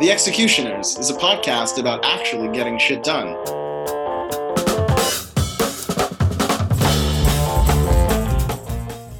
The 0.00 0.10
Executioners 0.10 0.96
is 0.98 1.10
a 1.10 1.14
podcast 1.14 1.78
about 1.78 2.02
actually 2.06 2.48
getting 2.56 2.78
shit 2.78 3.04
done. 3.04 3.36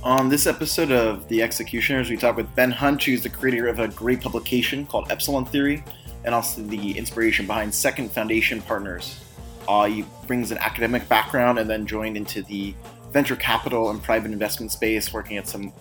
On 0.03 0.30
this 0.30 0.46
episode 0.46 0.90
of 0.90 1.29
The 1.29 1.43
Executioners, 1.43 2.08
we 2.08 2.16
talk 2.16 2.35
with 2.38 2.54
Ben 2.54 2.71
Hunt, 2.71 3.04
who's 3.04 3.23
the 3.23 3.29
creator 3.29 3.69
of 3.69 3.79
a 3.79 3.89
great 3.89 4.23
publication 4.23 4.87
called 4.87 5.12
Epsilon 5.12 5.45
Theory, 5.45 5.85
and 6.25 6.35
also 6.35 6.62
the 6.62 6.97
inspiration 6.97 7.47
behind 7.47 7.75
Second 7.75 8.11
Foundation 8.11 8.62
Partners. 8.62 9.23
Uh, 9.69 9.85
he 9.85 10.07
brings 10.27 10.51
an 10.51 10.57
academic 10.57 11.07
background 11.11 11.59
and 11.59 11.69
then 11.69 11.85
joined 11.87 12.17
into 12.17 12.41
the 12.45 12.75
venture 13.12 13.37
capital 13.37 13.91
and 13.91 14.03
private 14.03 14.33
investment 14.33 14.73
space, 14.73 15.12
working 15.12 15.37
at 15.37 15.47
some 15.47 15.75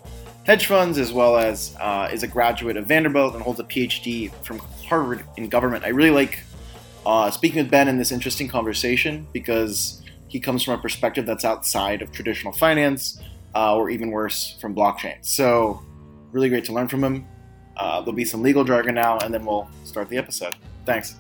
hedge 0.44 0.66
funds, 0.66 0.98
as 0.98 1.14
well 1.14 1.38
as 1.38 1.76
uh, 1.80 2.10
is 2.12 2.24
a 2.24 2.28
graduate 2.28 2.76
of 2.76 2.86
Vanderbilt 2.86 3.36
and 3.36 3.44
holds 3.44 3.60
a 3.60 3.64
PhD 3.64 4.34
from 4.44 4.60
Harvard 4.90 5.24
in 5.38 5.48
government. 5.48 5.86
I 5.86 5.90
really 5.90 6.12
like 6.12 6.40
uh, 7.06 7.32
speaking 7.32 7.62
with 7.64 7.72
Ben 7.72 7.88
in 7.88 7.98
this 7.98 8.12
interesting 8.12 8.48
conversation 8.48 9.28
because 9.32 10.02
he 10.28 10.40
comes 10.40 10.64
from 10.64 10.74
a 10.74 10.82
perspective 10.82 11.26
that's 11.26 11.46
outside 11.46 12.02
of 12.02 12.12
traditional 12.12 12.54
finance, 12.54 13.22
uh, 13.56 13.76
or 13.76 13.90
even 13.90 14.12
worse, 14.12 14.58
from 14.60 14.76
blockchain. 14.76 15.24
So, 15.26 15.82
really 16.32 16.50
great 16.50 16.66
to 16.66 16.74
learn 16.74 16.88
from 16.88 17.04
him. 17.04 17.28
Uh, 17.78 18.02
there'll 18.02 18.14
be 18.14 18.26
some 18.26 18.42
legal 18.42 18.64
jargon 18.64 18.96
now, 18.96 19.18
and 19.20 19.34
then 19.34 19.46
we'll 19.46 19.70
start 19.86 20.10
the 20.10 20.18
episode. 20.18 20.56
Thanks. 20.86 21.16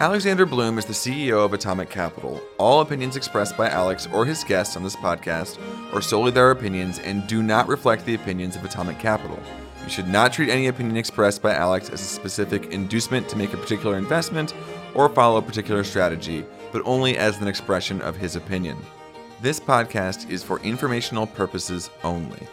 Alexander 0.00 0.46
Blum 0.46 0.78
is 0.78 0.84
the 0.84 0.92
CEO 0.92 1.44
of 1.44 1.52
Atomic 1.52 1.90
Capital. 1.90 2.40
All 2.56 2.82
opinions 2.82 3.16
expressed 3.16 3.56
by 3.56 3.68
Alex 3.68 4.06
or 4.12 4.24
his 4.24 4.44
guests 4.44 4.76
on 4.76 4.84
this 4.84 4.94
podcast 4.94 5.58
are 5.92 6.00
solely 6.00 6.30
their 6.30 6.52
opinions 6.52 7.00
and 7.00 7.26
do 7.26 7.42
not 7.42 7.66
reflect 7.66 8.06
the 8.06 8.14
opinions 8.14 8.54
of 8.54 8.64
Atomic 8.64 9.00
Capital. 9.00 9.36
You 9.82 9.90
should 9.90 10.06
not 10.06 10.32
treat 10.32 10.50
any 10.50 10.68
opinion 10.68 10.96
expressed 10.96 11.42
by 11.42 11.52
Alex 11.52 11.90
as 11.90 12.00
a 12.00 12.04
specific 12.04 12.66
inducement 12.66 13.28
to 13.28 13.36
make 13.36 13.52
a 13.52 13.56
particular 13.56 13.98
investment 13.98 14.54
or 14.94 15.08
follow 15.08 15.38
a 15.38 15.42
particular 15.42 15.82
strategy, 15.82 16.44
but 16.70 16.82
only 16.84 17.18
as 17.18 17.40
an 17.40 17.48
expression 17.48 18.00
of 18.02 18.14
his 18.14 18.36
opinion. 18.36 18.76
This 19.42 19.58
podcast 19.58 20.30
is 20.30 20.44
for 20.44 20.60
informational 20.60 21.26
purposes 21.26 21.90
only. 22.04 22.46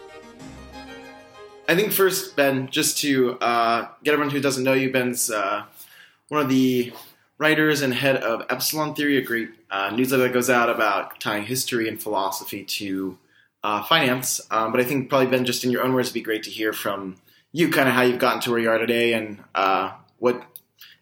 I 1.68 1.76
think 1.76 1.92
first, 1.92 2.36
Ben, 2.36 2.70
just 2.70 2.98
to 3.02 3.38
uh, 3.40 3.88
get 4.04 4.14
everyone 4.14 4.34
who 4.34 4.42
doesn't 4.42 4.64
know 4.64 4.74
you, 4.74 4.92
Ben's 4.92 5.30
uh, 5.30 5.66
one 6.30 6.42
of 6.42 6.50
the 6.50 6.92
writers 7.38 7.82
and 7.82 7.94
head 7.94 8.18
of 8.18 8.46
Epsilon 8.50 8.96
Theory, 8.96 9.18
a 9.18 9.22
great 9.22 9.50
uh, 9.70 9.92
newsletter 9.94 10.24
that 10.24 10.34
goes 10.34 10.50
out 10.50 10.70
about 10.70 11.20
tying 11.20 11.46
history 11.46 11.88
and 11.88 12.02
philosophy 12.02 12.64
to 12.64 13.18
uh, 13.64 13.84
finance. 13.84 14.40
Um, 14.52 14.72
but 14.72 14.80
I 14.80 14.84
think 14.84 15.10
probably 15.10 15.28
Ben, 15.28 15.46
just 15.46 15.64
in 15.64 15.72
your 15.72 15.84
own 15.84 15.94
words, 15.94 16.08
it'd 16.08 16.14
be 16.14 16.22
great 16.22 16.44
to 16.44 16.50
hear 16.50 16.72
from 16.72 17.16
you, 17.52 17.70
kind 17.70 17.90
of 17.90 17.96
how 17.96 18.04
you've 18.04 18.20
gotten 18.20 18.42
to 18.42 18.52
where 18.52 18.60
you 18.60 18.70
are 18.70 18.78
today, 18.78 19.14
and 19.14 19.44
uh, 19.54 19.92
what 20.20 20.44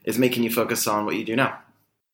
is 0.05 0.17
making 0.17 0.43
you 0.43 0.51
focus 0.51 0.87
on 0.87 1.05
what 1.05 1.15
you 1.15 1.25
do 1.25 1.35
now. 1.35 1.59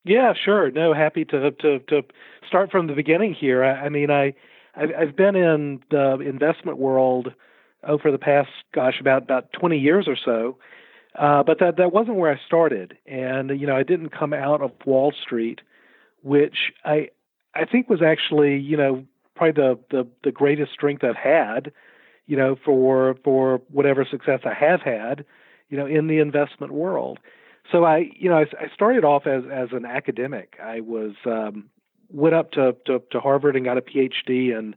Yeah, 0.04 0.32
sure. 0.32 0.70
No, 0.70 0.94
happy 0.94 1.24
to 1.26 1.50
to, 1.50 1.78
to 1.80 2.02
start 2.48 2.70
from 2.70 2.86
the 2.86 2.94
beginning 2.94 3.34
here. 3.34 3.62
I, 3.62 3.86
I 3.86 3.88
mean, 3.90 4.10
I 4.10 4.34
I've, 4.74 5.16
been 5.16 5.36
in 5.36 5.82
the 5.90 6.20
investment 6.20 6.78
world 6.78 7.32
oh 7.86 7.98
for 7.98 8.10
the 8.10 8.18
past 8.18 8.50
gosh 8.74 9.00
about 9.00 9.22
about 9.22 9.52
20 9.52 9.78
years 9.78 10.06
or 10.06 10.16
so 10.16 10.58
uh, 11.16 11.42
but 11.42 11.58
that 11.58 11.76
that 11.76 11.92
wasn't 11.92 12.16
where 12.16 12.32
I 12.32 12.40
started, 12.46 12.96
and 13.06 13.50
you 13.60 13.66
know 13.66 13.76
I 13.76 13.82
didn't 13.82 14.10
come 14.10 14.32
out 14.32 14.62
of 14.62 14.72
Wall 14.84 15.12
Street, 15.12 15.60
which 16.22 16.72
I 16.84 17.08
I 17.54 17.64
think 17.64 17.88
was 17.88 18.02
actually 18.02 18.58
you 18.58 18.76
know 18.76 19.04
probably 19.34 19.62
the 19.62 19.78
the, 19.90 20.08
the 20.24 20.32
greatest 20.32 20.72
strength 20.72 21.02
I've 21.02 21.16
had, 21.16 21.72
you 22.26 22.36
know 22.36 22.56
for 22.64 23.16
for 23.24 23.60
whatever 23.70 24.04
success 24.04 24.40
I 24.44 24.54
have 24.54 24.82
had, 24.82 25.24
you 25.68 25.76
know 25.76 25.86
in 25.86 26.06
the 26.06 26.18
investment 26.18 26.72
world. 26.72 27.18
So 27.72 27.84
I 27.84 28.10
you 28.14 28.28
know 28.28 28.38
I, 28.38 28.46
I 28.60 28.70
started 28.72 29.04
off 29.04 29.26
as 29.26 29.42
as 29.50 29.70
an 29.72 29.84
academic. 29.84 30.56
I 30.62 30.80
was 30.80 31.14
um, 31.26 31.70
went 32.08 32.36
up 32.36 32.52
to, 32.52 32.76
to 32.86 33.02
to 33.10 33.20
Harvard 33.20 33.56
and 33.56 33.64
got 33.64 33.78
a 33.78 33.82
PhD 33.82 34.56
in 34.56 34.76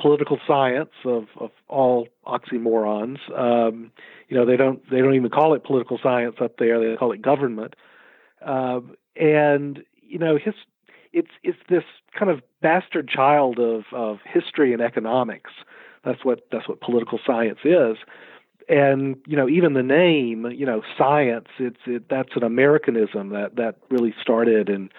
political 0.00 0.38
science 0.46 0.90
of, 1.04 1.26
of 1.38 1.50
all 1.68 2.08
oxymorons. 2.26 3.18
Um, 3.36 3.92
you 4.28 4.36
know, 4.36 4.46
they 4.46 4.56
don't 4.56 4.88
they 4.90 4.98
don't 4.98 5.14
even 5.14 5.30
call 5.30 5.54
it 5.54 5.64
political 5.64 5.98
science 6.02 6.36
up 6.40 6.56
there; 6.58 6.80
they 6.80 6.96
call 6.96 7.12
it 7.12 7.22
government. 7.22 7.74
Um, 8.42 8.96
and 9.16 9.82
you 10.02 10.18
know, 10.18 10.36
his 10.36 10.54
it's 11.12 11.30
it's 11.42 11.58
this 11.68 11.84
kind 12.18 12.30
of 12.30 12.40
bastard 12.60 13.08
child 13.08 13.58
of 13.58 13.84
of 13.92 14.18
history 14.24 14.72
and 14.72 14.82
economics. 14.82 15.50
That's 16.04 16.24
what 16.24 16.46
that's 16.50 16.68
what 16.68 16.80
political 16.80 17.18
science 17.26 17.58
is. 17.64 17.96
And 18.68 19.16
you 19.26 19.36
know, 19.36 19.48
even 19.48 19.74
the 19.74 19.82
name, 19.82 20.46
you 20.52 20.64
know, 20.64 20.82
science, 20.96 21.48
it's 21.58 21.80
it, 21.86 22.08
that's 22.08 22.36
an 22.36 22.44
Americanism 22.44 23.30
that 23.30 23.56
that 23.56 23.76
really 23.90 24.14
started 24.20 24.68
in, 24.68 24.90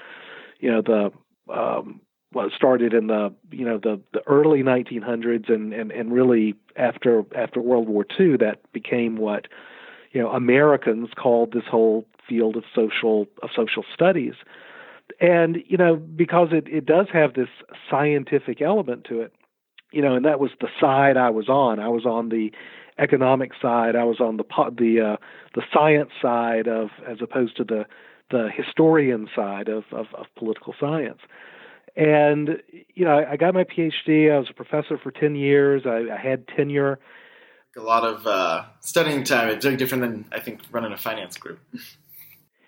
you 0.60 0.70
know, 0.70 0.82
the 0.82 1.12
um, 1.52 2.02
well, 2.34 2.50
started 2.56 2.94
in 2.94 3.08
the 3.08 3.34
you 3.52 3.66
know 3.66 3.78
the, 3.78 4.00
the 4.14 4.22
early 4.28 4.64
1900s 4.64 5.52
and, 5.54 5.74
and, 5.74 5.92
and 5.92 6.14
really 6.14 6.56
after 6.76 7.24
after 7.36 7.62
World 7.62 7.90
War 7.90 8.06
II 8.20 8.38
that 8.38 8.60
became 8.72 9.18
what 9.18 9.48
you 10.12 10.22
know 10.22 10.30
Americans 10.30 11.10
called 11.16 11.52
this 11.52 11.66
whole 11.70 12.06
field 12.28 12.56
of 12.56 12.64
social 12.74 13.28
of 13.44 13.50
social 13.56 13.84
studies. 13.94 14.36
And 15.20 15.58
you 15.68 15.78
know 15.78 15.96
because 15.98 16.50
it, 16.52 16.68
it 16.68 16.86
does 16.86 17.08
have 17.12 17.34
this 17.34 17.50
scientific 17.90 18.62
element 18.62 19.06
to 19.10 19.22
it 19.22 19.34
you 19.92 20.02
know 20.02 20.16
and 20.16 20.26
that 20.26 20.40
was 20.40 20.52
the 20.62 20.70
side 20.80 21.18
I 21.18 21.30
was 21.30 21.50
on. 21.50 21.80
I 21.80 21.90
was 21.90 22.06
on 22.06 22.30
the 22.30 22.52
economic 22.98 23.52
side. 23.62 23.96
I 23.96 24.06
was 24.06 24.22
on 24.22 24.38
the 24.38 24.46
the 24.78 25.02
uh, 25.02 25.18
the 25.54 25.64
science 25.74 26.12
side 26.22 26.70
of 26.70 26.90
as 27.06 27.18
opposed 27.22 27.58
to 27.58 27.66
the 27.66 27.86
the 28.30 28.50
historian 28.56 29.28
side 29.36 29.68
of, 29.68 29.84
of, 29.92 30.06
of 30.14 30.26
political 30.38 30.74
science 30.80 31.20
and 31.96 32.62
you 32.94 33.06
know, 33.06 33.20
I, 33.20 33.32
I 33.32 33.38
got 33.38 33.54
my 33.54 33.64
PhD. 33.64 34.32
I 34.32 34.40
was 34.40 34.50
a 34.50 34.54
professor 34.54 34.98
for 34.98 35.12
ten 35.12 35.36
years. 35.36 35.84
I, 35.86 36.14
I 36.14 36.18
had 36.18 36.48
tenure. 36.48 37.00
A 37.78 37.82
lot 37.82 38.04
of 38.04 38.28
uh, 38.28 38.66
studying 38.82 39.24
time. 39.24 39.50
It's 39.50 39.64
very 39.64 39.78
different 39.78 40.02
than 40.02 40.26
I 40.32 40.40
think 40.40 40.62
running 40.72 40.92
a 40.92 40.98
finance 40.98 41.38
group. 41.38 41.60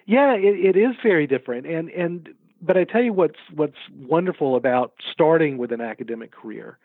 Yeah, 0.05 0.33
it, 0.33 0.75
it 0.75 0.77
is 0.77 0.95
very 1.01 1.27
different. 1.27 1.65
And 1.65 1.89
and 1.89 2.29
but 2.61 2.77
I 2.77 2.83
tell 2.83 3.03
you 3.03 3.13
what's 3.13 3.39
what's 3.53 3.77
wonderful 3.95 4.55
about 4.55 4.93
starting 5.11 5.57
with 5.57 5.71
an 5.71 5.81
academic 5.81 6.31
career 6.31 6.77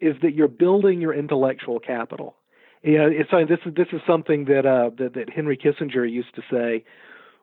is 0.00 0.14
that 0.22 0.34
you're 0.34 0.48
building 0.48 1.00
your 1.00 1.14
intellectual 1.14 1.80
capital. 1.80 2.36
You 2.82 2.98
know, 2.98 3.08
it's 3.10 3.30
this 3.48 3.58
is 3.64 3.74
this 3.74 3.88
is 3.92 4.00
something 4.06 4.44
that 4.46 4.66
uh, 4.66 4.90
that, 4.98 5.14
that 5.14 5.30
Henry 5.30 5.56
Kissinger 5.56 6.10
used 6.10 6.34
to 6.34 6.42
say, 6.50 6.84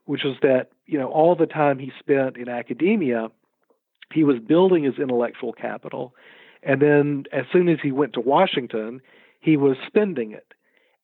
which 0.06 0.24
was 0.24 0.36
that 0.42 0.70
you 0.86 1.00
know 1.00 1.08
all 1.08 1.36
the 1.36 1.46
time 1.48 1.80
he 1.80 1.92
spent 2.00 2.38
in 2.38 2.48
academia 2.48 3.30
he 4.14 4.24
was 4.24 4.40
building 4.40 4.84
his 4.84 4.96
intellectual 5.00 5.54
capital, 5.54 6.14
and 6.62 6.82
then 6.82 7.26
as 7.32 7.46
soon 7.52 7.68
as 7.68 7.80
he 7.82 7.92
went 7.92 8.14
to 8.14 8.22
Washington, 8.22 9.02
he 9.40 9.58
was 9.58 9.78
spending 9.88 10.32
it. 10.32 10.54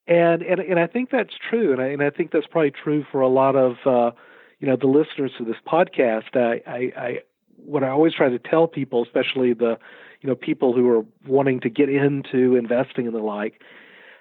And 0.08 0.42
and 0.42 0.60
and 0.60 0.80
I 0.80 0.88
think 0.88 1.10
that's 1.12 1.34
true, 1.50 1.72
and 1.72 1.82
I 1.82 1.88
and 1.88 2.02
I 2.02 2.10
think 2.10 2.32
that's 2.32 2.48
probably 2.48 2.72
true 2.72 3.06
for 3.12 3.22
a 3.22 3.28
lot 3.28 3.56
of 3.56 3.76
uh, 3.86 4.12
you 4.60 4.68
know 4.68 4.76
the 4.76 4.88
listeners 4.88 5.32
to 5.38 5.46
this 5.46 5.58
podcast. 5.68 6.36
I, 6.36 6.62
I, 6.70 6.78
I 6.98 7.20
what 7.58 7.84
I 7.84 7.90
always 7.90 8.14
try 8.14 8.30
to 8.30 8.40
tell 8.40 8.68
people, 8.68 9.04
especially 9.04 9.54
the 9.54 9.78
you 10.22 10.30
know 10.30 10.36
people 10.36 10.74
who 10.74 10.90
are 10.90 11.06
wanting 11.28 11.60
to 11.62 11.70
get 11.70 11.90
into 11.90 12.56
investing 12.56 13.06
and 13.06 13.16
the 13.16 13.20
like, 13.20 13.62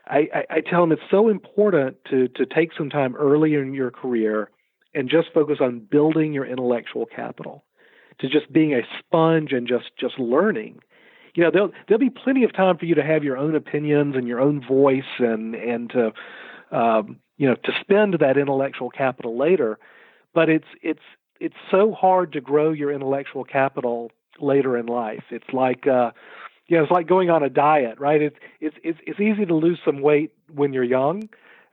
I, 0.07 0.29
I, 0.35 0.45
I 0.57 0.61
tell 0.61 0.83
them 0.83 0.93
it's 0.93 1.03
so 1.11 1.29
important 1.29 1.97
to 2.11 2.29
to 2.29 2.45
take 2.45 2.73
some 2.77 2.91
time 2.91 3.17
early 3.17 3.55
in 3.55 3.73
your 3.73 3.91
career 3.91 4.51
and 4.95 5.09
just 5.09 5.33
focus 5.33 5.59
on 5.61 5.81
building 5.81 6.35
your 6.35 6.45
intellectual 6.45 7.07
capital 7.07 7.65
to 8.21 8.29
just 8.29 8.53
being 8.53 8.75
a 8.75 8.83
sponge 8.99 9.53
and 9.53 9.67
just 9.69 9.91
just 9.99 10.19
learning. 10.19 10.81
You 11.35 11.45
know 11.45 11.51
there'll 11.53 11.71
there'll 11.87 12.01
be 12.01 12.11
plenty 12.11 12.45
of 12.45 12.53
time 12.53 12.79
for 12.79 12.85
you 12.85 12.95
to 12.97 13.05
have 13.05 13.25
your 13.25 13.37
own 13.37 13.55
opinions 13.55 14.17
and 14.17 14.27
your 14.27 14.41
own 14.41 14.65
voice 14.67 15.19
and 15.19 15.55
and 15.55 15.91
to 15.91 16.13
um, 16.77 17.19
you 17.37 17.49
know 17.49 17.55
to 17.55 17.73
spend 17.81 18.17
that 18.21 18.37
intellectual 18.37 18.91
capital 18.91 19.37
later. 19.39 19.79
But 20.35 20.49
it's 20.49 20.67
it's 20.83 21.03
it's 21.41 21.57
so 21.71 21.93
hard 21.93 22.33
to 22.33 22.41
grow 22.41 22.73
your 22.73 22.93
intellectual 22.93 23.45
capital 23.45 24.11
later 24.41 24.77
in 24.77 24.87
life. 24.87 25.25
It's 25.31 25.53
like 25.53 25.87
uh 25.87 26.11
you 26.67 26.77
know 26.77 26.83
it's 26.83 26.93
like 26.93 27.07
going 27.07 27.31
on 27.31 27.43
a 27.43 27.51
diet 27.51 27.99
right? 27.99 28.21
It's 28.21 28.37
it's 28.61 28.77
it's, 28.83 28.99
it's 29.07 29.21
easy 29.21 29.47
to 29.47 29.55
lose 29.55 29.79
some 29.85 30.01
weight 30.01 30.33
when 30.53 30.73
you're 30.73 30.85
young. 30.85 31.29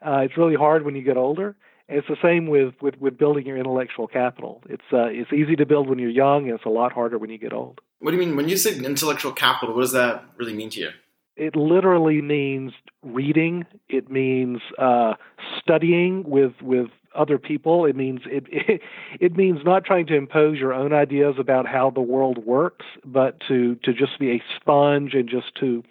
Uh 0.05 0.19
it's 0.19 0.37
really 0.37 0.55
hard 0.55 0.85
when 0.85 0.95
you 0.95 1.01
get 1.01 1.17
older 1.17 1.55
it's 1.87 2.07
the 2.07 2.17
same 2.21 2.47
with, 2.47 2.73
with, 2.81 2.99
with 2.99 3.17
building 3.17 3.45
your 3.45 3.57
intellectual 3.57 4.07
capital. 4.07 4.63
It's 4.69 4.83
uh, 4.91 5.05
it's 5.05 5.31
easy 5.31 5.55
to 5.57 5.65
build 5.65 5.89
when 5.89 5.99
you're 5.99 6.09
young, 6.09 6.45
and 6.45 6.55
it's 6.55 6.65
a 6.65 6.69
lot 6.69 6.91
harder 6.91 7.17
when 7.17 7.29
you 7.29 7.37
get 7.37 7.53
old. 7.53 7.81
What 7.99 8.11
do 8.11 8.17
you 8.17 8.25
mean 8.25 8.35
when 8.35 8.49
you 8.49 8.57
say 8.57 8.75
intellectual 8.77 9.31
capital? 9.31 9.75
What 9.75 9.81
does 9.81 9.91
that 9.91 10.25
really 10.37 10.53
mean 10.53 10.69
to 10.71 10.79
you? 10.79 10.89
It 11.35 11.55
literally 11.55 12.21
means 12.21 12.71
reading. 13.03 13.65
It 13.89 14.09
means 14.09 14.59
uh, 14.79 15.13
studying 15.59 16.23
with 16.27 16.53
with 16.61 16.87
other 17.15 17.37
people. 17.37 17.85
It 17.85 17.95
means 17.95 18.21
it, 18.25 18.45
it 18.49 18.81
it 19.19 19.35
means 19.35 19.59
not 19.63 19.85
trying 19.85 20.07
to 20.07 20.15
impose 20.15 20.57
your 20.57 20.73
own 20.73 20.91
ideas 20.91 21.35
about 21.37 21.67
how 21.67 21.91
the 21.91 22.01
world 22.01 22.45
works, 22.45 22.85
but 23.05 23.39
to 23.47 23.75
to 23.83 23.93
just 23.93 24.17
be 24.19 24.31
a 24.31 24.43
sponge 24.59 25.13
and 25.13 25.29
just 25.29 25.53
to 25.59 25.83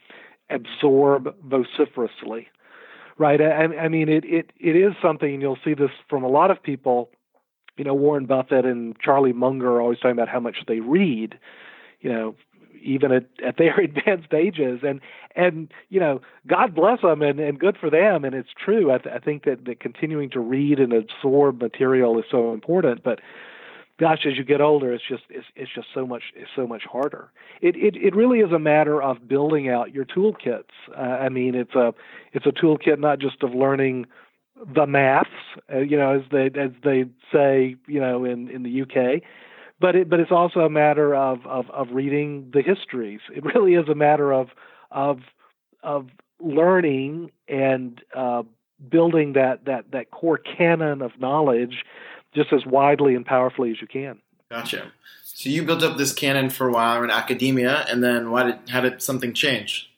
absorb 0.51 1.35
vociferously 1.45 2.49
right? 3.19 3.41
I, 3.41 3.65
I 3.77 3.89
mean, 3.89 4.09
it, 4.09 4.25
it 4.25 4.53
it 4.59 4.77
is 4.77 4.93
something, 5.03 5.33
and 5.33 5.43
you'll 5.43 5.59
see 5.65 5.75
this 5.75 5.91
from 6.09 6.25
a 6.25 6.29
lot 6.29 6.51
of 6.51 6.63
people. 6.63 7.11
You 7.77 7.85
know, 7.85 7.95
Warren 7.95 8.27
Buffett 8.27 8.65
and 8.65 8.97
Charlie 9.01 9.33
Munger 9.33 9.69
are 9.73 9.81
always 9.81 9.99
talking 9.99 10.13
about 10.13 10.29
how 10.29 10.41
much 10.41 10.59
they 10.69 10.81
read. 10.81 11.39
You 12.01 12.13
know, 12.13 12.35
even 12.85 13.13
at, 13.13 13.25
at 13.45 13.57
their 13.57 13.79
advanced 13.81 14.33
ages 14.33 14.81
and 14.87 15.01
and 15.35 15.73
you 15.89 15.99
know 15.99 16.21
god 16.47 16.75
bless 16.75 17.01
them 17.01 17.23
and, 17.23 17.41
and 17.41 17.59
good 17.59 17.77
for 17.79 17.91
them 17.91 18.25
and 18.25 18.35
it's 18.35 18.51
true 18.63 18.93
I, 18.93 18.99
th- 18.99 19.15
I 19.15 19.19
think 19.19 19.45
that, 19.45 19.65
that 19.65 19.81
continuing 19.81 20.31
to 20.31 20.41
read 20.41 20.79
and 20.79 20.93
absorb 20.93 21.61
material 21.61 22.19
is 22.19 22.27
so 22.31 22.53
important 22.53 23.03
but 23.03 23.21
gosh 23.99 24.27
as 24.27 24.37
you 24.37 24.45
get 24.45 24.61
older 24.61 24.93
it's 24.93 25.05
just 25.09 25.23
it's, 25.31 25.47
it's 25.55 25.71
just 25.75 25.89
so 25.95 26.07
much 26.07 26.23
it's 26.35 26.51
so 26.57 26.67
much 26.67 26.85
harder 26.91 27.31
it, 27.61 27.77
it 27.77 27.97
it 27.97 28.15
really 28.15 28.41
is 28.41 28.53
a 28.53 28.59
matter 28.59 29.03
of 29.03 29.29
building 29.29 29.69
out 29.69 29.95
your 29.95 30.05
toolkits 30.05 30.65
uh, 30.97 31.01
i 31.01 31.29
mean 31.29 31.55
it's 31.55 31.75
a 31.75 31.95
it's 32.33 32.47
a 32.47 32.53
toolkit 32.53 32.99
not 32.99 33.19
just 33.19 33.43
of 33.43 33.55
learning 33.55 34.07
the 34.75 34.87
maths 34.87 35.31
uh, 35.73 35.79
you 35.79 35.97
know 35.97 36.15
as 36.19 36.23
they 36.31 36.47
as 36.61 36.71
they 36.83 37.05
say 37.33 37.77
you 37.87 38.01
know 38.01 38.25
in 38.25 38.49
in 38.49 38.63
the 38.63 38.83
uk 38.83 39.23
but 39.81 39.97
it, 39.97 40.09
but 40.09 40.21
it's 40.21 40.33
also 40.33 40.61
a 40.61 40.71
matter 40.71 41.15
of, 41.15 41.45
of, 41.47 41.69
of 41.71 41.89
reading 41.91 42.51
the 42.53 42.63
histories. 42.63 43.21
It 43.35 43.45
really 43.45 43.75
is 43.75 43.89
a 43.89 43.95
matter 43.95 44.33
of 44.33 44.49
of 44.91 45.21
of 45.83 46.09
learning 46.41 47.31
and 47.49 48.01
uh, 48.15 48.45
building 48.89 49.35
that, 49.35 49.65
that 49.67 49.91
that 49.93 50.11
core 50.11 50.39
canon 50.39 51.03
of 51.03 51.13
knowledge 51.21 51.85
just 52.35 52.53
as 52.53 52.65
widely 52.67 53.15
and 53.15 53.25
powerfully 53.25 53.71
as 53.71 53.81
you 53.81 53.87
can. 53.87 54.19
Gotcha. 54.51 54.93
So 55.23 55.51
you 55.51 55.65
built 55.65 55.83
up 55.83 55.97
this 55.97 56.13
canon 56.13 56.51
for 56.51 56.69
a 56.69 56.73
while 56.73 57.03
in 57.03 57.11
academia, 57.11 57.85
and 57.89 58.05
then 58.05 58.31
why 58.31 58.45
did 58.45 58.59
how 58.69 58.81
did 58.81 59.03
something 59.03 59.35
change? 59.35 59.91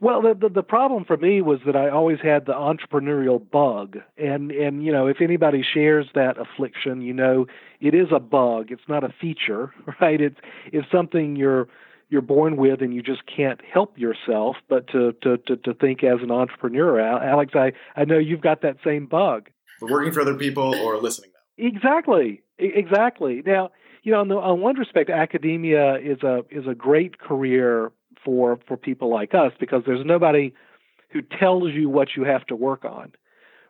Well, 0.00 0.22
the, 0.22 0.34
the, 0.34 0.48
the 0.48 0.62
problem 0.62 1.04
for 1.04 1.16
me 1.16 1.40
was 1.42 1.58
that 1.66 1.74
I 1.74 1.90
always 1.90 2.18
had 2.22 2.46
the 2.46 2.52
entrepreneurial 2.52 3.40
bug, 3.50 3.98
and 4.16 4.50
and 4.50 4.84
you 4.84 4.92
know 4.92 5.06
if 5.06 5.20
anybody 5.20 5.62
shares 5.62 6.06
that 6.14 6.36
affliction, 6.38 7.02
you 7.02 7.12
know 7.12 7.46
it 7.80 7.94
is 7.94 8.08
a 8.12 8.20
bug. 8.20 8.70
It's 8.70 8.88
not 8.88 9.04
a 9.04 9.12
feature, 9.20 9.72
right? 10.00 10.20
It's 10.20 10.38
it's 10.72 10.90
something 10.90 11.36
you're 11.36 11.68
you're 12.10 12.22
born 12.22 12.56
with, 12.56 12.80
and 12.80 12.94
you 12.94 13.02
just 13.02 13.22
can't 13.26 13.60
help 13.64 13.98
yourself 13.98 14.56
but 14.68 14.86
to 14.88 15.12
to 15.22 15.36
to, 15.46 15.56
to 15.56 15.74
think 15.74 16.04
as 16.04 16.20
an 16.22 16.30
entrepreneur. 16.30 17.00
Alex, 17.00 17.54
I 17.54 17.72
I 17.96 18.04
know 18.04 18.18
you've 18.18 18.40
got 18.40 18.62
that 18.62 18.76
same 18.84 19.06
bug. 19.06 19.50
But 19.80 19.90
working 19.90 20.12
for 20.12 20.20
other 20.20 20.34
people 20.34 20.74
or 20.76 20.96
listening. 20.98 21.30
Exactly, 21.58 22.42
exactly. 22.58 23.42
Now, 23.44 23.70
you 24.02 24.12
know, 24.12 24.20
on, 24.20 24.28
the, 24.28 24.36
on 24.36 24.60
one 24.60 24.76
respect, 24.78 25.10
academia 25.10 25.96
is 25.96 26.22
a 26.22 26.44
is 26.50 26.66
a 26.66 26.74
great 26.74 27.18
career 27.18 27.92
for 28.24 28.58
for 28.66 28.76
people 28.76 29.10
like 29.10 29.34
us 29.34 29.52
because 29.60 29.82
there's 29.86 30.04
nobody 30.06 30.52
who 31.10 31.22
tells 31.22 31.72
you 31.72 31.88
what 31.88 32.08
you 32.16 32.24
have 32.24 32.46
to 32.46 32.56
work 32.56 32.84
on 32.84 33.12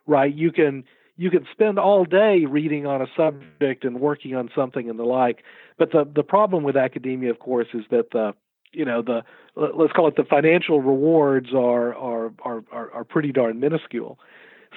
right? 0.07 0.33
You 0.33 0.51
can 0.51 0.83
you 1.17 1.29
can 1.29 1.45
spend 1.51 1.77
all 1.79 2.05
day 2.05 2.45
reading 2.45 2.85
on 2.85 3.01
a 3.01 3.07
subject 3.15 3.83
and 3.85 3.99
working 3.99 4.35
on 4.35 4.49
something 4.55 4.89
and 4.89 4.97
the 4.99 5.03
like 5.03 5.43
but 5.77 5.91
the 5.91 6.05
the 6.13 6.23
problem 6.23 6.63
with 6.63 6.75
academia 6.75 7.29
of 7.29 7.39
course 7.39 7.67
is 7.73 7.83
that 7.91 8.11
the 8.11 8.33
you 8.73 8.83
know 8.85 9.01
the 9.01 9.23
let's 9.55 9.93
call 9.93 10.07
it 10.07 10.15
the 10.15 10.23
financial 10.23 10.81
rewards 10.81 11.53
are 11.53 11.93
are 11.95 12.33
are 12.43 12.63
are, 12.71 12.91
are 12.91 13.03
pretty 13.03 13.31
darn 13.31 13.59
minuscule. 13.59 14.19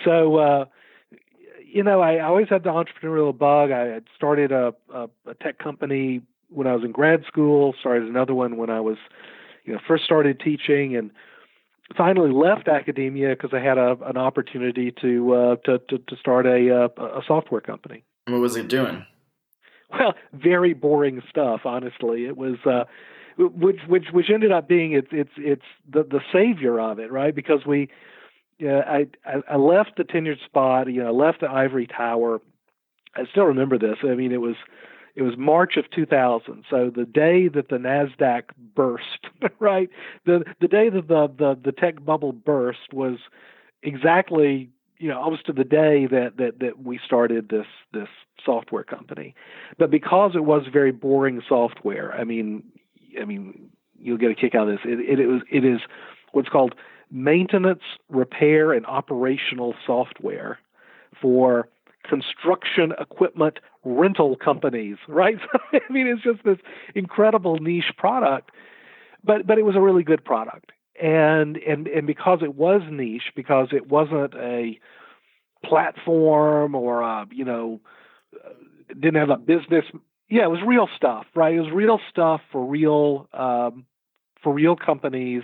So 0.05 0.37
uh 0.37 0.65
you 1.73 1.83
know 1.83 2.01
I 2.01 2.21
always 2.21 2.49
had 2.49 2.63
the 2.65 2.71
entrepreneurial 2.71 3.37
bug 3.37 3.71
i 3.71 3.87
had 3.87 4.05
started 4.15 4.53
a, 4.53 4.75
a 4.93 5.09
a 5.27 5.35
tech 5.35 5.59
company 5.59 6.21
when 6.49 6.67
i 6.67 6.75
was 6.75 6.85
in 6.85 6.93
grad 6.93 7.25
school 7.27 7.75
started 7.81 8.09
another 8.09 8.35
one 8.35 8.57
when 8.57 8.71
i 8.71 8.81
was 8.81 8.99
you 9.65 9.73
know 9.73 9.81
first 9.87 10.05
started 10.05 10.41
teaching 10.41 10.97
and 10.97 11.11
finally 11.97 12.31
left 12.31 12.69
academia 12.69 13.31
because 13.31 13.51
I 13.53 13.61
had 13.61 13.79
a, 13.79 13.97
an 14.05 14.17
opportunity 14.17 14.93
to, 15.03 15.35
uh, 15.35 15.57
to, 15.65 15.79
to 15.79 15.99
to 15.99 16.17
start 16.17 16.47
a 16.47 16.89
uh, 16.99 17.05
a 17.05 17.21
software 17.27 17.61
company. 17.61 18.05
What 18.27 18.41
was 18.41 18.57
it 18.57 18.69
doing? 18.69 19.05
Well, 19.91 20.15
very 20.33 20.73
boring 20.73 21.23
stuff. 21.29 21.63
Honestly, 21.65 22.25
it 22.25 22.37
was. 22.37 22.57
Uh, 22.65 22.85
which 23.39 23.81
which 23.89 24.07
which 24.13 24.31
ended 24.33 24.53
up 24.53 24.69
being 24.69 24.93
it's 24.93 25.09
it's 25.11 25.33
it's 25.37 25.65
the 25.91 26.03
the 26.03 26.21
savior 26.33 26.79
of 26.81 26.99
it, 26.99 27.11
right? 27.11 27.35
Because 27.35 27.67
we, 27.67 27.89
yeah, 28.59 28.81
I, 28.87 29.07
I 29.49 29.57
left 29.57 29.97
the 29.97 30.05
tenured 30.05 30.45
spot, 30.45 30.93
you 30.93 31.03
know, 31.03 31.09
I 31.09 31.11
left 31.11 31.41
the 31.41 31.51
ivory 31.51 31.87
tower. 31.87 32.41
I 33.15 33.25
still 33.31 33.45
remember 33.45 33.79
this. 33.79 33.99
I 34.03 34.15
mean, 34.15 34.33
it 34.33 34.41
was 34.41 34.57
it 35.15 35.23
was 35.23 35.37
March 35.37 35.77
of 35.77 35.91
2000. 35.91 36.65
So 36.71 36.91
the 36.95 37.05
day 37.05 37.49
that 37.49 37.69
the 37.69 37.77
Nasdaq 37.77 38.45
burst, 38.75 39.27
right? 39.59 39.91
The 40.25 40.45
the 40.61 40.69
day 40.69 40.89
that 40.89 41.09
the 41.09 41.29
the, 41.37 41.59
the 41.63 41.73
tech 41.73 42.05
bubble 42.05 42.33
burst 42.33 42.93
was 42.93 43.19
exactly 43.83 44.71
you 44.99 45.09
know 45.09 45.21
almost 45.21 45.47
to 45.47 45.53
the 45.53 45.65
day 45.65 46.07
that 46.07 46.37
that 46.39 46.61
that 46.61 46.83
we 46.83 46.99
started 47.05 47.49
this 47.49 47.67
this 47.93 48.09
software 48.45 48.85
company. 48.85 49.35
But 49.79 49.91
because 49.91 50.33
it 50.35 50.45
was 50.45 50.63
very 50.73 50.93
boring 50.93 51.43
software, 51.49 52.15
I 52.15 52.25
mean, 52.25 52.63
I 53.21 53.25
mean, 53.25 53.71
you'll 53.99 54.19
get 54.19 54.31
a 54.31 54.35
kick 54.35 54.55
out 54.55 54.69
of 54.69 54.77
this. 54.77 54.85
It 54.85 55.01
it, 55.01 55.21
it 55.21 55.27
was 55.27 55.43
it 55.51 55.65
is 55.65 55.81
what's 56.33 56.49
called 56.49 56.75
maintenance, 57.13 57.83
repair, 58.09 58.73
and 58.73 58.87
operational 58.87 59.75
software 59.87 60.59
for 61.21 61.69
construction 62.09 62.93
equipment 62.99 63.59
rental 63.85 64.37
companies, 64.37 64.97
right? 65.09 65.39
I 65.73 65.93
mean, 65.93 66.07
it's 66.09 66.23
just 66.23 66.43
this 66.45 66.59
incredible 66.95 67.59
niche 67.59 67.93
product, 67.97 68.51
but 69.23 69.47
but 69.47 69.59
it 69.59 69.63
was 69.63 69.77
a 69.77 69.81
really 69.81 70.03
good 70.03 70.25
product, 70.25 70.73
and 71.01 71.59
and 71.59 71.87
and 71.87 72.07
because 72.07 72.41
it 72.43 72.55
was 72.55 72.81
niche, 72.91 73.33
because 73.37 73.69
it 73.73 73.89
wasn't 73.89 74.35
a 74.35 74.79
platform 75.65 76.75
or 76.75 77.03
a 77.03 77.27
you 77.31 77.45
know 77.45 77.81
didn't 78.89 79.17
have 79.21 79.31
a 79.31 79.37
business. 79.37 79.85
Yeah, 80.29 80.45
it 80.45 80.51
was 80.51 80.61
real 80.67 80.89
stuff, 80.97 81.27
right? 81.35 81.55
It 81.55 81.61
was 81.61 81.71
real 81.73 82.01
stuff 82.09 82.41
for 82.51 82.67
real 82.67 83.29
um, 83.35 83.85
for 84.43 84.53
real 84.53 84.77
companies 84.77 85.43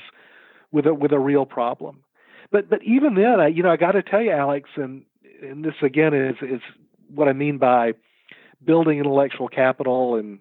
with 0.73 0.87
a 0.87 0.95
with 0.95 1.13
a 1.13 1.19
real 1.19 1.47
problem. 1.47 2.05
But 2.51 2.69
but 2.71 2.83
even 2.83 3.15
then, 3.15 3.41
I, 3.41 3.49
you 3.49 3.63
know, 3.63 3.71
I 3.71 3.77
got 3.77 3.93
to 3.93 4.03
tell 4.03 4.23
you, 4.23 4.31
Alex, 4.31 4.71
and 4.77 5.05
and 5.43 5.65
this 5.65 5.75
again 5.83 6.15
is 6.15 6.37
is 6.43 6.61
what 7.15 7.29
I 7.29 7.33
mean 7.33 7.59
by 7.59 7.93
building 8.65 8.99
intellectual 8.99 9.49
capital 9.49 10.17
and, 10.17 10.41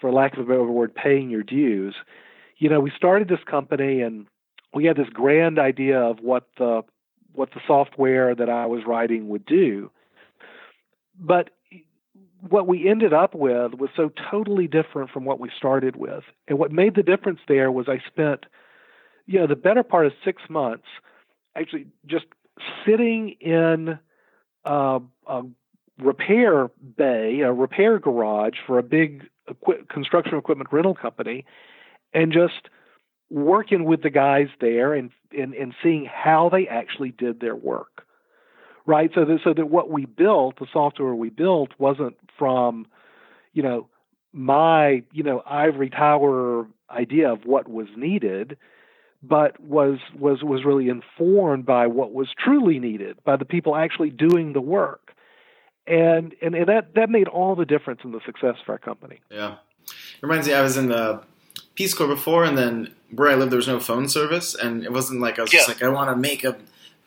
for 0.00 0.10
lack 0.10 0.34
of 0.34 0.40
a 0.40 0.44
better 0.44 0.64
word, 0.64 0.94
paying 0.94 1.30
your 1.30 1.42
dues. 1.42 1.94
You 2.58 2.68
know, 2.68 2.80
we 2.80 2.92
started 2.96 3.28
this 3.28 3.44
company 3.48 4.00
and 4.00 4.26
we 4.72 4.86
had 4.86 4.96
this 4.96 5.08
grand 5.08 5.58
idea 5.58 6.00
of 6.00 6.20
what 6.20 6.48
the 6.58 6.82
what 7.32 7.50
the 7.52 7.60
software 7.66 8.34
that 8.34 8.48
I 8.48 8.66
was 8.66 8.82
writing 8.86 9.28
would 9.28 9.44
do. 9.44 9.90
But 11.18 11.50
what 12.48 12.66
we 12.66 12.88
ended 12.88 13.12
up 13.12 13.34
with 13.34 13.74
was 13.74 13.90
so 13.96 14.10
totally 14.30 14.66
different 14.66 15.10
from 15.10 15.24
what 15.24 15.40
we 15.40 15.50
started 15.56 15.96
with. 15.96 16.24
And 16.46 16.58
what 16.58 16.70
made 16.70 16.94
the 16.94 17.02
difference 17.02 17.40
there 17.48 17.72
was 17.72 17.88
I 17.88 18.00
spent, 18.06 18.46
you 19.26 19.38
know, 19.38 19.46
the 19.46 19.56
better 19.56 19.82
part 19.82 20.06
of 20.06 20.12
six 20.24 20.42
months 20.48 20.86
actually 21.56 21.86
just 22.06 22.26
sitting 22.86 23.30
in 23.40 23.98
uh, 24.64 24.98
a 25.26 25.42
repair 25.98 26.70
bay, 26.96 27.40
a 27.40 27.52
repair 27.52 27.98
garage 27.98 28.56
for 28.66 28.78
a 28.78 28.82
big 28.82 29.28
equi- 29.48 29.84
construction 29.88 30.36
equipment 30.36 30.72
rental 30.72 30.94
company, 30.94 31.44
and 32.12 32.32
just 32.32 32.68
working 33.30 33.84
with 33.84 34.02
the 34.02 34.10
guys 34.10 34.48
there 34.60 34.94
and, 34.94 35.10
and, 35.36 35.54
and 35.54 35.74
seeing 35.82 36.04
how 36.04 36.48
they 36.48 36.68
actually 36.68 37.10
did 37.10 37.40
their 37.40 37.56
work. 37.56 38.06
Right, 38.86 39.10
so 39.14 39.24
that 39.24 39.38
so 39.42 39.54
that 39.54 39.70
what 39.70 39.88
we 39.88 40.04
built, 40.04 40.58
the 40.58 40.66
software 40.70 41.14
we 41.14 41.30
built, 41.30 41.70
wasn't 41.78 42.18
from, 42.38 42.86
you 43.54 43.62
know, 43.62 43.88
my 44.34 45.02
you 45.10 45.22
know 45.22 45.42
ivory 45.46 45.88
tower 45.88 46.66
idea 46.90 47.32
of 47.32 47.46
what 47.46 47.66
was 47.66 47.86
needed 47.96 48.58
but 49.28 49.58
was 49.60 49.98
was 50.18 50.42
was 50.42 50.64
really 50.64 50.88
informed 50.88 51.66
by 51.66 51.86
what 51.86 52.12
was 52.12 52.28
truly 52.38 52.78
needed 52.78 53.18
by 53.24 53.36
the 53.36 53.44
people 53.44 53.76
actually 53.76 54.10
doing 54.10 54.52
the 54.52 54.60
work. 54.60 55.12
And 55.86 56.34
and, 56.42 56.54
and 56.54 56.68
that 56.68 56.94
that 56.94 57.10
made 57.10 57.28
all 57.28 57.54
the 57.54 57.66
difference 57.66 58.00
in 58.04 58.12
the 58.12 58.20
success 58.24 58.56
of 58.62 58.68
our 58.68 58.78
company. 58.78 59.20
Yeah. 59.30 59.56
It 59.86 60.22
reminds 60.22 60.46
me 60.46 60.54
i 60.54 60.62
was 60.62 60.78
in 60.78 60.88
the 60.88 61.22
peace 61.74 61.92
corps 61.92 62.06
before 62.06 62.44
and 62.44 62.56
then 62.56 62.94
where 63.10 63.28
i 63.28 63.34
lived 63.34 63.52
there 63.52 63.58
was 63.58 63.68
no 63.68 63.78
phone 63.78 64.08
service 64.08 64.54
and 64.54 64.82
it 64.82 64.90
wasn't 64.90 65.20
like 65.20 65.38
i 65.38 65.42
was 65.42 65.52
yeah. 65.52 65.58
just 65.58 65.68
like 65.68 65.82
i 65.82 65.88
want 65.88 66.08
to 66.08 66.16
make 66.16 66.42
a 66.42 66.56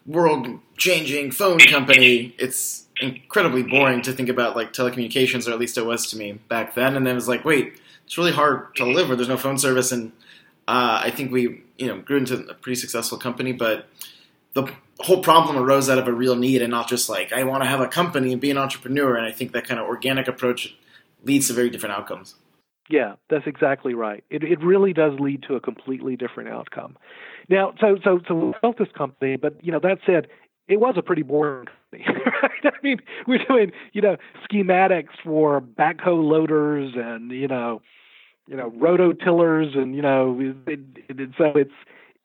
world 0.07 0.59
changing 0.77 1.31
phone 1.31 1.59
company. 1.59 2.33
It's 2.39 2.85
incredibly 2.99 3.61
boring 3.61 4.01
to 4.01 4.13
think 4.13 4.29
about 4.29 4.55
like 4.55 4.73
telecommunications 4.73 5.47
or 5.47 5.51
at 5.51 5.59
least 5.59 5.77
it 5.77 5.85
was 5.85 6.07
to 6.07 6.17
me 6.17 6.31
back 6.47 6.73
then 6.73 6.95
and 6.95 7.05
then 7.05 7.11
it 7.11 7.15
was 7.15 7.27
like 7.27 7.45
wait 7.45 7.79
it's 8.03 8.17
really 8.17 8.31
hard 8.31 8.73
to 8.75 8.85
live 8.85 9.07
where 9.07 9.15
there's 9.15 9.29
no 9.29 9.37
phone 9.37 9.59
service 9.59 9.91
and 9.91 10.11
uh, 10.67 11.01
I 11.03 11.11
think 11.11 11.31
we 11.31 11.63
you 11.77 11.87
know 11.87 11.99
grew 12.01 12.17
into 12.17 12.35
a 12.47 12.53
pretty 12.53 12.75
successful 12.75 13.17
company, 13.17 13.53
but 13.53 13.87
the 14.53 14.71
whole 14.99 15.21
problem 15.21 15.57
arose 15.57 15.89
out 15.89 15.99
of 15.99 16.07
a 16.07 16.13
real 16.13 16.35
need 16.35 16.61
and 16.61 16.71
not 16.71 16.89
just 16.89 17.09
like 17.09 17.31
I 17.31 17.43
want 17.43 17.63
to 17.63 17.69
have 17.69 17.79
a 17.79 17.87
company 17.87 18.31
and 18.31 18.41
be 18.41 18.51
an 18.51 18.57
entrepreneur. 18.57 19.15
And 19.15 19.25
I 19.25 19.31
think 19.31 19.51
that 19.53 19.67
kind 19.67 19.79
of 19.79 19.85
organic 19.87 20.27
approach 20.27 20.75
leads 21.23 21.47
to 21.47 21.53
very 21.53 21.69
different 21.69 21.95
outcomes. 21.95 22.35
Yeah, 22.89 23.15
that's 23.29 23.45
exactly 23.47 23.93
right. 23.93 24.23
It 24.29 24.43
it 24.43 24.59
really 24.63 24.93
does 24.93 25.19
lead 25.19 25.43
to 25.43 25.55
a 25.55 25.61
completely 25.61 26.15
different 26.15 26.49
outcome. 26.49 26.97
Now, 27.49 27.73
so 27.79 27.97
so 28.03 28.19
so 28.27 28.35
we 28.35 28.53
built 28.61 28.77
this 28.77 28.87
company, 28.97 29.37
but 29.37 29.63
you 29.63 29.71
know 29.71 29.79
that 29.79 29.99
said, 30.05 30.27
it 30.67 30.79
was 30.79 30.95
a 30.97 31.01
pretty 31.01 31.23
boring 31.23 31.67
company. 31.67 32.05
Right? 32.43 32.65
I 32.65 32.77
mean, 32.83 32.99
we're 33.25 33.43
doing 33.47 33.71
you 33.93 34.01
know 34.01 34.17
schematics 34.49 35.15
for 35.23 35.59
backhoe 35.59 36.23
loaders 36.23 36.93
and 36.95 37.31
you 37.31 37.47
know 37.47 37.81
you 38.47 38.55
know 38.55 38.71
rototillers 38.71 39.77
and 39.77 39.95
you 39.95 40.01
know 40.01 40.39
it, 40.67 40.79
it, 41.07 41.29
so 41.37 41.51
it's 41.55 41.73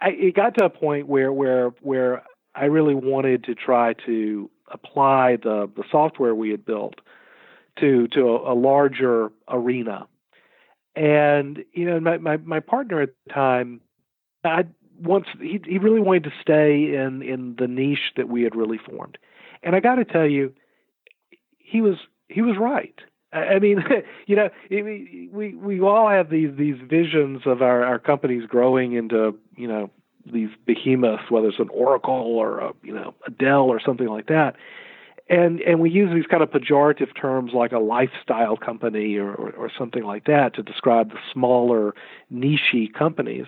I, 0.01 0.11
it 0.11 0.35
got 0.35 0.57
to 0.59 0.65
a 0.67 0.71
point 0.71 1.07
where 1.09 1.33
where 1.33 1.71
where 1.81 2.23
I 2.55 2.67
really 2.67 2.95
wanted 2.95 3.45
to 3.45 3.55
try 3.55 3.95
to 4.07 4.51
apply 4.71 5.37
the 5.37 5.71
the 5.75 5.85
software 5.91 6.35
we 6.35 6.51
had 6.51 6.65
built 6.65 7.01
to 7.81 8.09
to 8.09 8.29
a, 8.29 8.53
a 8.53 8.55
larger 8.55 9.31
arena 9.49 10.07
and 10.95 11.65
you 11.73 11.87
know, 11.87 12.01
my 12.01 12.19
my, 12.19 12.37
my 12.39 12.61
partner 12.61 13.01
at 13.01 13.11
the 13.27 13.33
time, 13.33 13.81
I 14.45 14.65
once 15.01 15.27
he 15.41 15.61
he 15.65 15.79
really 15.79 16.01
wanted 16.01 16.25
to 16.25 16.33
stay 16.41 16.95
in 16.95 17.23
in 17.23 17.57
the 17.59 17.67
niche 17.67 18.13
that 18.17 18.29
we 18.29 18.43
had 18.43 18.55
really 18.55 18.79
formed, 18.79 19.17
and 19.63 19.75
I 19.75 19.81
got 19.81 19.97
to 19.97 20.05
tell 20.05 20.27
you, 20.27 20.53
he 21.59 21.81
was 21.81 21.97
he 22.29 22.43
was 22.43 22.57
right. 22.59 22.99
I 23.33 23.59
mean, 23.59 23.85
you 24.27 24.37
know, 24.37 24.51
we 24.71 25.55
we 25.55 25.81
all 25.81 26.09
have 26.09 26.31
these 26.31 26.51
these 26.57 26.77
visions 26.83 27.43
of 27.47 27.63
our 27.63 27.85
our 27.85 27.99
companies 27.99 28.47
growing 28.47 28.93
into 28.93 29.39
you 29.57 29.69
know 29.69 29.91
these 30.31 30.51
behemoths, 30.67 31.31
whether 31.31 31.49
it's 31.49 31.59
an 31.59 31.71
Oracle 31.71 32.15
or 32.15 32.59
a 32.59 32.73
you 32.83 32.95
know 32.95 33.15
a 33.27 33.31
Dell 33.31 33.65
or 33.65 33.81
something 33.81 34.09
like 34.09 34.27
that. 34.27 34.57
And 35.29 35.61
and 35.61 35.81
we 35.81 35.91
use 35.91 36.13
these 36.13 36.27
kind 36.27 36.43
of 36.43 36.51
pejorative 36.51 37.15
terms 37.19 37.53
like 37.55 37.73
a 37.73 37.79
lifestyle 37.79 38.57
company 38.57 39.17
or, 39.17 39.33
or, 39.33 39.51
or 39.53 39.71
something 39.77 40.03
like 40.03 40.25
that 40.25 40.55
to 40.55 40.63
describe 40.63 41.11
the 41.11 41.19
smaller 41.33 41.95
nichey 42.33 42.93
companies. 42.93 43.47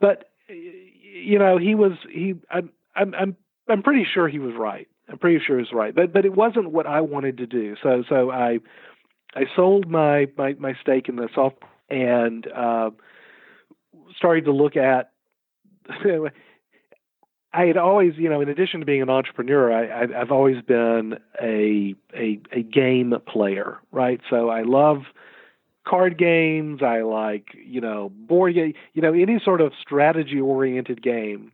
But 0.00 0.30
you 0.48 1.38
know 1.38 1.56
he 1.56 1.74
was 1.74 1.92
he 2.10 2.34
I'm 2.50 2.70
I'm 2.94 3.14
I'm 3.14 3.36
I'm 3.68 3.82
pretty 3.82 4.04
sure 4.04 4.28
he 4.28 4.38
was 4.38 4.54
right. 4.54 4.88
I'm 5.08 5.18
pretty 5.18 5.42
sure 5.44 5.56
he 5.56 5.62
was 5.62 5.72
right. 5.72 5.94
But 5.94 6.12
but 6.12 6.24
it 6.24 6.34
wasn't 6.34 6.72
what 6.72 6.86
I 6.86 7.00
wanted 7.00 7.38
to 7.38 7.46
do. 7.46 7.76
So 7.82 8.04
so 8.08 8.30
I 8.30 8.58
I 9.36 9.44
sold 9.54 9.88
my 9.88 10.26
my, 10.36 10.54
my 10.58 10.74
stake 10.80 11.08
in 11.08 11.16
the 11.16 11.28
soft 11.34 11.62
and 11.88 12.46
uh, 12.52 12.90
started 14.16 14.46
to 14.46 14.52
look 14.52 14.76
at 14.76 15.12
I 17.52 17.64
had 17.64 17.76
always, 17.78 18.14
you 18.16 18.28
know, 18.28 18.40
in 18.42 18.50
addition 18.50 18.80
to 18.80 18.86
being 18.86 19.00
an 19.00 19.08
entrepreneur, 19.08 19.72
I, 19.72 20.18
have 20.18 20.30
always 20.30 20.62
been 20.62 21.18
a, 21.40 21.94
a 22.14 22.40
a 22.52 22.62
game 22.62 23.14
player, 23.26 23.78
right? 23.92 24.20
So 24.28 24.50
I 24.50 24.62
love 24.62 25.04
card 25.88 26.18
games. 26.18 26.82
I 26.82 27.00
like, 27.00 27.48
you 27.54 27.80
know, 27.80 28.10
board 28.10 28.54
game, 28.54 28.74
you 28.92 29.00
know, 29.00 29.14
any 29.14 29.40
sort 29.42 29.60
of 29.60 29.72
strategy 29.80 30.38
oriented 30.40 31.02
game, 31.02 31.52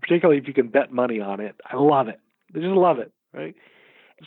particularly 0.00 0.40
if 0.40 0.48
you 0.48 0.54
can 0.54 0.68
bet 0.68 0.92
money 0.92 1.20
on 1.20 1.40
it. 1.40 1.56
I 1.70 1.76
love 1.76 2.08
it. 2.08 2.20
I 2.54 2.58
just 2.58 2.68
love 2.68 2.98
it, 2.98 3.12
right? 3.34 3.54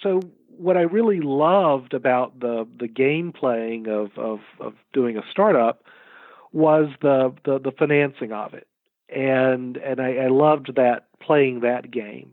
So 0.01 0.21
what 0.57 0.77
I 0.77 0.81
really 0.81 1.19
loved 1.19 1.93
about 1.93 2.39
the 2.39 2.67
the 2.79 2.87
game 2.87 3.31
playing 3.31 3.87
of 3.87 4.17
of, 4.17 4.39
of 4.59 4.73
doing 4.93 5.17
a 5.17 5.23
startup 5.29 5.83
was 6.53 6.89
the, 7.01 7.33
the 7.43 7.59
the 7.59 7.71
financing 7.71 8.31
of 8.31 8.53
it 8.53 8.67
and 9.09 9.77
and 9.77 9.99
I, 9.99 10.15
I 10.15 10.27
loved 10.27 10.75
that 10.75 11.07
playing 11.19 11.61
that 11.61 11.91
game. 11.91 12.31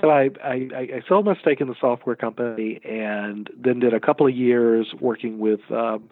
So 0.00 0.08
I, 0.08 0.30
I, 0.44 0.68
I 0.76 1.02
sold 1.08 1.24
my 1.24 1.34
stake 1.40 1.60
in 1.60 1.66
the 1.66 1.74
software 1.80 2.14
company 2.14 2.80
and 2.84 3.50
then 3.56 3.80
did 3.80 3.92
a 3.92 3.98
couple 3.98 4.24
of 4.24 4.34
years 4.34 4.86
working 5.00 5.40
with 5.40 5.60
um, 5.72 6.08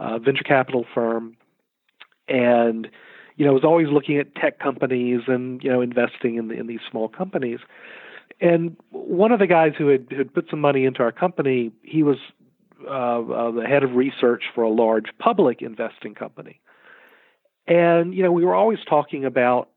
a 0.00 0.18
venture 0.18 0.42
capital 0.42 0.84
firm, 0.92 1.36
and 2.26 2.88
you 3.36 3.46
know 3.46 3.52
was 3.52 3.64
always 3.64 3.88
looking 3.88 4.18
at 4.18 4.34
tech 4.34 4.58
companies 4.58 5.22
and 5.28 5.62
you 5.62 5.70
know 5.70 5.80
investing 5.80 6.34
in 6.34 6.48
the, 6.48 6.54
in 6.54 6.66
these 6.66 6.80
small 6.90 7.08
companies. 7.08 7.60
And 8.42 8.76
one 8.90 9.30
of 9.30 9.38
the 9.38 9.46
guys 9.46 9.72
who 9.78 9.86
had, 9.86 10.08
had 10.10 10.34
put 10.34 10.50
some 10.50 10.60
money 10.60 10.84
into 10.84 11.00
our 11.00 11.12
company, 11.12 11.70
he 11.82 12.02
was 12.02 12.16
uh, 12.84 13.20
uh, 13.20 13.50
the 13.52 13.64
head 13.64 13.84
of 13.84 13.92
research 13.94 14.42
for 14.52 14.64
a 14.64 14.68
large 14.68 15.06
public 15.20 15.62
investing 15.62 16.14
company. 16.14 16.60
And 17.68 18.12
you 18.12 18.24
know, 18.24 18.32
we 18.32 18.44
were 18.44 18.56
always 18.56 18.80
talking 18.88 19.24
about 19.24 19.68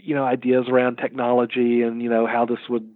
you 0.00 0.16
know 0.16 0.24
ideas 0.24 0.64
around 0.68 0.96
technology 0.96 1.82
and 1.82 2.02
you 2.02 2.10
know 2.10 2.26
how 2.26 2.44
this 2.46 2.58
would 2.68 2.90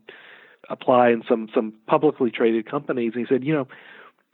apply 0.68 1.11
in 1.11 1.23
some 1.28 1.49
some 1.54 1.75
publicly 1.87 2.33
traded 2.33 2.68
companies. 2.68 3.12
And 3.14 3.25
he 3.25 3.33
said, 3.33 3.44
you 3.44 3.54
know, 3.54 3.68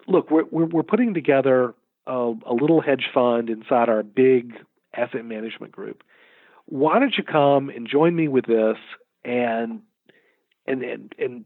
look, 0.09 0.31
we're 0.31 0.45
we're, 0.51 0.65
we're 0.65 0.83
putting 0.83 1.13
together 1.13 1.75
a, 2.07 2.33
a 2.47 2.55
little 2.55 2.81
hedge 2.81 3.05
fund 3.13 3.51
inside 3.51 3.91
our 3.91 4.03
big 4.03 4.55
asset 4.97 5.27
management 5.27 5.73
group. 5.73 6.03
Why 6.65 6.99
don't 6.99 7.15
you 7.19 7.25
come 7.25 7.69
and 7.69 7.87
join 7.87 8.17
me 8.17 8.29
with 8.29 8.47
this 8.47 8.79
and 9.27 9.83
and 10.67 10.83
and, 10.83 11.15
and 11.19 11.45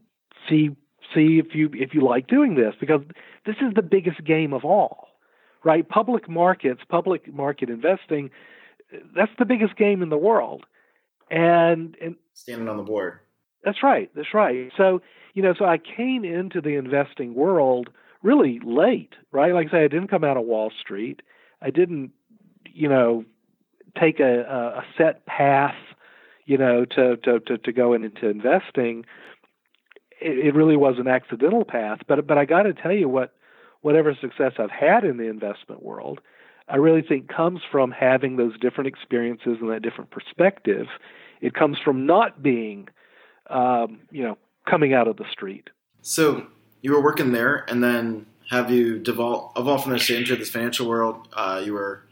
see 0.49 0.69
see 1.13 1.39
if 1.39 1.53
you 1.53 1.69
if 1.73 1.93
you 1.93 2.01
like 2.01 2.27
doing 2.27 2.55
this 2.55 2.75
because 2.79 3.01
this 3.45 3.55
is 3.61 3.73
the 3.75 3.81
biggest 3.81 4.23
game 4.23 4.53
of 4.53 4.65
all 4.65 5.09
right? 5.65 5.89
Public 5.89 6.29
markets, 6.29 6.81
public 6.87 7.33
market 7.33 7.69
investing, 7.69 8.29
that's 9.13 9.31
the 9.37 9.45
biggest 9.45 9.75
game 9.75 10.01
in 10.01 10.09
the 10.09 10.17
world. 10.17 10.65
And, 11.29 11.97
and 11.99 12.15
standing 12.33 12.69
on 12.69 12.77
the 12.77 12.83
board. 12.83 13.19
That's 13.63 13.81
right. 13.83 14.09
That's 14.15 14.33
right. 14.33 14.71
So, 14.77 15.01
you 15.33 15.41
know, 15.41 15.55
so 15.57 15.65
I 15.65 15.79
came 15.79 16.23
into 16.23 16.61
the 16.61 16.75
investing 16.75 17.33
world 17.33 17.89
really 18.21 18.61
late, 18.63 19.13
right? 19.31 19.53
Like 19.53 19.69
I 19.69 19.71
say, 19.71 19.83
I 19.85 19.87
didn't 19.87 20.07
come 20.09 20.23
out 20.23 20.37
of 20.37 20.45
Wall 20.45 20.71
Street. 20.79 21.23
I 21.61 21.71
didn't, 21.71 22.11
you 22.71 22.87
know, 22.87 23.25
take 23.99 24.19
a, 24.19 24.41
a 24.41 24.85
set 24.97 25.25
path, 25.25 25.75
you 26.45 26.57
know, 26.57 26.85
to, 26.85 27.17
to, 27.17 27.39
to, 27.39 27.57
to 27.57 27.71
go 27.71 27.93
into 27.93 28.29
investing. 28.29 29.05
It, 30.21 30.47
it 30.47 30.55
really 30.55 30.77
was 30.77 30.95
an 30.99 31.07
accidental 31.07 31.65
path. 31.65 31.99
But, 32.07 32.25
but 32.27 32.37
I 32.37 32.45
got 32.45 32.63
to 32.63 32.73
tell 32.73 32.91
you 32.91 33.09
what, 33.09 33.33
whatever 33.81 34.15
success 34.19 34.53
I've 34.57 34.71
had 34.71 35.03
in 35.03 35.17
the 35.17 35.29
investment 35.29 35.83
world, 35.83 36.19
I 36.67 36.77
really 36.77 37.03
think 37.03 37.27
comes 37.27 37.61
from 37.71 37.91
having 37.91 38.37
those 38.37 38.57
different 38.59 38.87
experiences 38.87 39.57
and 39.61 39.69
that 39.69 39.81
different 39.81 40.09
perspective. 40.09 40.87
It 41.41 41.53
comes 41.53 41.77
from 41.83 42.05
not 42.05 42.41
being, 42.41 42.89
um, 43.49 43.99
you 44.09 44.23
know, 44.23 44.37
coming 44.67 44.93
out 44.93 45.07
of 45.07 45.17
the 45.17 45.25
street. 45.31 45.69
So 46.01 46.47
you 46.81 46.91
were 46.91 47.01
working 47.01 47.31
there, 47.31 47.65
and 47.67 47.83
then 47.83 48.25
have 48.49 48.71
you 48.71 48.97
devolved, 48.97 49.57
evolved 49.57 49.83
from 49.83 49.97
there 49.97 50.17
into 50.17 50.35
this 50.35 50.49
financial 50.49 50.87
world? 50.87 51.27
Uh, 51.33 51.61
you 51.63 51.73
were 51.73 52.03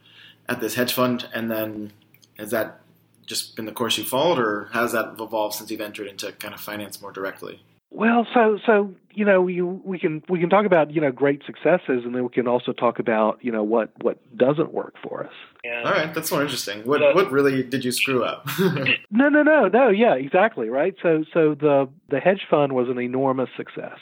at 0.47 0.59
this 0.59 0.75
hedge 0.75 0.93
fund, 0.93 1.27
and 1.33 1.49
then 1.49 1.91
has 2.37 2.51
that 2.51 2.82
just 3.25 3.55
been 3.55 3.65
the 3.65 3.71
course 3.71 3.97
you 3.97 4.03
followed, 4.03 4.39
or 4.39 4.69
has 4.73 4.91
that 4.91 5.15
evolved 5.19 5.55
since 5.55 5.69
you've 5.71 5.81
entered 5.81 6.07
into 6.07 6.31
kind 6.33 6.53
of 6.53 6.59
finance 6.59 7.01
more 7.01 7.11
directly? 7.11 7.61
Well, 7.93 8.25
so 8.33 8.57
so 8.65 8.95
you 9.13 9.23
know 9.23 9.47
you, 9.47 9.81
we 9.85 9.99
can 9.99 10.23
we 10.27 10.39
can 10.39 10.49
talk 10.49 10.65
about 10.65 10.91
you 10.91 10.99
know 10.99 11.11
great 11.11 11.43
successes, 11.45 12.03
and 12.03 12.15
then 12.15 12.23
we 12.23 12.29
can 12.29 12.47
also 12.47 12.73
talk 12.73 12.97
about 12.97 13.37
you 13.41 13.51
know 13.51 13.63
what 13.63 13.91
what 14.01 14.17
doesn't 14.35 14.73
work 14.73 14.95
for 15.03 15.23
us. 15.23 15.33
And 15.63 15.85
All 15.85 15.93
right, 15.93 16.11
that's 16.11 16.31
more 16.31 16.41
interesting. 16.41 16.83
What 16.85 17.01
what 17.13 17.31
really 17.31 17.61
did 17.61 17.85
you 17.85 17.91
screw 17.91 18.23
up? 18.23 18.47
no, 18.59 19.29
no, 19.29 19.43
no, 19.43 19.67
no. 19.67 19.89
Yeah, 19.89 20.15
exactly. 20.15 20.69
Right. 20.69 20.95
So 21.03 21.23
so 21.33 21.53
the 21.53 21.87
the 22.09 22.19
hedge 22.19 22.47
fund 22.49 22.73
was 22.73 22.89
an 22.89 22.99
enormous 22.99 23.49
success. 23.55 23.99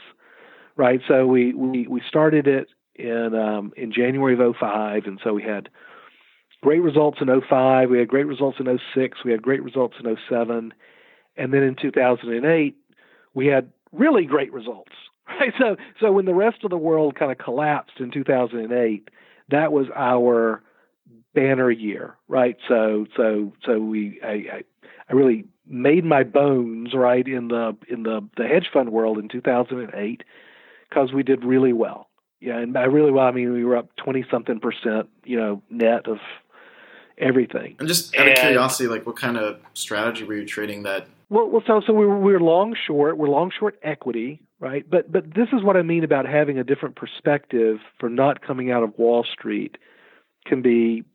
Right. 0.77 1.01
So 1.09 1.27
we 1.27 1.53
we 1.53 1.85
we 1.85 2.01
started 2.07 2.47
it 2.47 2.69
in 2.95 3.35
um, 3.35 3.73
in 3.75 3.91
January 3.91 4.33
of 4.33 4.55
05, 4.55 5.03
and 5.05 5.19
so 5.21 5.33
we 5.33 5.43
had 5.43 5.67
great 6.61 6.81
results 6.81 7.19
in 7.21 7.27
05. 7.49 7.89
We 7.89 7.99
had 7.99 8.07
great 8.07 8.27
results 8.27 8.57
in 8.59 8.79
06. 8.93 9.17
We 9.25 9.31
had 9.31 9.41
great 9.41 9.63
results 9.63 9.95
in 10.03 10.17
07. 10.29 10.73
And 11.37 11.53
then 11.53 11.63
in 11.63 11.75
2008, 11.75 12.75
we 13.33 13.47
had 13.47 13.71
really 13.91 14.25
great 14.25 14.53
results. 14.53 14.91
Right? 15.39 15.53
So 15.57 15.77
so 16.01 16.11
when 16.11 16.25
the 16.25 16.33
rest 16.33 16.57
of 16.65 16.71
the 16.71 16.77
world 16.77 17.15
kind 17.15 17.31
of 17.31 17.37
collapsed 17.37 18.01
in 18.01 18.11
2008, 18.11 19.09
that 19.49 19.71
was 19.71 19.85
our 19.95 20.61
banner 21.33 21.71
year, 21.71 22.17
right? 22.27 22.57
So 22.67 23.05
so 23.15 23.53
so 23.65 23.79
we 23.79 24.19
I, 24.21 24.27
I, 24.27 24.63
I 25.09 25.13
really 25.13 25.45
made 25.65 26.03
my 26.03 26.23
bones 26.23 26.93
right 26.93 27.25
in 27.25 27.47
the 27.47 27.77
in 27.87 28.03
the 28.03 28.27
the 28.35 28.45
hedge 28.45 28.67
fund 28.73 28.91
world 28.91 29.19
in 29.19 29.29
2008 29.29 30.23
because 30.89 31.13
we 31.13 31.23
did 31.23 31.45
really 31.45 31.71
well. 31.71 32.09
Yeah, 32.41 32.57
and 32.57 32.73
by 32.73 32.83
really 32.83 33.11
well 33.11 33.25
I 33.25 33.31
mean 33.31 33.53
we 33.53 33.63
were 33.63 33.77
up 33.77 33.95
20 34.03 34.25
something 34.29 34.59
percent, 34.59 35.07
you 35.23 35.37
know, 35.37 35.61
net 35.69 36.07
of 36.07 36.17
everything. 37.21 37.75
And 37.79 37.87
just 37.87 38.15
out 38.15 38.23
of 38.23 38.29
and, 38.29 38.39
curiosity, 38.39 38.87
like 38.87 39.05
what 39.05 39.15
kind 39.15 39.37
of 39.37 39.59
strategy 39.73 40.23
were 40.23 40.35
you 40.35 40.45
trading 40.45 40.83
that 40.83 41.07
well, 41.31 41.49
well, 41.49 41.63
so 41.65 41.81
so 41.87 41.93
we're 41.93 42.17
we're 42.17 42.41
long 42.41 42.75
short. 42.75 43.17
We're 43.17 43.29
long 43.29 43.51
short 43.57 43.79
equity, 43.83 44.41
right? 44.59 44.83
But 44.87 45.09
but 45.09 45.33
this 45.33 45.47
is 45.53 45.63
what 45.63 45.77
I 45.77 45.81
mean 45.81 46.03
about 46.03 46.25
having 46.25 46.59
a 46.59 46.63
different 46.65 46.97
perspective 46.97 47.77
for 48.01 48.09
not 48.09 48.45
coming 48.45 48.69
out 48.69 48.83
of 48.83 48.97
Wall 48.97 49.25
Street 49.31 49.77
can 50.45 50.61
be 50.61 51.05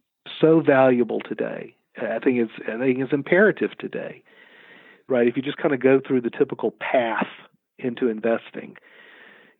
so 0.41 0.61
valuable 0.61 1.21
today. 1.21 1.75
I 1.99 2.19
think 2.19 2.39
it's 2.39 2.53
I 2.67 2.79
think 2.79 2.99
it's 3.01 3.13
imperative 3.13 3.77
today, 3.79 4.23
right? 5.07 5.29
If 5.29 5.37
you 5.37 5.43
just 5.43 5.59
kind 5.59 5.75
of 5.75 5.81
go 5.81 6.01
through 6.01 6.23
the 6.23 6.31
typical 6.31 6.71
path 6.71 7.29
into 7.79 8.09
investing, 8.09 8.79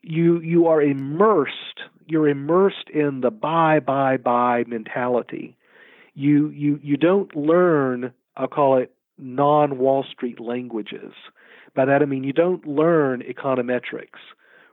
you 0.01 0.41
you 0.41 0.69
are 0.69 0.81
immersed 0.81 1.83
you're 2.09 2.29
immersed 2.29 2.89
in 2.95 3.21
the 3.21 3.31
buy 3.31 3.81
buy 3.81 4.17
buy 4.17 4.65
mentality 4.67 5.55
you 6.17 6.51
you 6.51 6.81
you 6.83 6.97
don't 6.97 7.37
learn 7.37 8.13
i'll 8.37 8.49
call 8.49 8.79
it 8.79 8.93
non 9.19 9.79
wall 9.79 10.05
street 10.11 10.41
languages. 10.41 11.13
By 11.77 11.85
that 11.85 12.03
i 12.03 12.07
mean 12.07 12.25
you 12.25 12.33
don't 12.33 12.67
learn 12.67 13.23
econometrics 13.23 14.19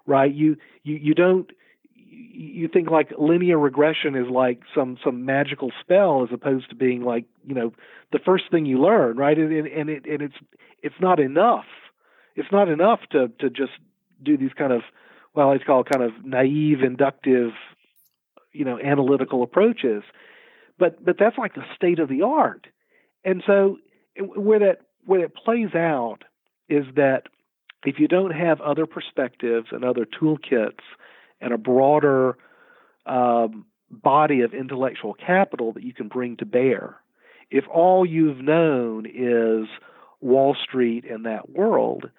right? 0.06 0.34
You 0.34 0.58
you 0.84 0.96
you 0.96 1.14
don't 1.14 1.50
you 1.96 2.68
think 2.68 2.90
like 2.90 3.12
linear 3.18 3.58
regression 3.58 4.16
is 4.16 4.30
like 4.30 4.62
some 4.76 4.98
some 5.04 5.26
magical 5.26 5.72
spell 5.82 6.24
as 6.24 6.30
opposed 6.34 6.70
to 6.70 6.76
being 6.76 7.04
like 7.04 7.26
you 7.46 7.56
know 7.56 7.74
the 8.12 8.20
first 8.20 8.46
thing 8.52 8.66
you 8.66 8.82
learn 8.82 9.18
right? 9.18 9.38
And, 9.38 9.68
and 9.68 9.90
it 9.90 10.06
and 10.06 10.22
it's 10.22 10.36
it's 10.82 10.96
not 11.00 11.20
enough. 11.20 11.66
It's 12.36 12.52
not 12.52 12.70
enough 12.70 13.02
to 13.12 13.30
to 13.40 13.50
just 13.50 13.74
do 14.22 14.38
these 14.38 14.54
kind 14.58 14.74
of 14.74 14.82
well 15.34 15.52
I 15.52 15.58
call 15.60 15.84
kind 15.84 16.04
of 16.04 16.26
naive 16.26 16.82
inductive 16.84 17.52
you 18.52 18.66
know 18.66 18.80
analytical 18.80 19.44
approaches 19.44 20.04
but 20.78 21.04
but 21.04 21.18
that's 21.20 21.38
like 21.38 21.56
the 21.56 21.66
state 21.76 22.00
of 22.00 22.10
the 22.10 22.22
art 22.22 22.68
and 23.24 23.44
so 23.46 23.78
where 24.18 24.60
that 24.60 24.82
where 25.06 25.24
it 25.24 25.34
plays 25.36 25.74
out 25.76 26.20
is 26.70 26.86
that 26.96 27.24
if 27.86 28.00
you 28.00 28.08
don't 28.08 28.32
have 28.32 28.62
other 28.62 28.86
perspectives 28.86 29.68
and 29.72 29.84
other 29.84 30.06
toolkits 30.06 30.80
and 31.42 31.54
a 31.54 31.58
broader 31.58 32.38
um, 33.06 33.66
body 34.02 34.42
of 34.42 34.54
intellectual 34.54 35.14
capital 35.14 35.74
that 35.74 35.84
you 35.84 35.94
can 35.94 36.08
bring 36.08 36.38
to 36.38 36.46
bear. 36.46 36.98
If 37.52 37.66
all 37.72 38.06
you've 38.06 38.42
known 38.42 39.06
is 39.06 39.68
Wall 40.22 40.56
Street 40.56 41.06
and 41.06 41.26
that 41.26 41.50
world, 41.50 42.10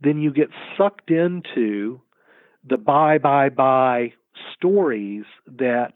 then 0.00 0.20
you 0.20 0.32
get 0.32 0.48
sucked 0.76 1.10
into 1.10 2.00
the 2.68 2.76
buy, 2.76 3.18
buy, 3.18 3.48
buy 3.48 4.12
stories 4.54 5.24
that 5.46 5.94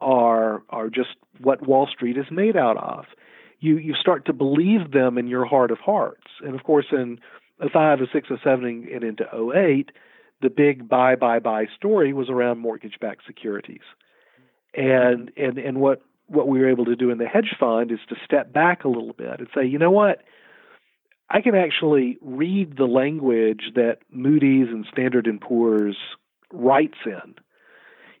are 0.00 0.62
are 0.70 0.88
just 0.88 1.16
what 1.40 1.66
Wall 1.66 1.86
Street 1.86 2.16
is 2.16 2.26
made 2.30 2.56
out 2.56 2.76
of. 2.76 3.06
You 3.60 3.78
you 3.78 3.94
start 3.94 4.26
to 4.26 4.32
believe 4.32 4.92
them 4.92 5.18
in 5.18 5.28
your 5.28 5.44
heart 5.44 5.70
of 5.70 5.78
hearts, 5.78 6.26
and 6.44 6.54
of 6.54 6.62
course 6.64 6.86
in 6.92 7.18
05, 7.60 8.00
06, 8.12 8.28
07, 8.42 8.88
and 8.92 9.02
into 9.02 9.24
08, 9.54 9.90
the 10.42 10.50
big 10.50 10.88
buy 10.88 11.16
buy 11.16 11.38
buy 11.38 11.66
story 11.74 12.12
was 12.12 12.28
around 12.28 12.58
mortgage 12.58 12.98
backed 13.00 13.22
securities. 13.26 13.80
And 14.74 15.30
and 15.36 15.58
and 15.58 15.80
what 15.80 16.02
what 16.26 16.48
we 16.48 16.58
were 16.58 16.68
able 16.68 16.84
to 16.86 16.96
do 16.96 17.10
in 17.10 17.18
the 17.18 17.26
hedge 17.26 17.54
fund 17.58 17.90
is 17.90 18.00
to 18.08 18.16
step 18.24 18.52
back 18.52 18.84
a 18.84 18.88
little 18.88 19.12
bit 19.12 19.38
and 19.38 19.48
say, 19.54 19.64
you 19.64 19.78
know 19.78 19.90
what? 19.90 20.22
I 21.30 21.40
can 21.40 21.54
actually 21.54 22.18
read 22.20 22.76
the 22.76 22.86
language 22.86 23.72
that 23.74 23.98
Moody's 24.10 24.68
and 24.68 24.86
Standard 24.92 25.26
and 25.26 25.40
Poor's 25.40 25.96
writes 26.52 26.98
in. 27.04 27.34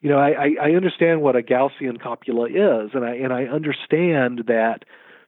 You 0.06 0.12
know, 0.12 0.18
I, 0.18 0.54
I 0.62 0.70
understand 0.76 1.20
what 1.20 1.34
a 1.34 1.42
Gaussian 1.42 2.00
copula 2.00 2.46
is, 2.46 2.90
and 2.94 3.04
I 3.04 3.16
and 3.16 3.32
I 3.32 3.46
understand 3.46 4.44
that 4.46 4.84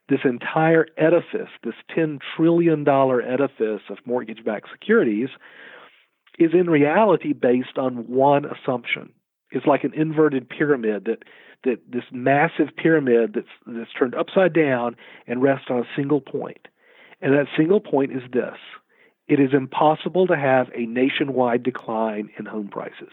this 0.08 0.20
entire 0.22 0.86
edifice, 0.96 1.50
this 1.64 1.74
ten 1.92 2.20
trillion 2.36 2.84
dollar 2.84 3.20
edifice 3.20 3.82
of 3.90 3.98
mortgage-backed 4.04 4.68
securities, 4.70 5.30
is 6.38 6.52
in 6.54 6.70
reality 6.70 7.32
based 7.32 7.76
on 7.76 8.06
one 8.06 8.44
assumption. 8.44 9.12
It's 9.50 9.66
like 9.66 9.82
an 9.82 9.94
inverted 9.94 10.48
pyramid 10.48 11.06
that 11.06 11.24
that 11.64 11.80
this 11.90 12.04
massive 12.12 12.68
pyramid 12.76 13.32
that's 13.34 13.48
that's 13.66 13.92
turned 13.98 14.14
upside 14.14 14.52
down 14.52 14.94
and 15.26 15.42
rests 15.42 15.66
on 15.70 15.78
a 15.80 15.88
single 15.96 16.20
point. 16.20 16.68
And 17.20 17.34
that 17.34 17.46
single 17.56 17.80
point 17.80 18.12
is 18.12 18.22
this. 18.32 18.54
It 19.26 19.40
is 19.40 19.50
impossible 19.52 20.28
to 20.28 20.36
have 20.36 20.68
a 20.72 20.86
nationwide 20.86 21.64
decline 21.64 22.30
in 22.38 22.46
home 22.46 22.68
prices. 22.68 23.10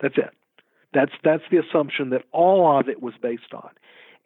That's 0.00 0.18
it. 0.18 0.30
That's 0.92 1.12
that's 1.22 1.42
the 1.50 1.58
assumption 1.58 2.10
that 2.10 2.24
all 2.32 2.78
of 2.78 2.88
it 2.88 3.02
was 3.02 3.14
based 3.20 3.52
on. 3.52 3.70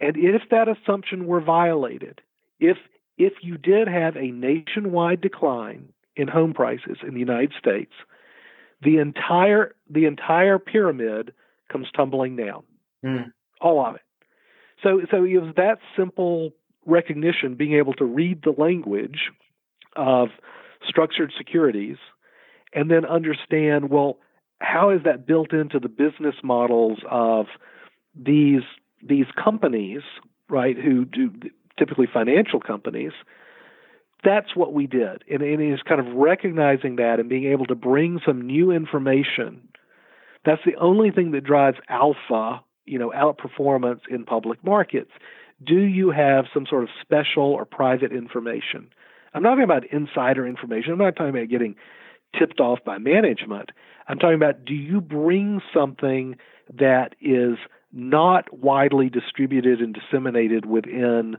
And 0.01 0.17
if 0.17 0.43
that 0.51 0.69
assumption 0.69 1.27
were 1.27 1.41
violated, 1.41 2.21
if 2.61 2.77
if 3.19 3.35
you 3.43 3.59
did 3.59 3.89
have 3.89 4.17
a 4.17 4.31
nationwide 4.31 5.21
decline 5.21 5.89
in 6.17 6.29
home 6.29 6.55
prices 6.55 6.99
in 7.07 7.15
the 7.15 7.21
United 7.21 7.53
States, 7.59 7.93
the 8.83 8.99
entire 8.99 9.75
the 9.91 10.05
entire 10.07 10.59
pyramid 10.59 11.33
comes 11.71 11.89
tumbling 11.97 12.37
down. 12.37 12.63
Mm. 13.05 13.33
All 13.61 13.85
of 13.85 13.97
it. 13.97 14.03
So 14.83 15.01
so 15.11 15.25
it 15.25 15.39
was 15.39 15.55
that 15.57 15.79
simple 15.97 16.53
recognition, 16.87 17.55
being 17.55 17.75
able 17.75 17.95
to 17.95 18.05
read 18.05 18.43
the 18.43 18.55
language 18.57 19.31
of 19.97 20.29
structured 20.87 21.33
securities 21.37 21.97
and 22.73 22.91
then 22.91 23.05
understand, 23.05 23.91
well, 23.91 24.19
how 24.63 24.91
is 24.91 25.03
that 25.05 25.27
built 25.27 25.53
into 25.53 25.79
the 25.79 25.89
business 25.89 26.37
models 26.43 26.99
of 27.11 27.47
these 28.15 28.63
these 29.05 29.27
companies, 29.43 30.03
right, 30.49 30.77
who 30.79 31.05
do 31.05 31.31
typically 31.79 32.07
financial 32.13 32.61
companies, 32.61 33.13
that's 34.23 34.55
what 34.55 34.73
we 34.73 34.87
did. 34.87 35.25
And, 35.29 35.43
and 35.43 35.61
it 35.61 35.73
is 35.73 35.81
kind 35.83 36.01
of 36.01 36.15
recognizing 36.15 36.97
that 36.97 37.19
and 37.19 37.29
being 37.29 37.51
able 37.51 37.67
to 37.67 37.75
bring 37.75 38.21
some 38.25 38.41
new 38.41 38.71
information. 38.71 39.69
That's 40.45 40.63
the 40.65 40.77
only 40.77 41.11
thing 41.11 41.33
that 41.33 41.43
drives 41.43 41.79
alpha, 41.89 42.63
you 42.85 42.99
know, 42.99 43.11
outperformance 43.11 44.01
in 44.09 44.25
public 44.25 44.63
markets. 44.65 45.11
Do 45.65 45.81
you 45.81 46.11
have 46.11 46.47
some 46.53 46.67
sort 46.67 46.85
of 46.85 46.89
special 47.01 47.45
or 47.45 47.65
private 47.65 48.13
information? 48.13 48.89
I'm 49.35 49.43
not 49.43 49.51
talking 49.51 49.65
about 49.65 49.87
insider 49.87 50.47
information. 50.47 50.93
I'm 50.93 50.99
not 50.99 51.17
talking 51.17 51.31
about 51.31 51.49
getting 51.49 51.75
tipped 52.39 52.61
off 52.61 52.79
by 52.85 52.99
management. 52.99 53.71
I'm 54.09 54.19
talking 54.19 54.37
about 54.37 54.65
do 54.65 54.75
you 54.75 55.01
bring 55.01 55.61
something 55.73 56.37
that 56.75 57.15
is 57.21 57.59
not 57.93 58.53
widely 58.53 59.09
distributed 59.09 59.81
and 59.81 59.95
disseminated 59.95 60.67
within 60.67 61.37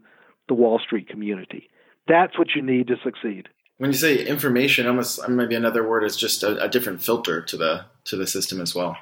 the 0.47 0.53
Wall 0.53 0.79
Street 0.79 1.07
community? 1.07 1.69
That's 2.07 2.37
what 2.37 2.49
you 2.55 2.61
need 2.61 2.87
to 2.87 2.95
succeed. 3.03 3.49
When 3.77 3.91
you 3.91 3.97
say 3.97 4.25
information, 4.25 4.87
almost 4.87 5.27
maybe 5.27 5.55
another 5.55 5.87
word 5.87 6.03
is 6.03 6.15
just 6.15 6.43
a, 6.43 6.61
a 6.63 6.69
different 6.69 7.01
filter 7.01 7.41
to 7.41 7.57
the 7.57 7.85
to 8.05 8.15
the 8.15 8.27
system 8.27 8.61
as 8.61 8.75
well. 8.75 8.97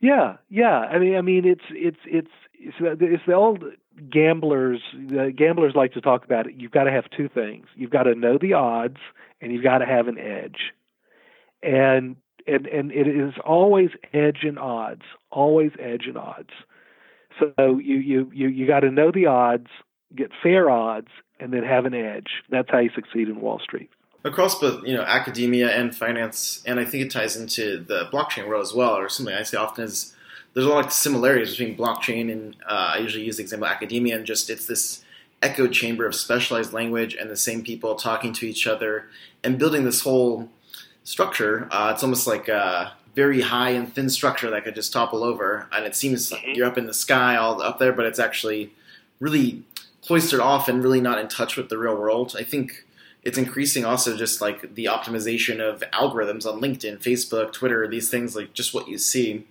Yeah, 0.00 0.36
yeah. 0.50 0.80
I 0.80 0.98
mean, 0.98 1.16
I 1.16 1.22
mean, 1.22 1.46
it's 1.46 1.64
it's 1.70 1.98
it's 2.04 2.30
it's 2.52 2.76
the, 2.78 3.06
it's 3.06 3.22
the 3.26 3.32
old 3.32 3.64
gamblers. 4.10 4.80
The 4.92 5.32
gamblers 5.34 5.74
like 5.74 5.92
to 5.94 6.00
talk 6.00 6.24
about 6.24 6.46
it. 6.46 6.54
You've 6.58 6.72
got 6.72 6.84
to 6.84 6.92
have 6.92 7.04
two 7.16 7.28
things. 7.28 7.66
You've 7.74 7.90
got 7.90 8.04
to 8.04 8.14
know 8.14 8.36
the 8.38 8.52
odds, 8.52 8.98
and 9.40 9.52
you've 9.52 9.64
got 9.64 9.78
to 9.78 9.86
have 9.86 10.08
an 10.08 10.18
edge. 10.18 10.72
And 11.64 12.16
and 12.46 12.66
and 12.66 12.92
it 12.92 13.08
is 13.08 13.32
always 13.44 13.90
edge 14.12 14.40
and 14.42 14.58
odds. 14.58 15.02
Always 15.30 15.72
edge 15.78 16.04
and 16.06 16.18
odds. 16.18 16.50
So 17.38 17.78
you 17.78 17.96
you 17.96 18.30
you 18.32 18.48
you 18.48 18.66
got 18.66 18.80
to 18.80 18.90
know 18.90 19.10
the 19.10 19.26
odds, 19.26 19.68
get 20.14 20.30
fair 20.42 20.70
odds, 20.70 21.08
and 21.40 21.52
then 21.52 21.64
have 21.64 21.84
an 21.84 21.94
edge. 21.94 22.28
That's 22.50 22.68
how 22.70 22.78
you 22.78 22.90
succeed 22.94 23.28
in 23.28 23.40
Wall 23.40 23.58
Street. 23.58 23.90
Across 24.24 24.60
both, 24.60 24.84
you 24.84 24.94
know, 24.94 25.02
academia 25.02 25.68
and 25.68 25.94
finance, 25.94 26.62
and 26.64 26.80
I 26.80 26.84
think 26.84 27.04
it 27.04 27.10
ties 27.10 27.36
into 27.36 27.78
the 27.78 28.06
blockchain 28.06 28.48
world 28.48 28.62
as 28.62 28.72
well, 28.72 28.96
or 28.96 29.08
something 29.08 29.34
I 29.34 29.42
say 29.42 29.58
often 29.58 29.84
is 29.84 30.14
there's 30.54 30.66
a 30.66 30.70
lot 30.70 30.86
of 30.86 30.92
similarities 30.92 31.56
between 31.56 31.76
blockchain 31.76 32.30
and 32.30 32.56
uh, 32.66 32.92
I 32.94 32.98
usually 32.98 33.24
use 33.24 33.36
the 33.36 33.42
example 33.42 33.66
of 33.66 33.72
academia, 33.72 34.16
and 34.16 34.24
just 34.24 34.48
it's 34.48 34.66
this 34.66 35.04
echo 35.42 35.66
chamber 35.66 36.06
of 36.06 36.14
specialized 36.14 36.72
language 36.72 37.14
and 37.14 37.28
the 37.28 37.36
same 37.36 37.62
people 37.62 37.96
talking 37.96 38.32
to 38.32 38.46
each 38.46 38.66
other 38.66 39.08
and 39.42 39.58
building 39.58 39.84
this 39.84 40.00
whole 40.00 40.48
structure. 41.04 41.68
Uh, 41.70 41.92
it's 41.94 42.02
almost 42.02 42.26
like 42.26 42.48
a 42.48 42.92
very 43.14 43.42
high 43.42 43.70
and 43.70 43.92
thin 43.94 44.10
structure 44.10 44.50
that 44.50 44.64
could 44.64 44.74
just 44.74 44.92
topple 44.92 45.22
over, 45.22 45.68
and 45.72 45.86
it 45.86 45.94
seems 45.94 46.30
mm-hmm. 46.30 46.52
you're 46.54 46.66
up 46.66 46.78
in 46.78 46.86
the 46.86 46.94
sky, 46.94 47.36
all 47.36 47.62
up 47.62 47.78
there, 47.78 47.92
but 47.92 48.06
it's 48.06 48.18
actually 48.18 48.72
really 49.20 49.62
cloistered 50.02 50.40
off 50.40 50.68
and 50.68 50.82
really 50.82 51.00
not 51.00 51.18
in 51.18 51.28
touch 51.28 51.56
with 51.56 51.68
the 51.68 51.78
real 51.78 51.96
world. 51.96 52.34
I 52.38 52.42
think 52.42 52.84
it's 53.22 53.38
increasing 53.38 53.84
also 53.84 54.16
just 54.16 54.40
like 54.40 54.74
the 54.74 54.86
optimization 54.86 55.60
of 55.60 55.82
algorithms 55.92 56.44
on 56.44 56.60
LinkedIn, 56.60 57.00
Facebook, 57.00 57.52
Twitter, 57.52 57.86
these 57.88 58.10
things 58.10 58.36
like 58.36 58.52
just 58.52 58.74
what 58.74 58.88
you 58.88 58.98
see. 58.98 59.46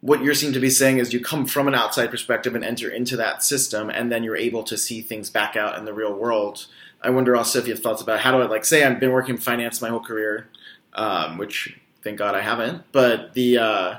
What 0.00 0.22
you 0.22 0.34
seem 0.34 0.52
to 0.52 0.60
be 0.60 0.70
saying 0.70 0.98
is 0.98 1.12
you 1.12 1.20
come 1.20 1.46
from 1.46 1.68
an 1.68 1.74
outside 1.74 2.10
perspective 2.10 2.54
and 2.54 2.64
enter 2.64 2.88
into 2.88 3.16
that 3.18 3.42
system, 3.42 3.90
and 3.90 4.10
then 4.10 4.24
you're 4.24 4.36
able 4.36 4.64
to 4.64 4.76
see 4.76 5.00
things 5.00 5.30
back 5.30 5.56
out 5.56 5.78
in 5.78 5.84
the 5.84 5.92
real 5.92 6.12
world. 6.12 6.66
I 7.02 7.10
wonder 7.10 7.36
also 7.36 7.58
if 7.58 7.66
you 7.66 7.74
have 7.74 7.82
thoughts 7.82 8.02
about 8.02 8.20
how 8.20 8.32
do 8.32 8.38
I 8.38 8.46
like 8.46 8.64
say 8.64 8.82
I've 8.82 8.98
been 8.98 9.12
working 9.12 9.34
in 9.34 9.40
finance 9.40 9.82
my 9.82 9.90
whole 9.90 10.00
career, 10.00 10.48
um, 10.94 11.38
which 11.38 11.78
thank 12.02 12.18
God 12.18 12.34
I 12.34 12.40
haven't. 12.40 12.84
But 12.92 13.34
the 13.34 13.58
uh, 13.58 13.96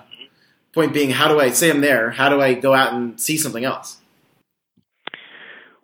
point 0.74 0.94
being, 0.94 1.10
how 1.10 1.28
do 1.28 1.40
I 1.40 1.50
say 1.50 1.70
I'm 1.70 1.82
there? 1.82 2.12
How 2.12 2.30
do 2.30 2.42
I 2.42 2.54
go 2.54 2.74
out 2.74 2.94
and 2.94 3.20
see 3.20 3.38
something 3.38 3.64
else? 3.64 4.00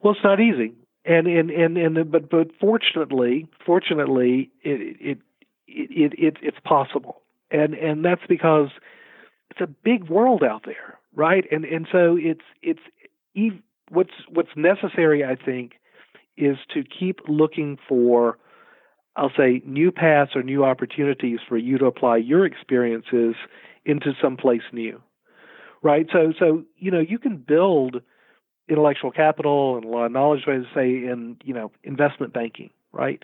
Well, 0.01 0.13
it's 0.13 0.23
not 0.23 0.39
easy, 0.39 0.73
and 1.05 1.27
and 1.27 1.49
and 1.49 1.77
and 1.77 2.11
but 2.11 2.29
but 2.29 2.47
fortunately, 2.59 3.47
fortunately, 3.65 4.49
it 4.61 4.97
it 4.99 5.17
it, 5.67 6.13
it 6.17 6.37
it's 6.41 6.59
possible, 6.63 7.21
and 7.51 7.73
and 7.73 8.05
that's 8.05 8.25
because 8.29 8.69
it's 9.51 9.61
a 9.61 9.67
big 9.67 10.09
world 10.09 10.43
out 10.43 10.63
there, 10.65 10.97
right? 11.13 11.43
And 11.51 11.65
and 11.65 11.85
so 11.91 12.17
it's 12.17 12.45
it's 12.61 12.79
what's 13.89 14.13
what's 14.29 14.55
necessary, 14.55 15.23
I 15.23 15.35
think, 15.35 15.73
is 16.37 16.57
to 16.73 16.83
keep 16.83 17.19
looking 17.27 17.77
for 17.87 18.37
I'll 19.19 19.32
say 19.36 19.62
new 19.65 19.91
paths 19.91 20.32
or 20.34 20.43
new 20.43 20.63
opportunities 20.63 21.39
for 21.47 21.58
you 21.58 21.77
to 21.77 21.86
apply 21.86 22.17
your 22.17 22.45
experiences 22.45 23.36
into 23.84 24.13
some 24.21 24.38
place 24.38 24.62
new. 24.71 25.01
Right? 25.82 26.08
So 26.12 26.34
so 26.39 26.63
you 26.77 26.89
know, 26.89 26.99
you 26.99 27.19
can 27.19 27.36
build 27.38 28.01
intellectual 28.69 29.12
capital 29.12 29.75
and 29.75 29.84
a 29.84 29.89
lot 29.89 30.05
of 30.05 30.12
knowledge, 30.13 30.47
as 30.47 30.63
I 30.71 30.75
say, 30.75 30.89
in 30.89 31.38
you 31.43 31.53
know 31.53 31.71
investment 31.84 32.32
banking, 32.32 32.69
right? 32.93 33.23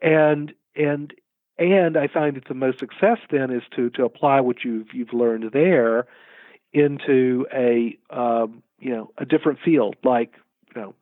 And 0.00 0.54
and 0.74 1.12
and 1.58 1.96
I 1.98 2.06
find 2.06 2.36
that 2.36 2.48
the 2.48 2.54
most 2.54 2.78
success 2.78 3.18
then 3.30 3.50
is 3.50 3.62
to 3.76 3.90
to 3.90 4.04
apply 4.04 4.40
what 4.40 4.64
you've 4.64 4.94
you've 4.94 5.12
learned 5.12 5.50
there 5.52 6.06
into 6.72 7.46
a 7.52 7.98
um, 8.08 8.62
you 8.78 8.90
know 8.90 9.10
a 9.18 9.26
different 9.26 9.58
field 9.62 9.96
like 10.02 10.32
you 10.74 10.80
know 10.80 10.94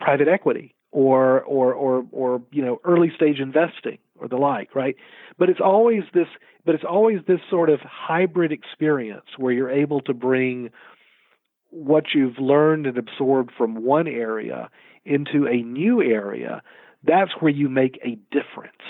private 0.00 0.28
equity 0.28 0.74
or 0.90 1.42
or 1.42 1.72
or 1.74 2.06
or 2.12 2.42
you 2.50 2.64
know 2.64 2.80
early 2.84 3.12
stage 3.14 3.40
investing 3.40 3.98
or 4.18 4.28
the 4.28 4.36
like, 4.36 4.74
right? 4.74 4.96
But 5.38 5.48
it's 5.50 5.60
always 5.60 6.02
this 6.14 6.28
but 6.64 6.74
it's 6.74 6.84
always 6.84 7.20
this 7.26 7.40
sort 7.48 7.70
of 7.70 7.80
hybrid 7.80 8.52
experience 8.52 9.26
where 9.36 9.52
you're 9.52 9.70
able 9.70 10.00
to 10.02 10.14
bring 10.14 10.70
what 11.70 12.04
you've 12.14 12.38
learned 12.38 12.86
and 12.86 12.98
absorbed 12.98 13.52
from 13.56 13.84
one 13.84 14.06
area 14.06 14.70
into 15.04 15.46
a 15.46 15.62
new 15.62 16.02
area, 16.02 16.62
that's 17.04 17.30
where 17.40 17.50
you 17.50 17.68
make 17.68 17.98
a 18.04 18.18
difference, 18.30 18.82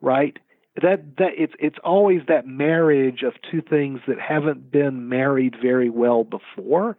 right? 0.00 0.38
That 0.80 1.16
that 1.18 1.32
it's 1.36 1.52
it's 1.58 1.78
always 1.84 2.22
that 2.28 2.46
marriage 2.46 3.22
of 3.22 3.34
two 3.50 3.62
things 3.62 4.00
that 4.08 4.18
haven't 4.18 4.70
been 4.70 5.08
married 5.08 5.54
very 5.60 5.90
well 5.90 6.24
before 6.24 6.96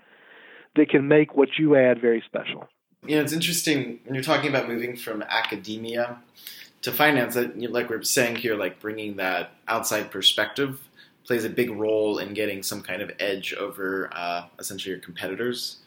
that 0.75 0.89
can 0.89 1.07
make 1.07 1.35
what 1.35 1.49
you 1.57 1.75
add 1.75 1.99
very 1.99 2.23
special. 2.25 2.67
You 3.07 3.17
know, 3.17 3.21
it's 3.21 3.33
interesting 3.33 3.99
when 4.05 4.15
you're 4.15 4.23
talking 4.23 4.49
about 4.49 4.67
moving 4.67 4.95
from 4.95 5.21
academia 5.23 6.17
to 6.81 6.91
finance. 6.91 7.35
That, 7.35 7.59
like 7.71 7.89
we're 7.89 8.03
saying 8.03 8.37
here, 8.37 8.55
like 8.55 8.79
bringing 8.79 9.17
that 9.17 9.51
outside 9.67 10.11
perspective 10.11 10.79
plays 11.25 11.43
a 11.43 11.49
big 11.49 11.71
role 11.71 12.19
in 12.19 12.33
getting 12.33 12.63
some 12.63 12.81
kind 12.81 13.01
of 13.01 13.11
edge 13.19 13.53
over 13.53 14.09
uh, 14.13 14.45
essentially 14.59 14.91
your 14.91 15.01
competitors. 15.01 15.77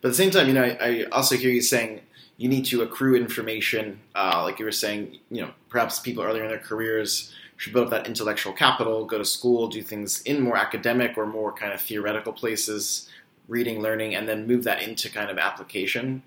But 0.00 0.08
at 0.08 0.10
the 0.12 0.16
same 0.16 0.30
time, 0.30 0.48
you 0.48 0.54
know, 0.54 0.64
I, 0.64 0.76
I, 0.80 1.04
also 1.12 1.36
hear 1.36 1.50
you 1.50 1.60
saying 1.60 2.00
you 2.38 2.48
need 2.48 2.64
to 2.66 2.82
accrue 2.82 3.14
information, 3.14 4.00
uh, 4.14 4.42
like 4.42 4.58
you 4.58 4.64
were 4.64 4.72
saying. 4.72 5.18
You 5.30 5.42
know, 5.42 5.50
perhaps 5.68 6.00
people 6.00 6.22
earlier 6.22 6.44
in 6.44 6.50
their 6.50 6.58
careers 6.58 7.32
should 7.56 7.72
build 7.72 7.86
up 7.86 7.90
that 7.90 8.06
intellectual 8.06 8.52
capital, 8.52 9.04
go 9.06 9.18
to 9.18 9.24
school, 9.24 9.68
do 9.68 9.82
things 9.82 10.20
in 10.22 10.40
more 10.40 10.56
academic 10.56 11.16
or 11.16 11.26
more 11.26 11.52
kind 11.52 11.72
of 11.72 11.80
theoretical 11.80 12.32
places, 12.32 13.08
reading, 13.48 13.80
learning, 13.80 14.14
and 14.14 14.28
then 14.28 14.46
move 14.46 14.64
that 14.64 14.82
into 14.82 15.10
kind 15.10 15.30
of 15.30 15.38
application. 15.38 16.22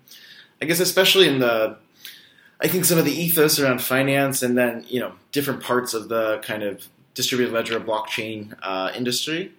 I 0.60 0.66
guess 0.66 0.80
especially 0.80 1.28
in 1.28 1.38
the 1.38 1.76
I 2.60 2.68
think 2.68 2.84
some 2.84 2.98
of 2.98 3.04
the 3.04 3.12
ethos 3.12 3.58
around 3.58 3.80
finance 3.80 4.42
and 4.42 4.56
then 4.56 4.84
you 4.88 5.00
know 5.00 5.12
different 5.32 5.62
parts 5.62 5.94
of 5.94 6.08
the 6.08 6.38
kind 6.42 6.62
of 6.62 6.86
distributed 7.14 7.52
ledger 7.52 7.80
blockchain 7.80 8.54
uh, 8.62 8.92
industry, 8.94 9.52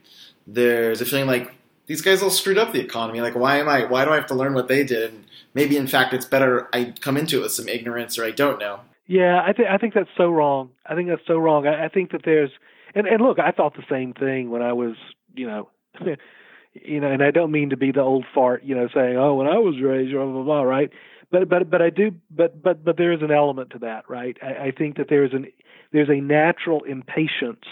there's 0.48 1.02
a 1.02 1.06
feeling 1.06 1.28
like 1.28 1.54
these 1.88 2.02
guys 2.02 2.22
all 2.22 2.30
screwed 2.30 2.58
up 2.58 2.72
the 2.72 2.80
economy. 2.80 3.22
Like, 3.22 3.36
why 3.36 3.58
am 3.58 3.68
I? 3.68 3.86
Why 3.86 4.06
do 4.06 4.12
I 4.12 4.16
have 4.16 4.28
to 4.28 4.36
learn 4.36 4.54
what 4.54 4.68
they 4.68 4.84
did? 4.84 5.14
And 5.14 5.26
maybe, 5.54 5.78
in 5.78 5.88
fact, 5.88 6.14
it's 6.14 6.26
better 6.26 6.70
I 6.74 6.94
come 7.02 7.18
into 7.18 7.40
it 7.40 7.42
with 7.42 7.52
some 7.52 7.68
ignorance 7.68 8.18
or 8.18 8.26
I 8.26 8.32
don't 8.32 8.60
know. 8.60 8.82
Yeah, 9.08 9.42
I 9.46 9.52
think 9.54 9.68
I 9.70 9.78
think 9.78 9.94
that's 9.94 10.10
so 10.16 10.30
wrong. 10.30 10.70
I 10.86 10.96
think 10.96 11.10
that's 11.10 11.26
so 11.28 11.38
wrong. 11.38 11.68
I, 11.68 11.86
I 11.86 11.90
think 11.90 12.12
that 12.12 12.22
there's 12.24 12.52
and 12.96 13.08
and 13.08 13.22
look, 13.22 13.40
I 13.40 13.52
thought 13.52 13.76
the 13.76 13.84
same 13.90 14.14
thing 14.14 14.50
when 14.50 14.62
I 14.62 14.74
was, 14.74 14.96
you 15.36 15.48
know, 15.48 15.70
you 16.74 17.00
know, 17.00 17.12
and 17.12 17.24
I 17.24 17.32
don't 17.32 17.52
mean 17.52 17.70
to 17.72 17.78
be 17.78 17.92
the 17.92 18.02
old 18.02 18.26
fart, 18.34 18.64
you 18.64 18.76
know, 18.76 18.88
saying, 18.94 19.18
"Oh, 19.18 19.36
when 19.36 19.48
I 19.48 19.58
was 19.58 19.80
raised, 19.82 20.12
blah 20.14 20.26
blah 20.26 20.44
blah," 20.44 20.62
right? 20.64 20.90
But 21.32 21.50
but 21.50 21.70
but 21.70 21.82
I 21.82 21.90
do, 21.90 22.12
but 22.30 22.62
but 22.62 22.84
but 22.84 22.98
there 22.98 23.12
is 23.12 23.22
an 23.22 23.32
element 23.32 23.72
to 23.72 23.80
that, 23.80 24.10
right? 24.10 24.38
I, 24.42 24.68
I 24.68 24.72
think 24.72 24.98
that 24.98 25.08
there 25.10 25.24
is 25.24 25.34
an 25.34 25.48
there's 25.92 26.10
a 26.10 26.22
natural 26.22 26.84
impatience 26.84 27.66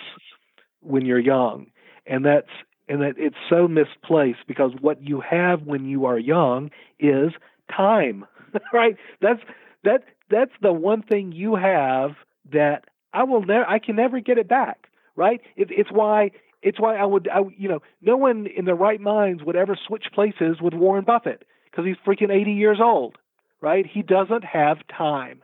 when 0.81 1.05
you're 1.05 1.19
young, 1.19 1.67
and 2.05 2.25
that's 2.25 2.49
and 2.87 3.01
that 3.01 3.15
it's 3.17 3.35
so 3.49 3.67
misplaced 3.67 4.39
because 4.47 4.71
what 4.81 5.01
you 5.01 5.21
have 5.21 5.63
when 5.63 5.85
you 5.85 6.05
are 6.05 6.17
young 6.17 6.71
is 6.99 7.31
time, 7.75 8.25
right? 8.73 8.97
That's 9.21 9.41
that 9.83 10.03
that's 10.29 10.51
the 10.61 10.73
one 10.73 11.03
thing 11.03 11.31
you 11.31 11.55
have 11.55 12.11
that 12.51 12.85
I 13.13 13.23
will 13.23 13.43
never 13.43 13.65
I 13.65 13.79
can 13.79 13.95
never 13.95 14.19
get 14.19 14.37
it 14.37 14.47
back, 14.47 14.87
right? 15.15 15.41
It, 15.55 15.69
it's 15.71 15.91
why 15.91 16.31
it's 16.61 16.79
why 16.79 16.97
I 16.97 17.05
would 17.05 17.27
I, 17.27 17.41
you 17.57 17.69
know 17.69 17.81
no 18.01 18.17
one 18.17 18.47
in 18.47 18.65
their 18.65 18.75
right 18.75 18.99
minds 18.99 19.43
would 19.43 19.55
ever 19.55 19.77
switch 19.87 20.05
places 20.13 20.57
with 20.61 20.73
Warren 20.73 21.05
Buffett 21.05 21.43
because 21.65 21.85
he's 21.85 21.97
freaking 22.05 22.31
80 22.33 22.51
years 22.51 22.79
old, 22.81 23.17
right? 23.61 23.85
He 23.85 24.01
doesn't 24.01 24.43
have 24.43 24.77
time. 24.95 25.41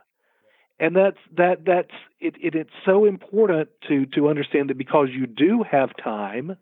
And 0.78 0.94
that's 0.94 1.18
that 1.36 1.64
that's 1.64 1.94
it, 2.20 2.34
it, 2.40 2.54
it's 2.54 2.70
so 2.84 3.06
important 3.06 3.70
to 3.88 4.06
to 4.14 4.28
understand 4.28 4.70
that 4.70 4.78
because 4.78 5.08
you 5.10 5.26
do 5.26 5.64
have 5.70 5.90
time 6.02 6.56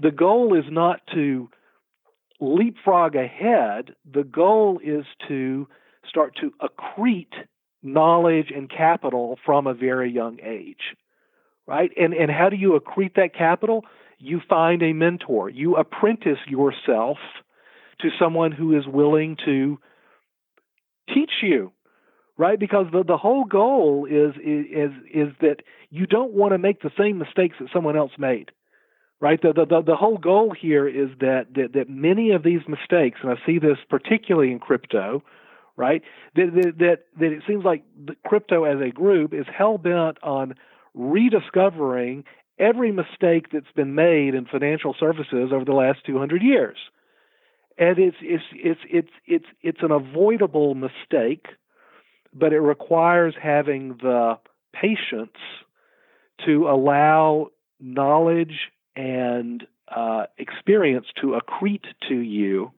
the 0.00 0.10
goal 0.10 0.56
is 0.56 0.64
not 0.70 1.00
to 1.14 1.48
leapfrog 2.40 3.16
ahead. 3.16 3.94
The 4.10 4.24
goal 4.24 4.80
is 4.82 5.04
to 5.26 5.68
start 6.08 6.36
to 6.40 6.52
accrete 6.62 7.34
knowledge 7.82 8.52
and 8.54 8.70
capital 8.70 9.38
from 9.44 9.66
a 9.66 9.74
very 9.74 10.10
young 10.10 10.38
age 10.42 10.96
right 11.68 11.92
and 11.96 12.12
and 12.12 12.30
how 12.30 12.48
do 12.48 12.56
you 12.56 12.78
accrete 12.78 13.14
that 13.14 13.32
capital 13.32 13.84
you 14.18 14.40
find 14.48 14.82
a 14.82 14.92
mentor 14.92 15.48
you 15.48 15.76
apprentice 15.76 16.38
yourself 16.48 17.18
to 18.00 18.08
someone 18.18 18.50
who 18.50 18.76
is 18.76 18.84
willing 18.86 19.36
to 19.44 19.78
teach 21.14 21.30
you 21.42 21.72
right? 22.38 22.58
Because 22.58 22.86
the 22.92 23.02
the 23.04 23.18
whole 23.18 23.44
goal 23.44 24.06
is 24.08 24.34
is 24.42 24.92
is 25.12 25.28
that 25.40 25.56
you 25.90 26.06
don't 26.06 26.32
want 26.32 26.52
to 26.52 26.58
make 26.58 26.80
the 26.80 26.92
same 26.96 27.18
mistakes 27.18 27.56
that 27.60 27.68
someone 27.72 27.96
else 27.96 28.12
made, 28.16 28.52
right? 29.20 29.42
The 29.42 29.52
the 29.52 29.82
the 29.82 29.96
whole 29.96 30.16
goal 30.16 30.54
here 30.58 30.88
is 30.88 31.10
that 31.20 31.48
that 31.56 31.72
that 31.74 31.90
many 31.90 32.30
of 32.30 32.44
these 32.44 32.60
mistakes, 32.66 33.18
and 33.22 33.30
I 33.30 33.34
see 33.44 33.58
this 33.58 33.78
particularly 33.90 34.52
in 34.52 34.60
crypto, 34.60 35.22
right? 35.76 36.02
That 36.36 36.52
that 36.54 36.78
that, 36.78 36.98
that 37.18 37.32
it 37.32 37.42
seems 37.46 37.64
like 37.64 37.82
the 38.02 38.14
crypto 38.26 38.64
as 38.64 38.80
a 38.80 38.90
group 38.90 39.34
is 39.34 39.46
hell 39.52 39.76
bent 39.76 40.18
on 40.22 40.54
rediscovering 40.98 42.24
every 42.58 42.92
mistake 42.92 43.46
that's 43.52 43.72
been 43.74 43.94
made 43.94 44.34
in 44.34 44.44
financial 44.44 44.94
services 44.98 45.50
over 45.52 45.64
the 45.64 45.72
last 45.72 46.00
200 46.04 46.42
years. 46.42 46.76
And 47.78 47.98
it's 47.98 48.16
it's 48.20 48.42
it's 48.52 48.80
it's 48.90 49.10
it's 49.24 49.46
it's 49.62 49.82
an 49.82 49.92
avoidable 49.92 50.74
mistake 50.74 51.46
but 52.32 52.52
it 52.52 52.60
requires 52.60 53.34
having 53.40 53.96
the 54.02 54.38
patience 54.72 55.36
to 56.46 56.68
allow 56.68 57.48
knowledge 57.80 58.70
and 58.96 59.66
uh, 59.94 60.24
experience 60.36 61.06
to 61.20 61.38
accrete 61.38 61.86
to 62.08 62.14
you 62.14 62.72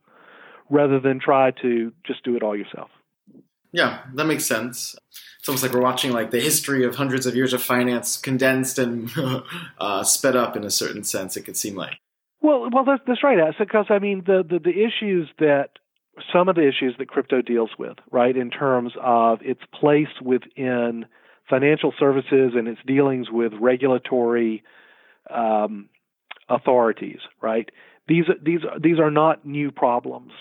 rather 0.68 1.00
than 1.00 1.18
try 1.18 1.50
to 1.50 1.92
just 2.06 2.22
do 2.22 2.36
it 2.36 2.42
all 2.42 2.56
yourself. 2.56 2.90
Yeah, 3.72 4.00
that 4.14 4.24
makes 4.24 4.44
sense. 4.44 4.96
It's 5.38 5.48
almost 5.48 5.62
like 5.62 5.72
we're 5.72 5.80
watching 5.80 6.12
like 6.12 6.30
the 6.30 6.40
history 6.40 6.84
of 6.84 6.96
hundreds 6.96 7.24
of 7.26 7.34
years 7.34 7.52
of 7.52 7.62
finance 7.62 8.16
condensed 8.16 8.78
and 8.78 9.10
uh, 9.78 10.04
sped 10.04 10.36
up 10.36 10.56
in 10.56 10.64
a 10.64 10.70
certain 10.70 11.04
sense. 11.04 11.36
It 11.36 11.42
could 11.42 11.56
seem 11.56 11.76
like. 11.76 11.98
Well, 12.42 12.68
well, 12.70 12.84
that's, 12.84 13.02
that's 13.06 13.22
right. 13.22 13.38
Because 13.58 13.86
I 13.90 13.98
mean, 13.98 14.22
the, 14.26 14.44
the 14.48 14.58
the 14.58 14.70
issues 14.70 15.28
that 15.38 15.78
some 16.32 16.48
of 16.48 16.56
the 16.56 16.66
issues 16.66 16.94
that 16.98 17.08
crypto 17.08 17.42
deals 17.42 17.70
with, 17.78 17.96
right, 18.10 18.36
in 18.36 18.50
terms 18.50 18.92
of 19.00 19.40
its 19.42 19.60
place 19.78 20.08
within 20.22 21.06
financial 21.48 21.92
services 21.98 22.52
and 22.54 22.68
its 22.68 22.80
dealings 22.86 23.28
with 23.30 23.52
regulatory 23.60 24.62
um, 25.28 25.88
authorities, 26.48 27.18
right? 27.40 27.70
These 28.08 28.24
these 28.42 28.60
these 28.82 28.98
are 28.98 29.10
not 29.10 29.46
new 29.46 29.70
problems, 29.70 30.32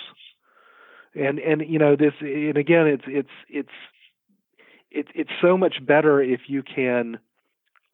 and 1.16 1.40
and 1.40 1.64
you 1.68 1.80
know 1.80 1.96
this, 1.96 2.14
and 2.22 2.58
again, 2.58 2.88
it's 2.88 3.04
it's 3.08 3.30
it's 3.50 3.70
it's 4.92 5.10
it's 5.16 5.32
so 5.42 5.58
much 5.58 5.86
better 5.86 6.22
if 6.22 6.42
you 6.48 6.64
can 6.64 7.20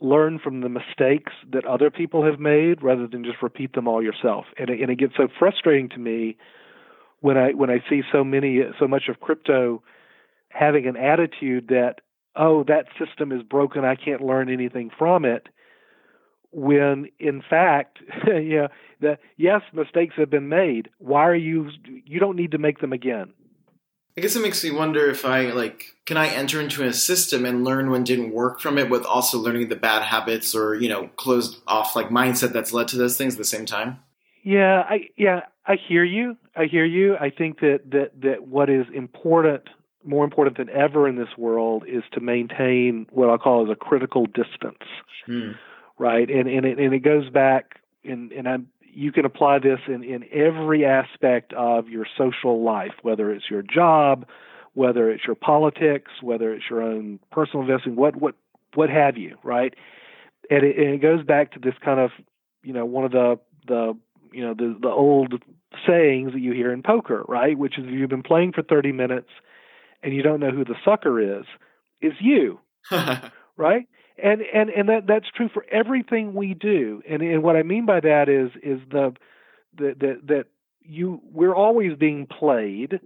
learn 0.02 0.40
from 0.40 0.62
the 0.62 0.70
mistakes 0.70 1.32
that 1.52 1.66
other 1.66 1.90
people 1.90 2.26
have 2.26 2.40
made 2.40 2.84
rather 2.84 3.08
than 3.08 3.24
just 3.24 3.42
repeat 3.42 3.74
them 3.74 3.88
all 3.88 4.04
yourself. 4.04 4.46
And 4.58 4.70
it, 4.70 4.82
and 4.82 4.92
it 4.92 5.00
gets 5.00 5.14
so 5.16 5.28
frustrating 5.40 5.90
to 5.90 5.98
me 5.98 6.38
when 7.22 7.38
I 7.38 7.52
when 7.52 7.70
I 7.70 7.84
see 7.90 8.02
so 8.12 8.24
many 8.24 8.62
so 8.80 8.88
much 8.88 9.04
of 9.10 9.20
crypto 9.20 9.82
having 10.50 10.86
an 10.88 10.98
attitude 10.98 11.68
that 11.70 12.02
oh 12.36 12.64
that 12.66 12.86
system 13.00 13.32
is 13.32 13.42
broken 13.42 13.86
I 13.86 13.96
can't 13.96 14.22
learn 14.22 14.50
anything 14.50 14.92
from 14.98 15.26
it 15.26 15.48
when 16.56 17.08
in 17.20 17.44
fact 17.48 18.00
yeah 18.28 18.68
the 19.02 19.18
yes 19.38 19.62
mistakes 19.74 20.16
have 20.18 20.30
been 20.30 20.48
made 20.48 20.90
why 21.00 21.26
are 21.28 21.36
you 21.36 21.70
you 22.06 22.20
don't 22.20 22.38
need 22.38 22.52
to 22.52 22.58
make 22.58 22.80
them 22.80 22.94
again 22.94 23.34
I 24.18 24.22
guess 24.22 24.38
it 24.38 24.42
makes 24.42 24.64
me 24.64 24.72
wonder 24.72 25.10
if 25.10 25.26
I 25.26 25.52
like 25.52 25.84
can 26.06 26.16
I 26.16 26.28
enter 26.28 26.62
into 26.62 26.86
a 26.86 26.94
system 26.94 27.46
and 27.46 27.66
learn 27.66 27.90
when 27.90 28.06
didn't 28.06 28.32
work 28.32 28.62
from 28.62 28.78
it 28.78 28.90
with 28.90 29.06
also 29.06 29.38
learning 29.38 29.68
the 29.68 29.76
bad 29.76 30.04
habits 30.04 30.56
or 30.56 30.76
you 30.76 30.88
know 30.88 31.10
closed 31.18 31.58
off 31.68 31.96
like 31.96 32.10
mindset 32.10 32.54
that's 32.54 32.72
led 32.72 32.88
to 32.90 32.98
those 32.98 33.18
things 33.18 33.34
at 33.34 33.38
the 33.38 33.44
same 33.44 33.66
time 33.66 34.00
yeah 34.44 34.86
I 34.88 35.10
yeah 35.18 35.42
I 35.68 35.76
hear 35.88 36.04
you. 36.04 36.38
I 36.56 36.66
hear 36.66 36.86
you. 36.86 37.16
I 37.18 37.30
think 37.32 37.60
that 37.60 37.80
that 37.92 38.12
that 38.22 38.48
what 38.48 38.70
is 38.70 38.86
important 38.94 39.64
more 40.04 40.24
important 40.24 40.58
than 40.58 40.70
ever 40.70 41.08
in 41.10 41.16
this 41.16 41.36
world 41.38 41.84
is 41.88 42.04
to 42.14 42.20
maintain 42.20 43.08
what 43.12 43.28
I'll 43.30 43.40
call 43.40 43.66
as 43.66 43.72
a 43.72 43.76
critical 43.76 44.28
distance, 44.28 44.84
Hmm. 45.26 45.54
Right? 45.98 46.30
And 46.30 46.48
and 46.48 46.66
it, 46.66 46.80
and 46.80 46.94
it 46.94 47.00
goes 47.00 47.30
back, 47.30 47.80
and 48.04 48.32
and 48.32 48.48
I'm, 48.48 48.68
you 48.82 49.12
can 49.12 49.26
apply 49.26 49.60
this 49.60 49.80
in 49.88 50.04
in 50.04 50.26
every 50.32 50.86
aspect 50.86 51.54
of 51.54 51.90
your 51.90 52.06
social 52.18 52.64
life, 52.64 52.94
whether 53.02 53.32
it's 53.32 53.50
your 53.50 53.62
job, 53.62 54.26
whether 54.74 55.10
it's 55.10 55.26
your 55.26 55.36
politics, 55.36 56.12
whether 56.22 56.54
it's 56.54 56.66
your 56.70 56.82
own 56.82 57.20
personal 57.32 57.62
investing, 57.62 57.96
what 57.96 58.16
what 58.16 58.36
what 58.74 58.90
have 58.90 59.18
you, 59.18 59.38
right? 59.44 59.74
And 60.50 60.64
it, 60.64 60.78
and 60.78 60.94
it 60.94 61.02
goes 61.02 61.24
back 61.24 61.54
to 61.54 61.60
this 61.60 61.74
kind 61.84 62.00
of, 62.00 62.12
you 62.64 62.74
know, 62.74 62.86
one 62.86 63.06
of 63.06 63.12
the 63.12 63.40
the 63.68 63.98
you 64.32 64.42
know 64.46 64.54
the 64.54 64.78
the 64.80 64.90
old 64.90 65.42
sayings 65.88 66.34
that 66.34 66.40
you 66.40 66.54
hear 66.54 66.72
in 66.72 66.84
poker, 66.84 67.24
right? 67.28 67.58
Which 67.58 67.78
is 67.78 67.86
if 67.86 67.92
you've 67.92 68.10
been 68.10 68.24
playing 68.24 68.54
for 68.54 68.62
30 68.62 68.92
minutes 68.92 69.30
and 70.04 70.14
you 70.14 70.22
don't 70.22 70.40
know 70.40 70.52
who 70.52 70.64
the 70.64 70.76
sucker 70.86 71.40
is, 71.40 71.46
is 72.02 72.14
you, 72.20 72.60
right? 73.58 73.88
And 74.22 74.42
and 74.42 74.70
and 74.70 74.90
that 74.90 75.08
that's 75.08 75.30
true 75.36 75.50
for 75.54 75.66
everything 75.72 76.34
we 76.34 76.54
do. 76.54 77.02
And 77.08 77.22
and 77.22 77.44
what 77.44 77.56
I 77.56 77.64
mean 77.64 77.86
by 77.86 78.00
that 78.00 78.30
is 78.30 78.52
is 78.64 78.80
the 78.90 79.14
that 79.78 80.00
that 80.00 80.46
you 80.82 81.22
we're 81.32 81.56
always 81.56 81.98
being 81.98 82.28
played 82.28 83.00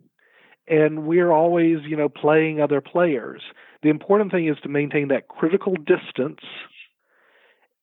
and 0.67 1.05
we're 1.05 1.31
always, 1.31 1.79
you 1.83 1.95
know, 1.95 2.09
playing 2.09 2.61
other 2.61 2.79
players. 2.79 3.41
The 3.81 3.89
important 3.89 4.31
thing 4.31 4.47
is 4.47 4.57
to 4.61 4.69
maintain 4.69 5.07
that 5.07 5.27
critical 5.27 5.73
distance 5.73 6.41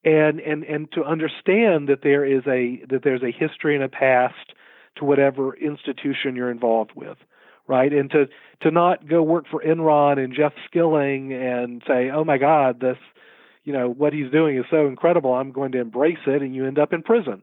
and 0.05 0.41
and 0.41 0.63
and 0.63 0.91
to 0.93 1.03
understand 1.05 1.89
that 1.89 2.03
there 2.03 2.25
is 2.25 2.47
a 2.47 2.85
that 2.89 3.03
there's 3.03 3.23
a 3.23 3.33
history 3.33 3.75
and 3.75 3.85
a 3.85 3.89
past 3.89 4.53
to 4.97 5.05
whatever 5.05 5.55
institution 5.57 6.37
you're 6.37 6.51
involved 6.51 6.93
with 6.95 7.19
right 7.67 7.93
and 7.93 8.11
to 8.11 8.27
to 8.61 8.71
not 8.71 9.09
go 9.09 9.23
work 9.23 9.47
for 9.51 9.63
Enron 9.63 10.23
and 10.23 10.33
Jeff 10.35 10.53
Skilling 10.67 11.33
and 11.33 11.83
say 11.87 12.11
oh 12.11 12.25
my 12.25 12.39
god 12.39 12.81
this 12.81 12.99
you 13.67 13.73
know 13.75 13.89
what 13.89 14.15
he's 14.15 14.31
doing 14.31 14.57
is 14.57 14.65
so 14.71 14.87
incredible 14.87 15.35
I'm 15.35 15.53
going 15.53 15.73
to 15.73 15.81
embrace 15.81 16.25
it 16.27 16.41
and 16.41 16.55
you 16.55 16.67
end 16.67 16.79
up 16.79 16.95
in 16.95 17.03
prison 17.03 17.43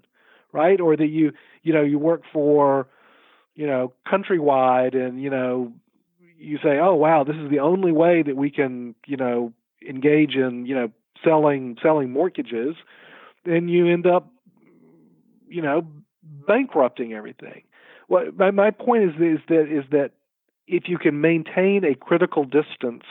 right 0.52 0.82
or 0.82 0.98
that 0.98 1.08
you 1.08 1.34
you 1.62 1.74
know 1.74 1.84
you 1.84 2.00
work 2.00 2.24
for 2.34 2.88
you 3.54 3.68
know 3.68 3.94
countrywide 4.12 4.96
and 4.96 5.22
you 5.22 5.30
know 5.30 5.72
you 6.40 6.58
say 6.64 6.80
oh 6.80 6.96
wow 6.96 7.24
this 7.24 7.36
is 7.36 7.52
the 7.52 7.60
only 7.60 7.92
way 7.92 8.24
that 8.24 8.36
we 8.36 8.50
can 8.50 8.96
you 9.06 9.18
know 9.18 9.54
engage 9.88 10.36
in 10.36 10.66
you 10.66 10.74
know 10.74 10.90
selling 11.24 11.78
selling 11.82 12.12
mortgages, 12.12 12.76
then 13.46 13.68
you 13.68 13.88
end 13.88 14.06
up, 14.06 14.30
you 15.48 15.62
know, 15.62 15.86
bankrupting 16.48 17.14
everything. 17.14 17.64
What 18.08 18.38
my 18.38 18.52
my 18.52 18.72
point 18.72 19.04
is 19.04 19.16
is 19.20 19.40
that 19.48 19.68
is 19.70 19.86
that 19.92 20.12
if 20.68 20.84
you 20.88 20.98
can 20.98 21.22
maintain 21.22 21.84
a 21.84 21.96
critical 21.96 22.44
distance, 22.44 23.04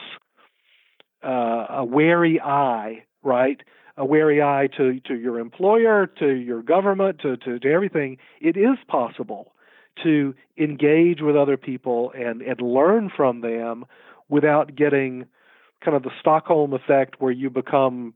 uh, 1.23 1.65
a 1.69 1.85
wary 1.85 2.39
eye, 2.41 3.03
right, 3.23 3.61
a 3.97 4.05
wary 4.05 4.41
eye 4.41 4.67
to 4.77 4.99
to 5.01 5.15
your 5.15 5.39
employer, 5.39 6.07
to 6.19 6.27
your 6.27 6.61
government, 6.61 7.19
to 7.19 7.37
to, 7.37 7.59
to 7.59 7.71
everything, 7.71 8.17
it 8.41 8.57
is 8.57 8.77
possible 8.87 9.53
to 10.03 10.33
engage 10.57 11.21
with 11.21 11.35
other 11.35 11.57
people 11.57 12.11
and 12.15 12.41
and 12.41 12.61
learn 12.61 13.11
from 13.15 13.41
them 13.41 13.85
without 14.29 14.75
getting 14.75 15.25
kind 15.83 15.95
of 15.95 16.03
the 16.03 16.11
Stockholm 16.19 16.73
effect 16.73 17.15
where 17.19 17.31
you 17.31 17.49
become 17.49 18.13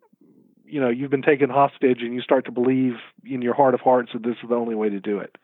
you 0.65 0.82
know 0.82 0.89
you've 0.89 1.12
been 1.12 1.22
taken 1.22 1.50
hostage 1.50 2.02
and 2.02 2.13
you 2.13 2.22
start 2.22 2.46
to 2.46 2.52
believe 2.52 2.93
in 3.26 3.41
your 3.41 3.54
heart 3.54 3.74
of 3.74 3.82
hearts 3.82 4.12
that 4.13 4.24
this 4.24 4.36
is 4.41 4.50
the 4.50 4.56
only 4.56 4.76
way 4.76 4.89
to 4.89 5.00
do 5.00 5.20
it. 5.20 5.38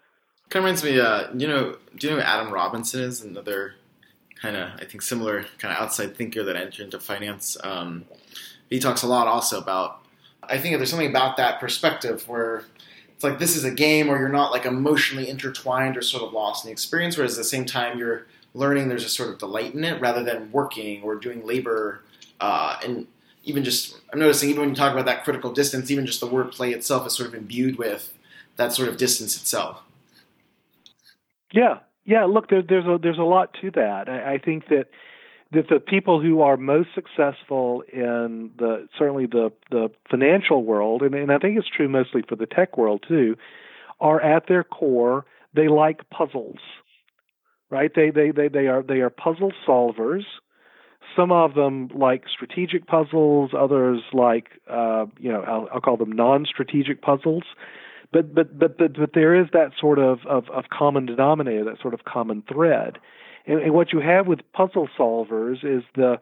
Kind 0.50 0.66
of 0.66 0.82
reminds 0.82 0.84
me 0.84 1.00
uh 1.00 1.28
you 1.36 1.48
know 1.48 1.78
do 1.96 2.08
you 2.08 2.14
know 2.14 2.20
who 2.20 2.26
adam 2.26 2.54
robinson 2.54 3.02
is 3.02 3.22
another 3.22 3.76
kind 4.44 4.58
of 4.58 4.70
i 4.80 4.86
think 4.86 5.02
similar 5.02 5.46
kind 5.58 5.74
of 5.74 5.82
outside 5.82 6.16
thinker 6.16 6.44
that 6.44 6.56
entered 6.56 6.84
into 6.84 7.00
finance 7.00 7.58
um 7.64 8.06
he 8.70 8.78
talks 8.78 9.02
a 9.02 9.08
lot 9.08 9.26
also 9.26 9.58
about 9.58 10.06
i 10.44 10.58
think 10.58 10.76
there's 10.78 10.90
something 10.90 11.10
about 11.10 11.38
that 11.38 11.60
perspective 11.60 12.28
where 12.28 12.66
it's 13.16 13.24
like 13.24 13.40
this 13.40 13.56
is 13.56 13.64
a 13.64 13.72
game 13.72 14.08
where 14.08 14.20
you're 14.20 14.28
not 14.28 14.52
like 14.52 14.66
emotionally 14.66 15.30
intertwined 15.30 15.96
or 15.96 16.02
sort 16.02 16.24
of 16.24 16.34
lost 16.34 16.66
in 16.66 16.68
the 16.68 16.72
experience 16.74 17.18
whereas 17.18 17.38
at 17.38 17.38
the 17.38 17.44
same 17.46 17.66
time 17.66 17.98
you're 17.98 18.28
learning 18.54 18.90
there's 18.90 19.06
a 19.06 19.10
sort 19.10 19.30
of 19.30 19.40
delight 19.40 19.74
in 19.74 19.84
it 19.86 20.00
rather 20.02 20.24
than 20.24 20.52
working 20.52 21.02
or 21.04 21.16
doing 21.16 21.46
labor 21.48 22.04
uh, 22.42 22.78
and 22.84 23.08
even 23.46 23.64
just 23.64 24.00
I'm 24.12 24.20
noticing 24.20 24.50
even 24.50 24.62
when 24.62 24.70
you 24.70 24.76
talk 24.76 24.94
about 24.94 25.06
that 25.06 25.24
critical 25.24 25.52
distance, 25.52 25.92
even 25.92 26.06
just 26.06 26.20
the 26.20 26.28
word 26.28 26.52
play 26.52 26.72
itself 26.72 27.06
is 27.08 27.14
sort 27.14 27.30
of 27.30 27.36
imbued 27.36 27.78
with 27.78 28.14
that 28.56 28.74
sort 28.74 28.88
of 28.88 28.98
distance 28.98 29.36
itself. 29.36 29.82
Yeah, 31.52 31.80
yeah. 32.06 32.26
Look, 32.26 32.50
there, 32.50 32.62
there's 32.62 32.86
a 32.86 32.98
there's 33.02 33.18
a 33.18 33.24
lot 33.24 33.56
to 33.62 33.72
that. 33.72 34.10
I, 34.10 34.34
I 34.34 34.38
think 34.38 34.68
that 34.70 34.88
that 35.52 35.70
the 35.70 35.80
people 35.80 36.20
who 36.22 36.42
are 36.42 36.58
most 36.58 36.90
successful 36.96 37.84
in 37.92 38.52
the 38.58 38.88
certainly 38.98 39.26
the 39.26 39.52
the 39.72 39.90
financial 40.10 40.64
world, 40.64 41.02
and, 41.02 41.14
and 41.16 41.32
I 41.32 41.38
think 41.38 41.58
it's 41.58 41.68
true 41.68 41.90
mostly 41.90 42.24
for 42.28 42.36
the 42.36 42.46
tech 42.48 42.78
world 42.78 43.04
too, 43.08 43.36
are 44.00 44.22
at 44.22 44.48
their 44.48 44.64
core 44.64 45.26
they 45.54 45.68
like 45.68 46.10
puzzles, 46.10 46.60
right? 47.70 47.92
They 47.96 48.10
they 48.10 48.32
they 48.32 48.48
they 48.48 48.68
are 48.68 48.84
they 48.84 49.02
are 49.02 49.10
puzzle 49.10 49.54
solvers 49.68 50.24
some 51.16 51.32
of 51.32 51.54
them 51.54 51.90
like 51.94 52.24
strategic 52.28 52.88
puzzles, 52.88 53.52
others 53.58 54.02
like 54.14 54.50
uh, 54.70 55.06
you 55.20 55.32
know 55.32 55.42
I'll, 55.42 55.68
I'll, 55.74 55.82
call 55.82 55.98
them 55.98 56.12
non-strategic 56.12 57.02
puzzles. 57.02 57.44
But, 58.14 58.34
but 58.36 58.60
but 58.60 58.78
but 58.78 58.94
but 58.98 59.10
there 59.14 59.36
is 59.36 59.48
that 59.54 59.72
sort 59.80 59.98
of, 60.00 60.20
of, 60.28 60.50
of 60.50 60.66
common 60.72 61.08
denominator, 61.08 61.66
that 61.66 61.82
sort 61.82 61.96
of 61.96 62.04
common 62.06 62.44
thread, 62.52 63.00
and, 63.48 63.60
and 63.60 63.74
what 63.74 63.92
you 63.92 64.00
have 64.00 64.28
with 64.28 64.40
puzzle 64.54 64.88
solvers 64.98 65.64
is 65.64 65.84
the 65.96 66.20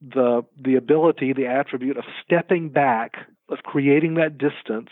the 0.00 0.42
the 0.60 0.74
ability, 0.76 1.32
the 1.34 1.46
attribute 1.46 1.98
of 1.98 2.04
stepping 2.24 2.70
back, 2.70 3.16
of 3.48 3.58
creating 3.58 4.14
that 4.14 4.38
distance, 4.38 4.90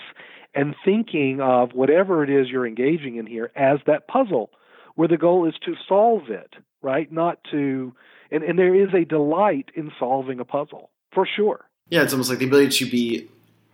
and 0.54 0.74
thinking 0.84 1.40
of 1.40 1.72
whatever 1.72 2.22
it 2.22 2.30
is 2.30 2.48
you're 2.50 2.66
engaging 2.66 3.16
in 3.16 3.26
here 3.26 3.50
as 3.56 3.78
that 3.86 4.06
puzzle, 4.06 4.50
where 4.94 5.08
the 5.08 5.16
goal 5.16 5.48
is 5.48 5.54
to 5.64 5.74
solve 5.88 6.28
it, 6.28 6.54
right? 6.82 7.10
Not 7.10 7.38
to 7.50 7.94
and, 8.30 8.42
and 8.42 8.58
there 8.58 8.74
is 8.74 8.92
a 8.94 9.04
delight 9.04 9.70
in 9.74 9.90
solving 9.98 10.40
a 10.40 10.44
puzzle 10.44 10.90
for 11.12 11.26
sure. 11.26 11.64
Yeah, 11.88 12.02
it's 12.02 12.12
almost 12.12 12.30
like 12.30 12.38
the 12.38 12.46
ability 12.46 12.84
to 12.84 12.90
be, 12.90 13.28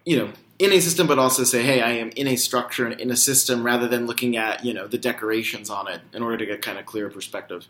you 0.08 0.16
know, 0.16 0.32
in 0.58 0.72
a 0.72 0.80
system, 0.80 1.06
but 1.06 1.18
also 1.18 1.44
say, 1.44 1.62
hey, 1.62 1.82
I 1.82 1.90
am 1.90 2.08
in 2.16 2.26
a 2.26 2.36
structure 2.36 2.86
and 2.86 2.98
in 2.98 3.10
a 3.10 3.16
system, 3.16 3.62
rather 3.62 3.86
than 3.86 4.06
looking 4.06 4.38
at 4.38 4.64
you 4.64 4.72
know 4.72 4.86
the 4.86 4.96
decorations 4.96 5.68
on 5.68 5.86
it 5.86 6.00
in 6.14 6.22
order 6.22 6.38
to 6.38 6.46
get 6.46 6.62
kind 6.62 6.78
of 6.78 6.86
clearer 6.86 7.10
perspective. 7.10 7.66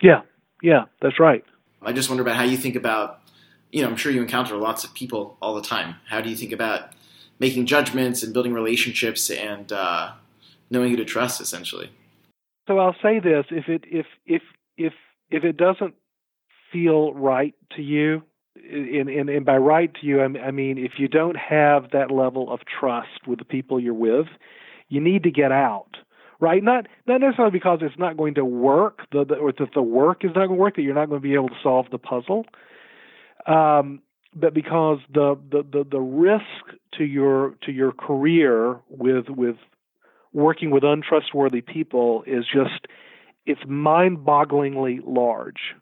Yeah, 0.00 0.22
yeah, 0.62 0.84
that's 1.02 1.18
right. 1.18 1.44
I 1.82 1.92
just 1.92 2.08
wonder 2.08 2.22
about 2.22 2.36
how 2.36 2.44
you 2.44 2.56
think 2.56 2.76
about, 2.76 3.20
you 3.72 3.82
know, 3.82 3.88
I'm 3.88 3.96
sure 3.96 4.12
you 4.12 4.22
encounter 4.22 4.56
lots 4.56 4.84
of 4.84 4.94
people 4.94 5.36
all 5.42 5.56
the 5.56 5.62
time. 5.62 5.96
How 6.08 6.20
do 6.20 6.30
you 6.30 6.36
think 6.36 6.52
about 6.52 6.92
making 7.40 7.66
judgments 7.66 8.22
and 8.22 8.32
building 8.32 8.54
relationships 8.54 9.28
and 9.28 9.72
uh, 9.72 10.12
knowing 10.70 10.90
who 10.90 10.96
to 10.96 11.04
trust, 11.04 11.40
essentially? 11.40 11.90
So 12.68 12.78
I'll 12.78 12.96
say 13.02 13.18
this: 13.18 13.46
if 13.50 13.68
it 13.68 13.82
if 13.90 14.06
if 14.24 14.42
if 14.76 14.92
if 15.30 15.42
it 15.42 15.56
doesn't 15.56 15.94
feel 16.72 17.12
right 17.12 17.54
to 17.74 17.82
you, 17.82 18.22
and, 18.56 19.44
by 19.44 19.56
right 19.56 19.92
to 20.00 20.06
you, 20.06 20.20
I 20.22 20.50
mean 20.50 20.78
if 20.78 20.92
you 20.98 21.08
don't 21.08 21.36
have 21.36 21.90
that 21.92 22.10
level 22.10 22.52
of 22.52 22.60
trust 22.80 23.26
with 23.26 23.38
the 23.38 23.44
people 23.44 23.80
you're 23.80 23.94
with, 23.94 24.26
you 24.88 25.00
need 25.00 25.22
to 25.24 25.30
get 25.30 25.52
out. 25.52 25.96
Right? 26.40 26.62
Not 26.62 26.88
not 27.06 27.20
necessarily 27.20 27.52
because 27.52 27.78
it's 27.80 27.98
not 27.98 28.16
going 28.16 28.34
to 28.34 28.44
work, 28.44 29.06
the, 29.12 29.24
the, 29.24 29.36
or 29.36 29.52
that 29.52 29.72
the 29.72 29.82
work 29.82 30.24
is 30.24 30.32
not 30.34 30.46
going 30.48 30.58
to 30.58 30.62
work, 30.62 30.76
that 30.76 30.82
you're 30.82 30.94
not 30.94 31.08
going 31.08 31.20
to 31.20 31.26
be 31.26 31.34
able 31.34 31.48
to 31.48 31.54
solve 31.62 31.86
the 31.90 31.98
puzzle, 31.98 32.44
um, 33.46 34.02
but 34.34 34.52
because 34.52 34.98
the, 35.12 35.38
the, 35.50 35.62
the, 35.62 35.84
the 35.88 36.00
risk 36.00 36.76
to 36.98 37.04
your 37.04 37.54
to 37.62 37.72
your 37.72 37.92
career 37.92 38.80
with 38.88 39.28
with 39.28 39.56
working 40.32 40.70
with 40.70 40.82
untrustworthy 40.84 41.60
people 41.60 42.24
is 42.26 42.44
just 42.52 42.86
it's 43.46 43.60
mind-bogglingly 43.66 45.00
large. 45.06 45.74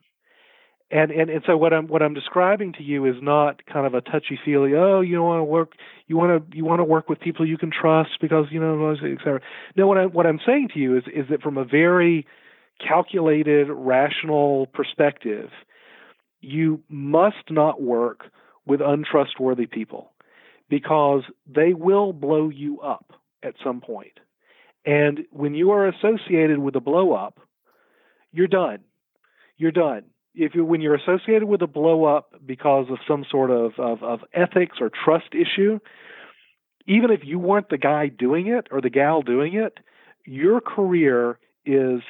And, 0.92 1.10
and 1.10 1.30
and 1.30 1.42
so 1.46 1.56
what 1.56 1.72
I'm 1.72 1.88
what 1.88 2.02
I'm 2.02 2.12
describing 2.12 2.74
to 2.74 2.82
you 2.82 3.06
is 3.06 3.16
not 3.22 3.64
kind 3.64 3.86
of 3.86 3.94
a 3.94 4.02
touchy 4.02 4.38
feely. 4.44 4.74
Oh, 4.74 5.00
you 5.00 5.22
want 5.22 5.40
to 5.40 5.44
work, 5.44 5.72
you 6.06 6.18
want 6.18 6.50
to 6.50 6.56
you 6.56 6.66
want 6.66 6.80
to 6.80 6.84
work 6.84 7.08
with 7.08 7.18
people 7.18 7.48
you 7.48 7.56
can 7.56 7.70
trust 7.70 8.10
because 8.20 8.44
you 8.50 8.60
know, 8.60 8.90
etc. 8.90 9.40
No, 9.74 9.86
what 9.86 9.96
I'm 9.96 10.10
what 10.10 10.26
I'm 10.26 10.38
saying 10.44 10.68
to 10.74 10.78
you 10.78 10.98
is 10.98 11.04
is 11.06 11.24
that 11.30 11.40
from 11.40 11.56
a 11.56 11.64
very 11.64 12.26
calculated, 12.86 13.68
rational 13.70 14.66
perspective, 14.66 15.48
you 16.42 16.82
must 16.90 17.50
not 17.50 17.80
work 17.80 18.24
with 18.66 18.82
untrustworthy 18.82 19.66
people 19.66 20.12
because 20.68 21.22
they 21.46 21.72
will 21.72 22.12
blow 22.12 22.50
you 22.50 22.80
up 22.80 23.12
at 23.42 23.54
some 23.64 23.80
point. 23.80 24.20
And 24.84 25.20
when 25.30 25.54
you 25.54 25.70
are 25.70 25.88
associated 25.88 26.58
with 26.58 26.76
a 26.76 26.80
blow 26.80 27.14
up, 27.14 27.38
you're 28.30 28.46
done. 28.46 28.80
You're 29.56 29.70
done. 29.70 30.04
If 30.34 30.54
you 30.54 30.64
when 30.64 30.80
you're 30.80 30.94
associated 30.94 31.44
with 31.44 31.62
a 31.62 31.66
blow 31.66 32.04
up 32.04 32.34
because 32.44 32.86
of 32.90 32.98
some 33.06 33.24
sort 33.30 33.50
of, 33.50 33.72
of, 33.78 34.02
of 34.02 34.20
ethics 34.32 34.78
or 34.80 34.90
trust 34.90 35.34
issue, 35.34 35.78
even 36.86 37.10
if 37.10 37.20
you 37.22 37.38
weren't 37.38 37.68
the 37.68 37.78
guy 37.78 38.08
doing 38.08 38.46
it 38.46 38.66
or 38.70 38.80
the 38.80 38.90
gal 38.90 39.22
doing 39.22 39.54
it, 39.54 39.78
your 40.26 40.60
career 40.60 41.38
is 41.66 42.00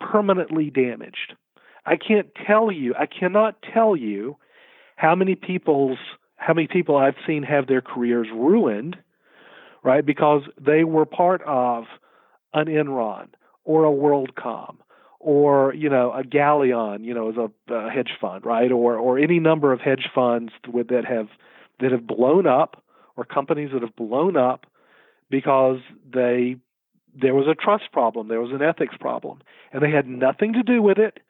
permanently 0.00 0.70
damaged. 0.70 1.34
I 1.84 1.96
can't 1.96 2.28
tell 2.46 2.70
you, 2.70 2.94
I 2.98 3.06
cannot 3.06 3.56
tell 3.74 3.96
you 3.96 4.36
how 4.96 5.14
many 5.14 5.34
people's 5.34 5.98
how 6.36 6.54
many 6.54 6.66
people 6.66 6.96
I've 6.96 7.14
seen 7.24 7.44
have 7.44 7.68
their 7.68 7.80
careers 7.80 8.26
ruined, 8.32 8.96
right? 9.84 10.04
Because 10.04 10.42
they 10.60 10.82
were 10.82 11.06
part 11.06 11.40
of 11.46 11.84
an 12.52 12.66
Enron 12.66 13.28
or 13.64 13.84
a 13.84 13.90
WorldCom 13.90 14.76
or 15.22 15.72
you 15.74 15.88
know 15.88 16.12
a 16.12 16.24
Galleon, 16.24 17.04
you 17.04 17.14
know, 17.14 17.30
as 17.30 17.36
a, 17.36 17.74
a 17.74 17.90
hedge 17.90 18.10
fund, 18.20 18.44
right? 18.44 18.70
Or 18.70 18.98
or 18.98 19.18
any 19.18 19.38
number 19.38 19.72
of 19.72 19.80
hedge 19.80 20.08
funds 20.14 20.52
with, 20.70 20.88
that 20.88 21.04
have 21.04 21.28
that 21.80 21.92
have 21.92 22.06
blown 22.06 22.46
up 22.46 22.82
or 23.16 23.24
companies 23.24 23.70
that 23.72 23.82
have 23.82 23.96
blown 23.96 24.36
up 24.36 24.66
because 25.30 25.78
they 26.12 26.56
there 27.14 27.34
was 27.34 27.46
a 27.46 27.54
trust 27.54 27.92
problem, 27.92 28.28
there 28.28 28.40
was 28.40 28.52
an 28.52 28.62
ethics 28.62 28.96
problem, 28.98 29.38
and 29.72 29.82
they 29.82 29.90
had 29.90 30.08
nothing 30.08 30.54
to 30.54 30.62
do 30.62 30.82
with 30.82 30.98
it. 30.98 31.20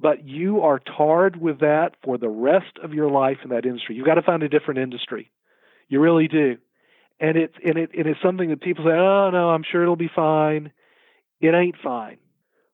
But 0.00 0.26
you 0.26 0.62
are 0.62 0.78
tarred 0.78 1.36
with 1.40 1.60
that 1.60 1.96
for 2.04 2.18
the 2.18 2.28
rest 2.28 2.78
of 2.82 2.94
your 2.94 3.10
life 3.10 3.38
in 3.42 3.50
that 3.50 3.66
industry. 3.66 3.96
You've 3.96 4.06
got 4.06 4.14
to 4.14 4.22
find 4.22 4.42
a 4.44 4.48
different 4.48 4.78
industry. 4.78 5.30
You 5.88 6.00
really 6.00 6.28
do. 6.28 6.56
And 7.20 7.36
it's 7.36 7.54
and 7.62 7.76
it 7.76 7.90
and 7.98 8.06
it's 8.06 8.22
something 8.22 8.48
that 8.48 8.62
people 8.62 8.84
say, 8.84 8.92
oh 8.92 9.30
no, 9.30 9.50
I'm 9.50 9.64
sure 9.70 9.82
it'll 9.82 9.96
be 9.96 10.10
fine. 10.14 10.72
It 11.40 11.52
ain't 11.52 11.76
fine 11.82 12.18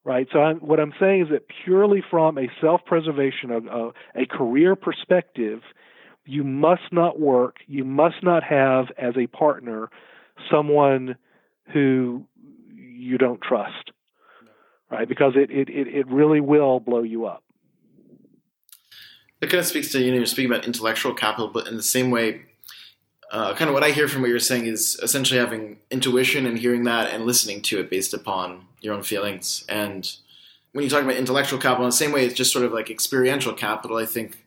right? 0.04 0.28
So 0.32 0.38
I'm, 0.38 0.58
what 0.58 0.78
I'm 0.78 0.92
saying 1.00 1.22
is 1.22 1.28
that 1.30 1.46
purely 1.64 2.02
from 2.10 2.38
a 2.38 2.48
self-preservation, 2.60 3.50
a, 3.50 4.20
a, 4.20 4.26
career 4.26 4.76
perspective, 4.76 5.60
you 6.26 6.44
must 6.44 6.92
not 6.92 7.18
work, 7.18 7.56
you 7.66 7.84
must 7.84 8.22
not 8.22 8.44
have 8.44 8.86
as 8.98 9.14
a 9.16 9.26
partner 9.26 9.90
someone 10.50 11.16
who 11.72 12.24
you 12.74 13.18
don't 13.18 13.40
trust, 13.40 13.90
right? 14.90 15.08
Because 15.08 15.32
it, 15.36 15.50
it, 15.50 15.68
it 15.70 16.06
really 16.08 16.40
will 16.40 16.80
blow 16.80 17.02
you 17.02 17.26
up. 17.26 17.42
That 19.40 19.50
kind 19.50 19.60
of 19.60 19.66
speaks 19.66 19.90
to, 19.92 20.00
you 20.00 20.10
know, 20.10 20.18
you're 20.18 20.26
speaking 20.26 20.50
about 20.50 20.66
intellectual 20.66 21.14
capital, 21.14 21.48
but 21.48 21.66
in 21.66 21.76
the 21.76 21.82
same 21.82 22.10
way, 22.10 22.42
uh, 23.34 23.52
kind 23.52 23.68
of 23.68 23.74
what 23.74 23.82
I 23.82 23.90
hear 23.90 24.06
from 24.06 24.22
what 24.22 24.30
you're 24.30 24.38
saying 24.38 24.66
is 24.66 24.96
essentially 25.02 25.40
having 25.40 25.78
intuition 25.90 26.46
and 26.46 26.56
hearing 26.56 26.84
that 26.84 27.10
and 27.10 27.26
listening 27.26 27.62
to 27.62 27.80
it 27.80 27.90
based 27.90 28.14
upon 28.14 28.64
your 28.80 28.94
own 28.94 29.02
feelings. 29.02 29.64
And 29.68 30.08
when 30.70 30.84
you 30.84 30.90
talk 30.90 31.02
about 31.02 31.16
intellectual 31.16 31.58
capital, 31.58 31.84
in 31.84 31.88
the 31.88 31.96
same 31.96 32.12
way, 32.12 32.24
it's 32.24 32.34
just 32.34 32.52
sort 32.52 32.64
of 32.64 32.72
like 32.72 32.90
experiential 32.90 33.52
capital. 33.52 33.96
I 33.96 34.06
think 34.06 34.46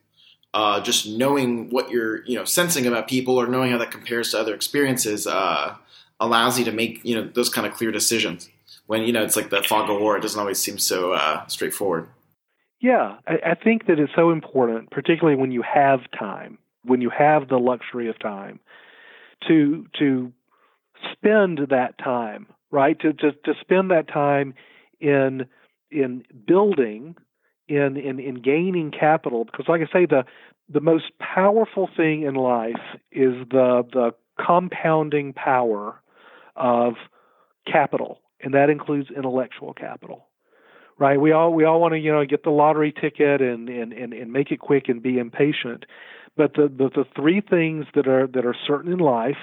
uh, 0.53 0.79
just 0.79 1.05
knowing 1.05 1.69
what 1.69 1.91
you're, 1.91 2.23
you 2.27 2.35
know, 2.35 2.45
sensing 2.45 2.87
about 2.87 3.09
people 3.09 3.35
or 3.35 3.45
knowing 3.47 3.71
how 3.71 3.77
that 3.77 3.91
compares 3.91 4.31
to 4.31 4.39
other 4.39 4.55
experiences 4.55 5.27
uh, 5.27 5.75
allows 6.21 6.57
you 6.57 6.63
to 6.63 6.71
make, 6.71 7.03
you 7.03 7.13
know, 7.13 7.29
those 7.33 7.49
kind 7.49 7.67
of 7.67 7.73
clear 7.73 7.91
decisions. 7.91 8.49
When 8.85 9.03
you 9.03 9.11
know 9.11 9.21
it's 9.21 9.35
like 9.35 9.49
the 9.49 9.63
fog 9.63 9.89
of 9.89 9.99
war, 9.99 10.15
it 10.15 10.21
doesn't 10.21 10.39
always 10.39 10.59
seem 10.59 10.77
so 10.77 11.11
uh, 11.11 11.45
straightforward. 11.47 12.07
Yeah, 12.79 13.17
I, 13.27 13.51
I 13.51 13.55
think 13.55 13.87
that 13.87 13.99
it's 13.99 14.13
so 14.15 14.31
important, 14.31 14.91
particularly 14.91 15.37
when 15.37 15.51
you 15.51 15.61
have 15.61 15.99
time 16.17 16.57
when 16.87 17.01
you 17.01 17.09
have 17.09 17.47
the 17.47 17.57
luxury 17.57 18.09
of 18.09 18.17
time 18.19 18.59
to 19.47 19.85
to 19.99 20.31
spend 21.13 21.59
that 21.69 21.97
time 21.97 22.47
right? 22.71 22.99
To 22.99 23.13
to, 23.13 23.31
to 23.31 23.53
spend 23.61 23.91
that 23.91 24.07
time 24.07 24.53
in 24.99 25.45
in 25.91 26.23
building 26.45 27.15
in, 27.67 27.97
in 27.97 28.19
in 28.19 28.41
gaining 28.41 28.91
capital. 28.91 29.45
Because 29.45 29.65
like 29.67 29.81
i 29.81 29.91
say 29.91 30.05
the 30.05 30.25
the 30.69 30.81
most 30.81 31.05
powerful 31.19 31.89
thing 31.95 32.23
in 32.23 32.35
life 32.35 32.75
is 33.11 33.33
the 33.49 33.83
the 33.91 34.11
compounding 34.43 35.33
power 35.33 36.01
of 36.55 36.93
capital 37.71 38.21
and 38.41 38.53
that 38.53 38.69
includes 38.69 39.09
intellectual 39.15 39.73
capital 39.73 40.27
right? 40.99 41.19
We 41.21 41.31
all 41.31 41.53
we 41.53 41.63
all 41.63 41.79
want 41.79 41.93
to 41.93 41.99
you 41.99 42.11
know 42.11 42.25
get 42.25 42.43
the 42.43 42.49
lottery 42.49 42.91
ticket 42.91 43.41
and 43.41 43.69
and 43.69 43.93
and, 43.93 44.13
and 44.13 44.31
make 44.31 44.51
it 44.51 44.59
quick 44.59 44.89
and 44.89 45.01
be 45.01 45.17
impatient 45.17 45.85
but 46.37 46.53
the, 46.53 46.67
the, 46.67 46.89
the 46.89 47.05
three 47.15 47.41
things 47.41 47.85
that 47.95 48.07
are 48.07 48.27
that 48.27 48.45
are 48.45 48.55
certain 48.65 48.93
in 48.93 48.99
life 48.99 49.37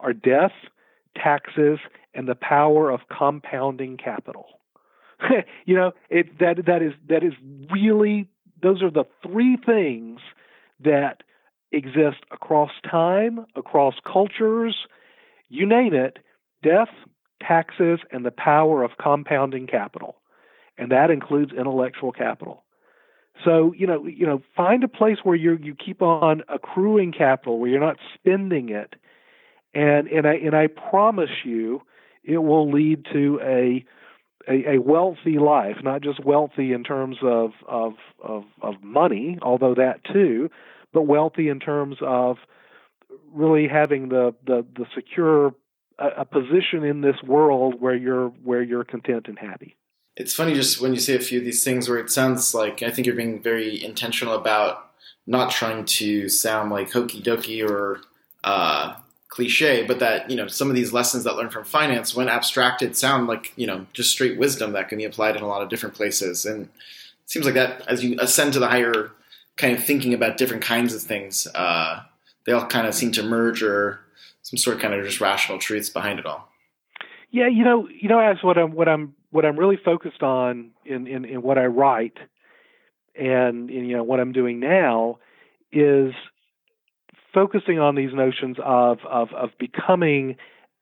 are 0.00 0.12
death, 0.12 0.52
taxes, 1.16 1.78
and 2.14 2.28
the 2.28 2.34
power 2.34 2.90
of 2.90 3.00
compounding 3.10 3.96
capital. 3.96 4.46
you 5.64 5.74
know, 5.74 5.92
it 6.08 6.38
that 6.38 6.66
that 6.66 6.82
is 6.82 6.92
that 7.08 7.22
is 7.24 7.32
really 7.70 8.28
those 8.62 8.82
are 8.82 8.90
the 8.90 9.04
three 9.22 9.56
things 9.56 10.20
that 10.80 11.22
exist 11.72 12.18
across 12.30 12.70
time, 12.88 13.46
across 13.54 13.94
cultures, 14.10 14.86
you 15.48 15.66
name 15.66 15.94
it, 15.94 16.18
death, 16.62 16.88
taxes, 17.42 18.00
and 18.10 18.24
the 18.24 18.30
power 18.30 18.82
of 18.82 18.92
compounding 19.00 19.66
capital. 19.66 20.16
And 20.78 20.92
that 20.92 21.10
includes 21.10 21.52
intellectual 21.52 22.12
capital. 22.12 22.64
So 23.44 23.74
you 23.76 23.86
know, 23.86 24.06
you 24.06 24.26
know, 24.26 24.42
find 24.56 24.82
a 24.84 24.88
place 24.88 25.18
where 25.22 25.36
you 25.36 25.58
you 25.62 25.74
keep 25.74 26.02
on 26.02 26.42
accruing 26.48 27.12
capital, 27.12 27.58
where 27.58 27.70
you're 27.70 27.80
not 27.80 27.98
spending 28.14 28.70
it, 28.70 28.94
and 29.74 30.08
and 30.08 30.26
I 30.26 30.34
and 30.34 30.54
I 30.54 30.68
promise 30.68 31.30
you, 31.44 31.82
it 32.24 32.38
will 32.38 32.70
lead 32.70 33.06
to 33.12 33.40
a 33.42 33.84
a, 34.48 34.76
a 34.76 34.78
wealthy 34.78 35.38
life, 35.38 35.76
not 35.82 36.02
just 36.02 36.24
wealthy 36.24 36.72
in 36.72 36.84
terms 36.84 37.16
of, 37.22 37.52
of 37.66 37.94
of 38.22 38.44
of 38.62 38.82
money, 38.82 39.38
although 39.42 39.74
that 39.74 40.04
too, 40.04 40.50
but 40.92 41.02
wealthy 41.02 41.48
in 41.48 41.60
terms 41.60 41.96
of 42.00 42.38
really 43.32 43.68
having 43.68 44.08
the 44.08 44.34
the, 44.46 44.64
the 44.76 44.86
secure 44.94 45.54
a, 45.98 46.08
a 46.18 46.24
position 46.24 46.84
in 46.84 47.00
this 47.00 47.16
world 47.24 47.80
where 47.80 47.96
you're 47.96 48.28
where 48.44 48.62
you're 48.62 48.84
content 48.84 49.26
and 49.28 49.38
happy 49.38 49.76
it's 50.16 50.34
funny 50.34 50.54
just 50.54 50.80
when 50.80 50.94
you 50.94 51.00
say 51.00 51.14
a 51.14 51.20
few 51.20 51.38
of 51.38 51.44
these 51.44 51.62
things 51.62 51.88
where 51.88 51.98
it 51.98 52.10
sounds 52.10 52.54
like 52.54 52.82
I 52.82 52.90
think 52.90 53.06
you're 53.06 53.16
being 53.16 53.42
very 53.42 53.82
intentional 53.84 54.34
about 54.34 54.90
not 55.26 55.50
trying 55.50 55.84
to 55.84 56.28
sound 56.28 56.70
like 56.70 56.92
hokey 56.92 57.20
dokey 57.20 57.68
or 57.68 58.00
uh, 58.44 58.94
cliche, 59.28 59.84
but 59.84 59.98
that 59.98 60.30
you 60.30 60.36
know 60.36 60.46
some 60.46 60.70
of 60.70 60.74
these 60.74 60.92
lessons 60.92 61.24
that 61.24 61.36
learn 61.36 61.50
from 61.50 61.64
finance, 61.64 62.14
when 62.14 62.28
abstracted, 62.28 62.96
sound 62.96 63.26
like 63.26 63.52
you 63.56 63.66
know 63.66 63.86
just 63.92 64.10
straight 64.10 64.38
wisdom 64.38 64.72
that 64.72 64.88
can 64.88 64.98
be 64.98 65.04
applied 65.04 65.36
in 65.36 65.42
a 65.42 65.48
lot 65.48 65.62
of 65.62 65.68
different 65.68 65.94
places. 65.94 66.46
And 66.46 66.64
it 66.64 67.30
seems 67.30 67.44
like 67.44 67.54
that 67.54 67.86
as 67.86 68.02
you 68.02 68.16
ascend 68.18 68.54
to 68.54 68.58
the 68.58 68.68
higher 68.68 69.10
kind 69.56 69.76
of 69.76 69.84
thinking 69.84 70.14
about 70.14 70.38
different 70.38 70.62
kinds 70.62 70.94
of 70.94 71.02
things, 71.02 71.46
uh, 71.54 72.00
they 72.44 72.52
all 72.52 72.66
kind 72.66 72.86
of 72.86 72.94
seem 72.94 73.12
to 73.12 73.22
merge 73.22 73.62
or 73.62 74.00
some 74.42 74.56
sort 74.56 74.76
of 74.76 74.82
kind 74.82 74.94
of 74.94 75.04
just 75.04 75.20
rational 75.20 75.58
truths 75.58 75.90
behind 75.90 76.18
it 76.18 76.26
all. 76.26 76.48
Yeah, 77.32 77.48
you 77.48 77.64
know, 77.64 77.88
you 77.88 78.08
know, 78.08 78.20
as 78.20 78.42
what 78.42 78.56
I'm 78.56 78.72
what 78.72 78.88
I'm 78.88 79.15
what 79.30 79.44
I'm 79.44 79.58
really 79.58 79.78
focused 79.82 80.22
on 80.22 80.70
in, 80.84 81.06
in, 81.06 81.24
in 81.24 81.42
what 81.42 81.58
I 81.58 81.66
write 81.66 82.16
and 83.18 83.70
in, 83.70 83.86
you 83.86 83.96
know 83.96 84.04
what 84.04 84.20
I'm 84.20 84.32
doing 84.32 84.60
now 84.60 85.18
is 85.72 86.12
focusing 87.32 87.78
on 87.78 87.94
these 87.94 88.12
notions 88.12 88.56
of 88.64 88.98
of, 89.08 89.28
of 89.32 89.50
becoming 89.58 90.36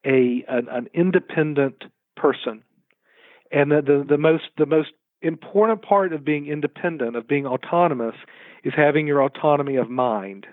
a 0.04 0.44
an, 0.48 0.68
an 0.70 0.88
independent 0.92 1.84
person. 2.16 2.62
And 3.50 3.70
the, 3.70 3.82
the, 3.82 4.04
the 4.08 4.18
most 4.18 4.44
the 4.58 4.66
most 4.66 4.90
important 5.22 5.82
part 5.82 6.12
of 6.12 6.24
being 6.24 6.46
independent, 6.46 7.16
of 7.16 7.26
being 7.26 7.46
autonomous, 7.46 8.16
is 8.62 8.72
having 8.76 9.06
your 9.06 9.22
autonomy 9.22 9.76
of 9.76 9.88
mind. 9.88 10.46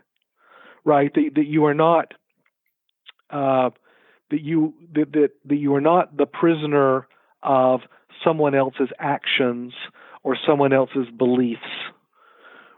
Right? 0.84 1.14
That, 1.14 1.32
that 1.36 1.46
you 1.46 1.66
are 1.66 1.74
not 1.74 2.14
uh, 3.30 3.72
that 4.30 4.42
you 4.42 4.74
that, 4.94 5.12
that 5.14 5.30
that 5.46 5.56
you 5.56 5.76
are 5.76 5.82
not 5.82 6.16
the 6.16 6.26
prisoner 6.26 7.08
of 7.44 7.82
someone 8.24 8.56
else's 8.56 8.90
actions 9.00 9.74
or 10.24 10.38
someone 10.48 10.74
else's 10.74 11.08
beliefs 11.18 11.62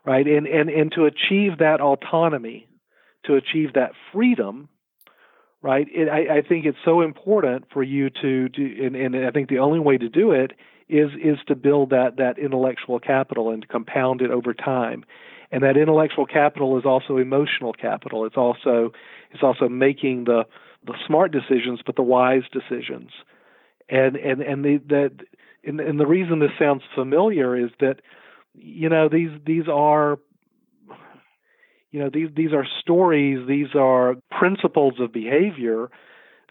right? 0.06 0.28
And 0.28 0.48
and 0.48 0.70
and 0.70 0.92
to 0.94 1.06
achieve 1.06 1.60
that 1.60 1.80
autonomy 1.80 2.68
to 3.26 3.36
achieve 3.36 3.74
that 3.74 3.92
freedom 4.12 4.68
right 5.62 5.88
it, 5.94 6.10
I, 6.10 6.40
I 6.40 6.42
think 6.42 6.66
it's 6.66 6.78
so 6.84 7.02
important 7.02 7.66
for 7.72 7.82
you 7.82 8.10
to 8.22 8.50
do 8.50 8.86
and, 8.86 8.98
and 8.98 9.26
i 9.26 9.32
think 9.32 9.48
the 9.48 9.60
only 9.60 9.80
way 9.80 9.98
to 9.98 10.10
do 10.10 10.32
it 10.32 10.52
is 10.90 11.10
is 11.22 11.38
to 11.48 11.56
build 11.56 11.90
that 11.90 12.18
that 12.18 12.38
intellectual 12.38 13.00
capital 13.00 13.50
and 13.50 13.68
compound 13.68 14.22
it 14.22 14.32
over 14.32 14.54
time. 14.54 15.04
And 15.52 15.64
that 15.64 15.78
intellectual 15.78 16.26
capital 16.26 16.80
is 16.80 16.86
also 16.86 17.18
emotional 17.18 17.74
capital. 17.74 18.26
It's 18.26 18.38
also 18.38 18.92
it's 19.32 19.44
also 19.44 19.70
making 19.70 20.26
the 20.26 20.46
the 20.86 20.96
smart 21.08 21.32
decisions 21.32 21.80
but 21.86 21.96
the 21.96 22.04
wise 22.04 22.44
decisions 22.52 23.12
and 23.90 24.16
and 24.16 24.42
and 24.42 24.64
the 24.64 24.78
that 24.90 25.12
and, 25.64 25.80
and 25.80 26.00
the 26.00 26.06
reason 26.06 26.40
this 26.40 26.52
sounds 26.60 26.82
familiar 26.96 27.58
is 27.58 27.72
that 27.80 28.02
you 28.56 28.90
know 28.90 29.10
these 29.10 29.32
these 29.46 29.68
are 29.68 30.20
you 31.92 32.00
know 32.00 32.10
these 32.12 32.30
these 32.36 32.54
are 32.54 32.66
stories 32.80 33.48
these 33.48 33.76
are 33.76 34.16
principles 34.32 34.96
of 35.00 35.12
behavior 35.12 35.90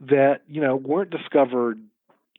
that 0.00 0.42
you 0.48 0.60
know 0.60 0.76
weren't 0.76 1.10
discovered 1.10 1.78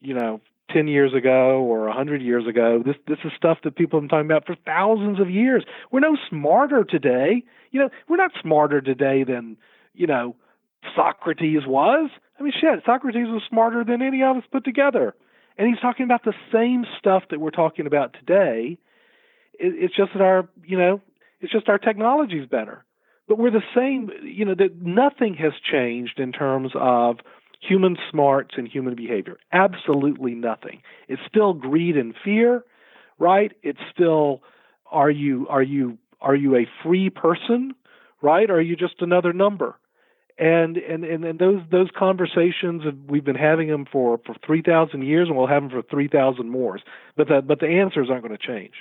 you 0.01 0.13
know 0.13 0.41
10 0.71 0.87
years 0.87 1.13
ago 1.13 1.61
or 1.61 1.85
100 1.85 2.21
years 2.21 2.47
ago. 2.47 2.81
This 2.83 2.95
this 3.07 3.19
is 3.23 3.31
stuff 3.37 3.59
that 3.63 3.75
people 3.75 3.99
have 3.99 4.03
been 4.03 4.09
talking 4.09 4.31
about 4.31 4.45
for 4.45 4.55
thousands 4.65 5.19
of 5.19 5.29
years. 5.29 5.63
We're 5.91 5.99
no 5.99 6.17
smarter 6.29 6.83
today. 6.83 7.43
You 7.71 7.81
know 7.81 7.89
we're 8.07 8.17
not 8.17 8.31
smarter 8.41 8.81
today 8.81 9.23
than 9.23 9.57
you 9.93 10.07
know 10.07 10.35
Socrates 10.95 11.61
was 11.65 12.09
I 12.39 12.43
mean, 12.43 12.53
shit, 12.59 12.83
Socrates 12.85 13.27
was 13.27 13.41
smarter 13.47 13.83
than 13.83 14.01
any 14.01 14.23
of 14.23 14.37
us 14.37 14.43
put 14.51 14.65
together. 14.65 15.15
And 15.57 15.67
he's 15.67 15.79
talking 15.79 16.03
about 16.03 16.23
the 16.23 16.33
same 16.51 16.83
stuff 16.97 17.23
that 17.29 17.39
we're 17.39 17.51
talking 17.51 17.85
about 17.85 18.13
today. 18.13 18.77
it, 19.59 19.73
it's 19.83 19.95
just 19.95 20.13
that 20.13 20.21
our 20.21 20.49
you 20.65 20.77
know 20.77 21.01
it's 21.41 21.51
just 21.51 21.69
our 21.69 21.77
technology 21.77 22.39
is 22.39 22.47
better. 22.47 22.83
But 23.27 23.37
we're 23.37 23.51
the 23.51 23.61
same. 23.75 24.09
You 24.23 24.45
know 24.45 24.55
that 24.55 24.81
nothing 24.81 25.35
has 25.35 25.53
changed 25.71 26.19
in 26.19 26.31
terms 26.31 26.71
of 26.75 27.17
human 27.61 27.97
smarts 28.11 28.55
and 28.57 28.67
human 28.67 28.95
behavior. 28.95 29.37
Absolutely 29.51 30.33
nothing. 30.33 30.81
It's 31.07 31.21
still 31.27 31.53
greed 31.53 31.95
and 31.95 32.13
fear, 32.25 32.63
right? 33.19 33.53
It's 33.61 33.79
still 33.93 34.41
are 34.91 35.11
you 35.11 35.47
are 35.49 35.63
you 35.63 35.97
are 36.19 36.35
you 36.35 36.55
a 36.55 36.67
free 36.83 37.09
person, 37.09 37.75
right? 38.21 38.49
Or 38.49 38.55
are 38.55 38.61
you 38.61 38.75
just 38.75 39.01
another 39.01 39.33
number? 39.33 39.75
And 40.37 40.77
and 40.77 41.03
and, 41.03 41.23
and 41.23 41.39
those 41.39 41.61
those 41.71 41.89
conversations 41.97 42.83
we've 43.07 43.23
been 43.23 43.35
having 43.35 43.67
them 43.67 43.85
for 43.91 44.19
for 44.25 44.35
three 44.45 44.63
thousand 44.63 45.03
years, 45.03 45.27
and 45.27 45.37
we'll 45.37 45.47
have 45.47 45.61
them 45.61 45.69
for 45.69 45.83
three 45.83 46.07
thousand 46.07 46.49
more. 46.49 46.79
But 47.15 47.27
the 47.27 47.41
but 47.41 47.59
the 47.59 47.67
answers 47.67 48.09
aren't 48.09 48.23
going 48.23 48.37
to 48.37 48.47
change. 48.47 48.73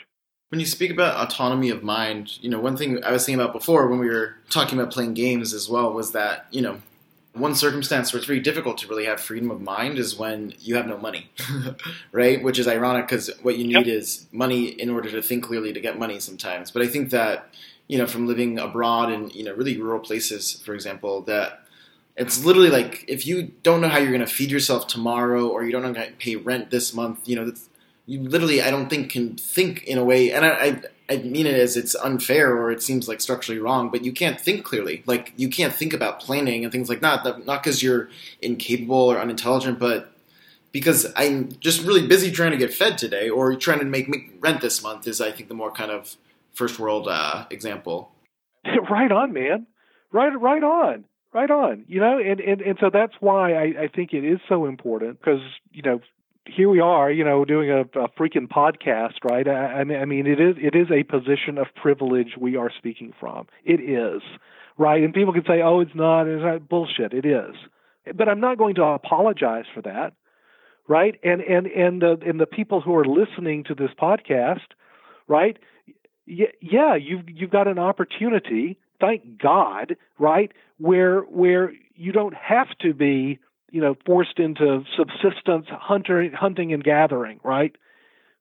When 0.48 0.60
you 0.60 0.66
speak 0.66 0.90
about 0.90 1.16
autonomy 1.26 1.70
of 1.70 1.82
mind, 1.82 2.42
you 2.42 2.48
know 2.48 2.58
one 2.58 2.76
thing 2.76 3.04
I 3.04 3.12
was 3.12 3.26
thinking 3.26 3.40
about 3.40 3.52
before 3.52 3.88
when 3.88 3.98
we 3.98 4.08
were 4.08 4.36
talking 4.48 4.78
about 4.78 4.92
playing 4.92 5.14
games 5.14 5.52
as 5.52 5.68
well 5.68 5.92
was 5.92 6.12
that 6.12 6.46
you 6.50 6.62
know 6.62 6.80
one 7.34 7.54
circumstance 7.54 8.12
where 8.12 8.18
it's 8.18 8.26
very 8.26 8.40
difficult 8.40 8.78
to 8.78 8.88
really 8.88 9.06
have 9.06 9.20
freedom 9.20 9.50
of 9.50 9.60
mind 9.60 9.98
is 9.98 10.16
when 10.18 10.52
you 10.60 10.76
have 10.76 10.86
no 10.86 10.98
money, 10.98 11.30
right? 12.12 12.42
Which 12.42 12.58
is 12.58 12.68
ironic 12.68 13.06
because 13.06 13.30
what 13.42 13.56
you 13.56 13.64
need 13.64 13.86
yep. 13.86 13.96
is 13.96 14.26
money 14.32 14.66
in 14.66 14.90
order 14.90 15.10
to 15.10 15.22
think 15.22 15.44
clearly 15.44 15.72
to 15.72 15.80
get 15.80 15.98
money 15.98 16.20
sometimes. 16.20 16.70
But 16.70 16.82
I 16.82 16.88
think 16.88 17.10
that 17.10 17.48
you 17.92 17.98
know 17.98 18.06
from 18.06 18.26
living 18.26 18.58
abroad 18.58 19.12
in 19.12 19.28
you 19.30 19.44
know 19.44 19.52
really 19.52 19.76
rural 19.78 20.00
places, 20.00 20.62
for 20.64 20.72
example, 20.72 21.20
that 21.32 21.60
it's 22.16 22.42
literally 22.42 22.70
like 22.70 23.04
if 23.06 23.26
you 23.26 23.52
don't 23.62 23.82
know 23.82 23.88
how 23.90 23.98
you're 23.98 24.16
going 24.16 24.28
to 24.28 24.34
feed 24.38 24.50
yourself 24.50 24.86
tomorrow 24.86 25.46
or 25.46 25.62
you 25.62 25.72
don't 25.72 25.82
know 25.82 25.92
how 25.92 26.06
to 26.06 26.12
pay 26.12 26.36
rent 26.36 26.70
this 26.70 26.94
month, 26.94 27.28
you 27.28 27.36
know, 27.36 27.52
you 28.06 28.20
literally 28.20 28.62
I 28.62 28.70
don't 28.70 28.88
think 28.88 29.10
can 29.10 29.36
think 29.36 29.84
in 29.84 29.98
a 29.98 30.04
way. 30.04 30.32
And 30.32 30.42
I, 30.42 30.50
I 30.50 30.82
I 31.10 31.16
mean 31.18 31.46
it 31.46 31.54
as 31.54 31.76
it's 31.76 31.94
unfair 31.94 32.56
or 32.56 32.72
it 32.72 32.82
seems 32.82 33.08
like 33.08 33.20
structurally 33.20 33.60
wrong, 33.60 33.90
but 33.90 34.02
you 34.06 34.12
can't 34.12 34.40
think 34.40 34.64
clearly. 34.64 35.02
Like 35.04 35.34
you 35.36 35.50
can't 35.50 35.74
think 35.74 35.92
about 35.92 36.18
planning 36.18 36.64
and 36.64 36.72
things 36.72 36.88
like 36.88 37.02
that. 37.02 37.44
Not 37.44 37.62
because 37.62 37.82
you're 37.82 38.08
incapable 38.40 39.12
or 39.12 39.18
unintelligent, 39.18 39.78
but 39.78 40.12
because 40.70 41.12
I'm 41.14 41.52
just 41.60 41.84
really 41.84 42.06
busy 42.06 42.32
trying 42.32 42.52
to 42.52 42.56
get 42.56 42.72
fed 42.72 42.96
today, 42.96 43.28
or 43.28 43.54
trying 43.56 43.80
to 43.80 43.84
make, 43.84 44.08
make 44.08 44.32
rent 44.40 44.62
this 44.62 44.82
month. 44.82 45.06
Is 45.06 45.20
I 45.20 45.30
think 45.30 45.50
the 45.50 45.54
more 45.54 45.70
kind 45.70 45.90
of 45.90 46.16
first 46.54 46.78
world 46.78 47.08
uh, 47.08 47.46
example. 47.50 48.12
right 48.90 49.10
on, 49.10 49.32
man. 49.32 49.66
Right, 50.12 50.38
right 50.38 50.62
on, 50.62 51.04
right 51.32 51.50
on. 51.50 51.84
You 51.88 52.00
know, 52.00 52.18
and 52.18 52.40
and 52.40 52.60
and 52.60 52.78
so 52.80 52.90
that's 52.92 53.14
why 53.20 53.54
I, 53.54 53.84
I 53.84 53.88
think 53.94 54.12
it 54.12 54.24
is 54.24 54.40
so 54.48 54.66
important 54.66 55.18
because 55.20 55.40
you 55.72 55.82
know 55.82 56.00
here 56.46 56.68
we 56.68 56.80
are, 56.80 57.10
you 57.10 57.24
know, 57.24 57.44
doing 57.44 57.70
a, 57.70 57.80
a 57.80 58.08
freaking 58.08 58.48
podcast, 58.48 59.14
right? 59.24 59.46
I, 59.46 59.80
I 59.80 60.04
mean, 60.04 60.26
it 60.26 60.40
is 60.40 60.56
it 60.58 60.74
is 60.74 60.88
a 60.90 61.04
position 61.04 61.58
of 61.58 61.66
privilege 61.80 62.36
we 62.38 62.56
are 62.56 62.70
speaking 62.76 63.12
from. 63.18 63.46
It 63.64 63.80
is, 63.80 64.22
right? 64.76 65.02
And 65.02 65.14
people 65.14 65.32
can 65.32 65.44
say, 65.46 65.62
"Oh, 65.62 65.80
it's 65.80 65.94
not." 65.94 66.26
It's 66.26 66.42
not 66.42 66.68
bullshit. 66.68 67.12
It 67.12 67.24
is, 67.24 67.54
but 68.14 68.28
I'm 68.28 68.40
not 68.40 68.58
going 68.58 68.74
to 68.76 68.84
apologize 68.84 69.66
for 69.72 69.82
that, 69.82 70.14
right? 70.88 71.18
And 71.22 71.40
and 71.42 71.66
and 71.66 72.02
the 72.02 72.18
and 72.26 72.40
the 72.40 72.46
people 72.46 72.80
who 72.80 72.94
are 72.94 73.04
listening 73.04 73.64
to 73.64 73.74
this 73.74 73.90
podcast, 74.00 74.66
right? 75.28 75.58
Yeah, 76.26 76.94
you've 76.96 77.28
you've 77.28 77.50
got 77.50 77.68
an 77.68 77.78
opportunity. 77.78 78.78
Thank 79.00 79.40
God, 79.40 79.96
right? 80.18 80.52
Where 80.78 81.20
where 81.20 81.72
you 81.94 82.12
don't 82.12 82.34
have 82.34 82.68
to 82.80 82.94
be 82.94 83.38
you 83.72 83.80
know 83.80 83.96
forced 84.06 84.38
into 84.38 84.84
subsistence 84.96 85.66
hunter, 85.70 86.28
hunting 86.34 86.72
and 86.72 86.84
gathering 86.84 87.40
right 87.42 87.74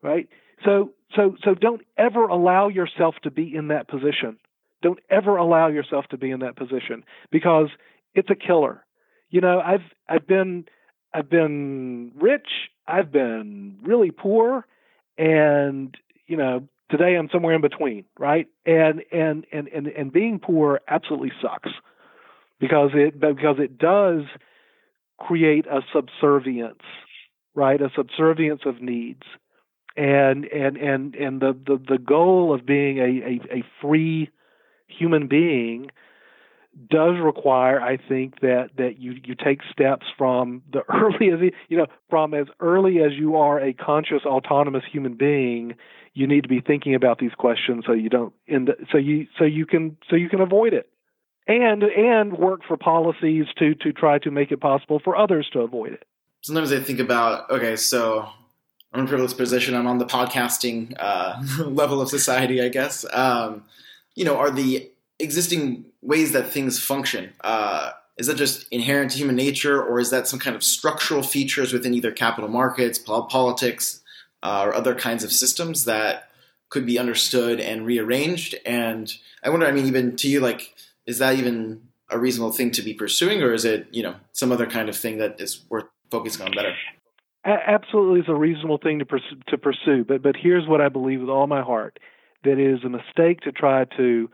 right 0.04 0.30
so 0.64 0.92
so 1.16 1.36
so 1.44 1.56
don't 1.56 1.82
ever 1.98 2.26
allow 2.26 2.68
yourself 2.68 3.16
to 3.24 3.32
be 3.32 3.56
in 3.56 3.70
that 3.70 3.88
position 3.88 4.38
don't 4.84 5.00
ever 5.10 5.38
allow 5.38 5.68
yourself 5.68 6.06
to 6.10 6.18
be 6.18 6.30
in 6.30 6.42
that 6.42 6.56
position 6.56 7.04
because 7.32 7.70
it's 8.14 8.30
a 8.30 8.36
killer 8.36 8.86
you 9.30 9.42
know 9.42 9.60
i've 9.60 9.82
i've 10.08 10.28
been 10.28 10.66
i've 11.14 11.30
been 11.30 12.12
rich 12.20 12.70
i've 12.88 13.12
been 13.12 13.78
really 13.84 14.12
poor 14.12 14.66
and 15.18 15.96
you 16.28 16.38
know 16.38 16.68
today 16.92 17.16
i'm 17.16 17.30
somewhere 17.32 17.56
in 17.56 17.62
between 17.62 18.06
right 18.20 18.48
and 18.66 19.04
and 19.12 19.46
and 19.52 19.68
and, 19.70 19.88
and 19.88 20.14
being 20.14 20.40
poor 20.40 20.82
absolutely 20.88 21.32
sucks 21.42 21.72
because 22.60 22.92
it 22.94 23.20
because 23.20 23.58
it 23.60 23.78
does 23.78 24.24
create 25.22 25.66
a 25.68 25.82
subservience, 25.94 26.82
right? 27.56 27.82
A 27.82 27.90
subservience 27.96 28.62
of 28.66 28.82
needs. 28.82 29.24
And 29.98 30.46
and 30.46 30.78
and 30.78 31.16
and 31.16 31.42
the 31.42 31.54
the, 31.54 31.78
the 31.78 31.98
goal 31.98 32.54
of 32.54 32.66
being 32.66 32.98
a, 32.98 33.02
a, 33.02 33.58
a 33.58 33.64
free 33.82 34.30
human 34.88 35.28
being 35.28 35.92
does 36.90 37.16
require, 37.22 37.82
I 37.82 37.98
think, 37.98 38.40
that 38.42 38.70
that 38.78 39.00
you 39.00 39.16
you 39.24 39.36
take 39.36 39.60
steps 39.72 40.06
from 40.18 40.62
the 40.72 40.82
early 40.90 41.52
you 41.70 41.78
know 41.78 41.88
from 42.10 42.34
as 42.34 42.48
early 42.60 43.00
as 43.00 43.12
you 43.18 43.38
are 43.38 43.60
a 43.60 43.74
conscious, 43.74 44.24
autonomous 44.26 44.84
human 44.92 45.16
being. 45.16 45.76
You 46.14 46.28
need 46.28 46.42
to 46.42 46.50
be 46.50 46.60
thinking 46.60 46.94
about 46.94 47.20
these 47.20 47.32
questions 47.38 47.86
so 47.86 47.94
you 47.94 48.10
don't 48.10 48.34
end 48.48 48.70
so 48.92 48.98
you 48.98 49.28
so 49.38 49.46
you 49.46 49.66
can 49.66 49.98
so 50.10 50.16
you 50.16 50.30
can 50.30 50.42
avoid 50.42 50.74
it 50.74 50.90
and 51.48 51.84
and 51.84 52.38
work 52.38 52.62
for 52.68 52.78
policies 52.78 53.46
to 53.58 53.76
to 53.76 53.92
try 53.92 54.20
to 54.20 54.32
make 54.32 54.52
it 54.52 54.62
possible 54.62 55.00
for 55.04 55.16
others 55.16 55.50
to 55.54 55.60
avoid 55.60 55.94
it. 55.94 56.04
Sometimes 56.42 56.72
I 56.72 56.80
think 56.80 57.00
about 57.00 57.50
okay, 57.50 57.76
so 57.76 58.28
I'm 58.94 59.02
in 59.02 59.06
a 59.06 59.10
privileged 59.10 59.38
position. 59.38 59.76
I'm 59.76 59.88
on 59.88 59.98
the 59.98 60.06
podcasting 60.06 60.96
uh, 61.00 61.42
level 61.66 62.02
of 62.02 62.10
society, 62.10 62.62
I 62.62 62.70
guess. 62.70 63.06
Um, 63.14 63.64
you 64.16 64.26
know, 64.26 64.38
are 64.38 64.52
the 64.52 64.91
existing 65.22 65.86
ways 66.02 66.32
that 66.34 66.50
things 66.50 66.80
function? 66.80 67.34
Uh, 67.42 67.92
is 68.18 68.28
that 68.28 68.36
just 68.36 68.68
inherent 68.72 69.12
to 69.12 69.18
human 69.18 69.36
nature, 69.36 69.82
or 69.82 70.00
is 70.00 70.10
that 70.12 70.28
some 70.28 70.40
kind 70.40 70.56
of 70.56 70.64
structural 70.64 71.24
features 71.24 71.74
within 71.74 71.94
either 71.94 72.12
capital 72.12 72.50
markets, 72.50 73.00
politics, 73.00 74.02
uh, 74.44 74.64
or 74.66 74.76
other 74.76 74.94
kinds 74.96 75.24
of 75.24 75.32
systems 75.32 75.86
that 75.86 76.30
could 76.70 76.86
be 76.86 77.00
understood 77.00 77.60
and 77.60 77.86
rearranged? 77.86 78.56
And 78.66 79.12
I 79.44 79.50
wonder, 79.50 79.66
I 79.66 79.72
mean, 79.72 79.88
even 79.88 80.16
to 80.18 80.28
you, 80.28 80.40
like 80.40 80.74
is 81.06 81.18
that 81.20 81.36
even 81.36 81.82
a 82.10 82.20
reasonable 82.20 82.52
thing 82.52 82.72
to 82.72 82.82
be 82.82 82.94
pursuing, 82.94 83.42
or 83.42 83.54
is 83.54 83.66
it 83.66 83.88
you 83.92 84.04
know 84.04 84.16
some 84.34 84.52
other 84.52 84.66
kind 84.66 84.90
of 84.90 84.96
thing 84.96 85.18
that 85.18 85.40
is 85.40 85.62
worth 85.70 85.86
focusing 86.10 86.46
on 86.46 86.52
better? 86.54 86.74
Absolutely, 87.44 88.20
is 88.20 88.30
a 88.30 88.36
reasonable 88.36 88.78
thing 88.78 89.00
to 89.00 89.06
pursue, 89.06 89.40
to 89.48 89.58
pursue. 89.58 90.04
But 90.04 90.22
but 90.22 90.36
here's 90.36 90.68
what 90.68 90.82
I 90.82 90.90
believe 90.90 91.22
with 91.22 91.30
all 91.30 91.48
my 91.48 91.62
heart: 91.62 91.98
that 92.44 92.60
it 92.60 92.74
is 92.74 92.84
a 92.84 92.90
mistake 92.90 93.42
to 93.42 93.52
try 93.52 93.86
to 93.98 94.30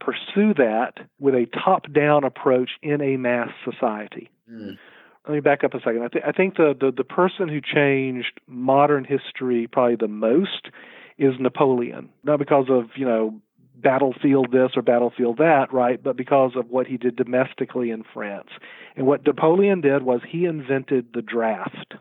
pursue 0.00 0.54
that 0.54 0.94
with 1.18 1.34
a 1.34 1.46
top-down 1.64 2.24
approach 2.24 2.70
in 2.82 3.00
a 3.00 3.16
mass 3.16 3.50
society. 3.64 4.30
Mm. 4.50 4.78
Let 5.26 5.34
me 5.34 5.40
back 5.40 5.64
up 5.64 5.74
a 5.74 5.80
second. 5.80 6.02
I, 6.02 6.08
th- 6.08 6.24
I 6.26 6.32
think 6.32 6.56
the, 6.56 6.74
the 6.78 6.90
the 6.90 7.04
person 7.04 7.48
who 7.48 7.60
changed 7.60 8.40
modern 8.46 9.04
history 9.04 9.68
probably 9.70 9.96
the 9.96 10.08
most 10.08 10.70
is 11.18 11.34
Napoleon. 11.38 12.08
Not 12.24 12.38
because 12.38 12.66
of 12.70 12.86
you 12.96 13.04
know 13.04 13.40
battlefield 13.76 14.50
this 14.50 14.70
or 14.76 14.82
battlefield 14.82 15.38
that, 15.38 15.72
right? 15.72 16.02
But 16.02 16.16
because 16.16 16.52
of 16.56 16.70
what 16.70 16.86
he 16.86 16.96
did 16.96 17.16
domestically 17.16 17.90
in 17.90 18.04
France. 18.12 18.48
And 18.96 19.06
what 19.06 19.24
Napoleon 19.24 19.80
did 19.80 20.02
was 20.02 20.20
he 20.28 20.44
invented 20.44 21.08
the 21.12 21.22
draft. 21.22 21.94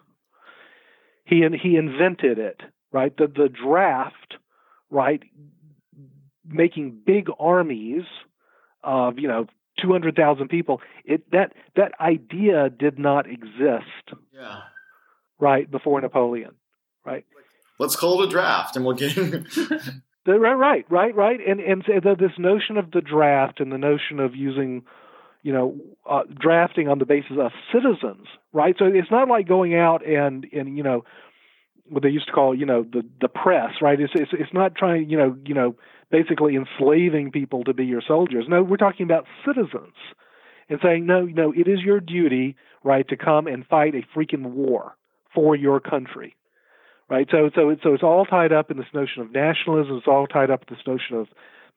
He 1.25 1.43
he 1.61 1.75
invented 1.75 2.39
it, 2.39 2.61
right? 2.91 3.15
The 3.15 3.27
the 3.27 3.49
draft, 3.49 4.35
right? 4.89 5.21
Making 6.49 6.99
big 7.05 7.29
armies 7.39 8.03
of 8.83 9.19
you 9.19 9.27
know 9.27 9.45
200,000 9.81 10.47
people. 10.47 10.81
It 11.05 11.29
that 11.31 11.53
that 11.75 11.93
idea 11.99 12.69
did 12.69 12.99
not 12.99 13.29
exist. 13.29 14.17
Yeah. 14.33 14.61
Right 15.39 15.69
before 15.69 16.01
Napoleon, 16.01 16.55
right? 17.05 17.25
Let's 17.79 17.95
call 17.95 18.21
it 18.21 18.27
a 18.27 18.29
draft, 18.29 18.75
and 18.75 18.85
we'll 18.85 18.95
get. 18.95 19.15
right, 20.27 20.57
right, 20.57 20.85
right, 20.89 21.15
right 21.15 21.39
and 21.47 21.59
and 21.61 21.83
the, 21.87 22.15
this 22.19 22.37
notion 22.37 22.77
of 22.77 22.91
the 22.91 23.01
draft 23.01 23.61
and 23.61 23.71
the 23.71 23.77
notion 23.77 24.19
of 24.19 24.35
using, 24.35 24.83
you 25.41 25.53
know, 25.53 25.77
uh, 26.09 26.23
drafting 26.37 26.89
on 26.89 26.99
the 26.99 27.05
basis 27.05 27.37
of 27.39 27.51
citizens, 27.73 28.27
right? 28.51 28.75
So 28.77 28.85
it's 28.85 29.09
not 29.09 29.29
like 29.29 29.47
going 29.47 29.75
out 29.75 30.05
and 30.05 30.45
and 30.51 30.75
you 30.75 30.83
know, 30.83 31.05
what 31.89 32.03
they 32.03 32.09
used 32.09 32.27
to 32.27 32.33
call 32.33 32.53
you 32.53 32.65
know 32.65 32.83
the 32.83 33.03
the 33.21 33.29
press, 33.29 33.75
right? 33.81 33.99
It's 33.99 34.13
it's 34.13 34.31
it's 34.33 34.53
not 34.53 34.75
trying 34.75 35.09
you 35.09 35.17
know 35.17 35.37
you 35.45 35.53
know 35.53 35.75
basically 36.11 36.55
enslaving 36.55 37.31
people 37.31 37.63
to 37.65 37.73
be 37.73 37.85
your 37.85 38.01
soldiers. 38.05 38.45
No, 38.47 38.63
we're 38.63 38.77
talking 38.77 39.05
about 39.05 39.25
citizens, 39.45 39.93
and 40.69 40.79
saying 40.81 41.05
no, 41.05 41.25
no, 41.25 41.51
it 41.51 41.67
is 41.67 41.79
your 41.81 41.99
duty, 41.99 42.55
right, 42.83 43.07
to 43.09 43.17
come 43.17 43.47
and 43.47 43.65
fight 43.65 43.93
a 43.95 44.17
freaking 44.17 44.51
war 44.51 44.95
for 45.33 45.55
your 45.55 45.79
country 45.79 46.35
right? 47.09 47.27
So 47.31 47.49
so 47.55 47.75
so 47.83 47.93
it's 47.93 48.03
all 48.03 48.25
tied 48.25 48.53
up 48.53 48.71
in 48.71 48.77
this 48.77 48.85
notion 48.93 49.21
of 49.21 49.31
nationalism. 49.31 49.97
It's 49.97 50.07
all 50.07 50.27
tied 50.27 50.51
up 50.51 50.63
in 50.67 50.75
this 50.75 50.85
notion 50.87 51.17
of 51.17 51.27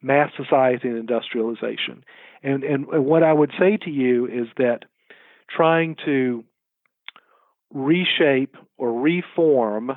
mass 0.02 0.30
society 0.36 0.88
and 0.88 0.98
industrialization. 0.98 2.04
And 2.42 2.62
and, 2.62 2.86
and 2.88 3.04
what 3.06 3.22
I 3.22 3.32
would 3.32 3.52
say 3.58 3.78
to 3.78 3.90
you 3.90 4.26
is 4.26 4.48
that 4.58 4.84
trying 5.48 5.96
to 6.04 6.44
reshape 7.72 8.56
or 8.76 9.00
reform 9.00 9.92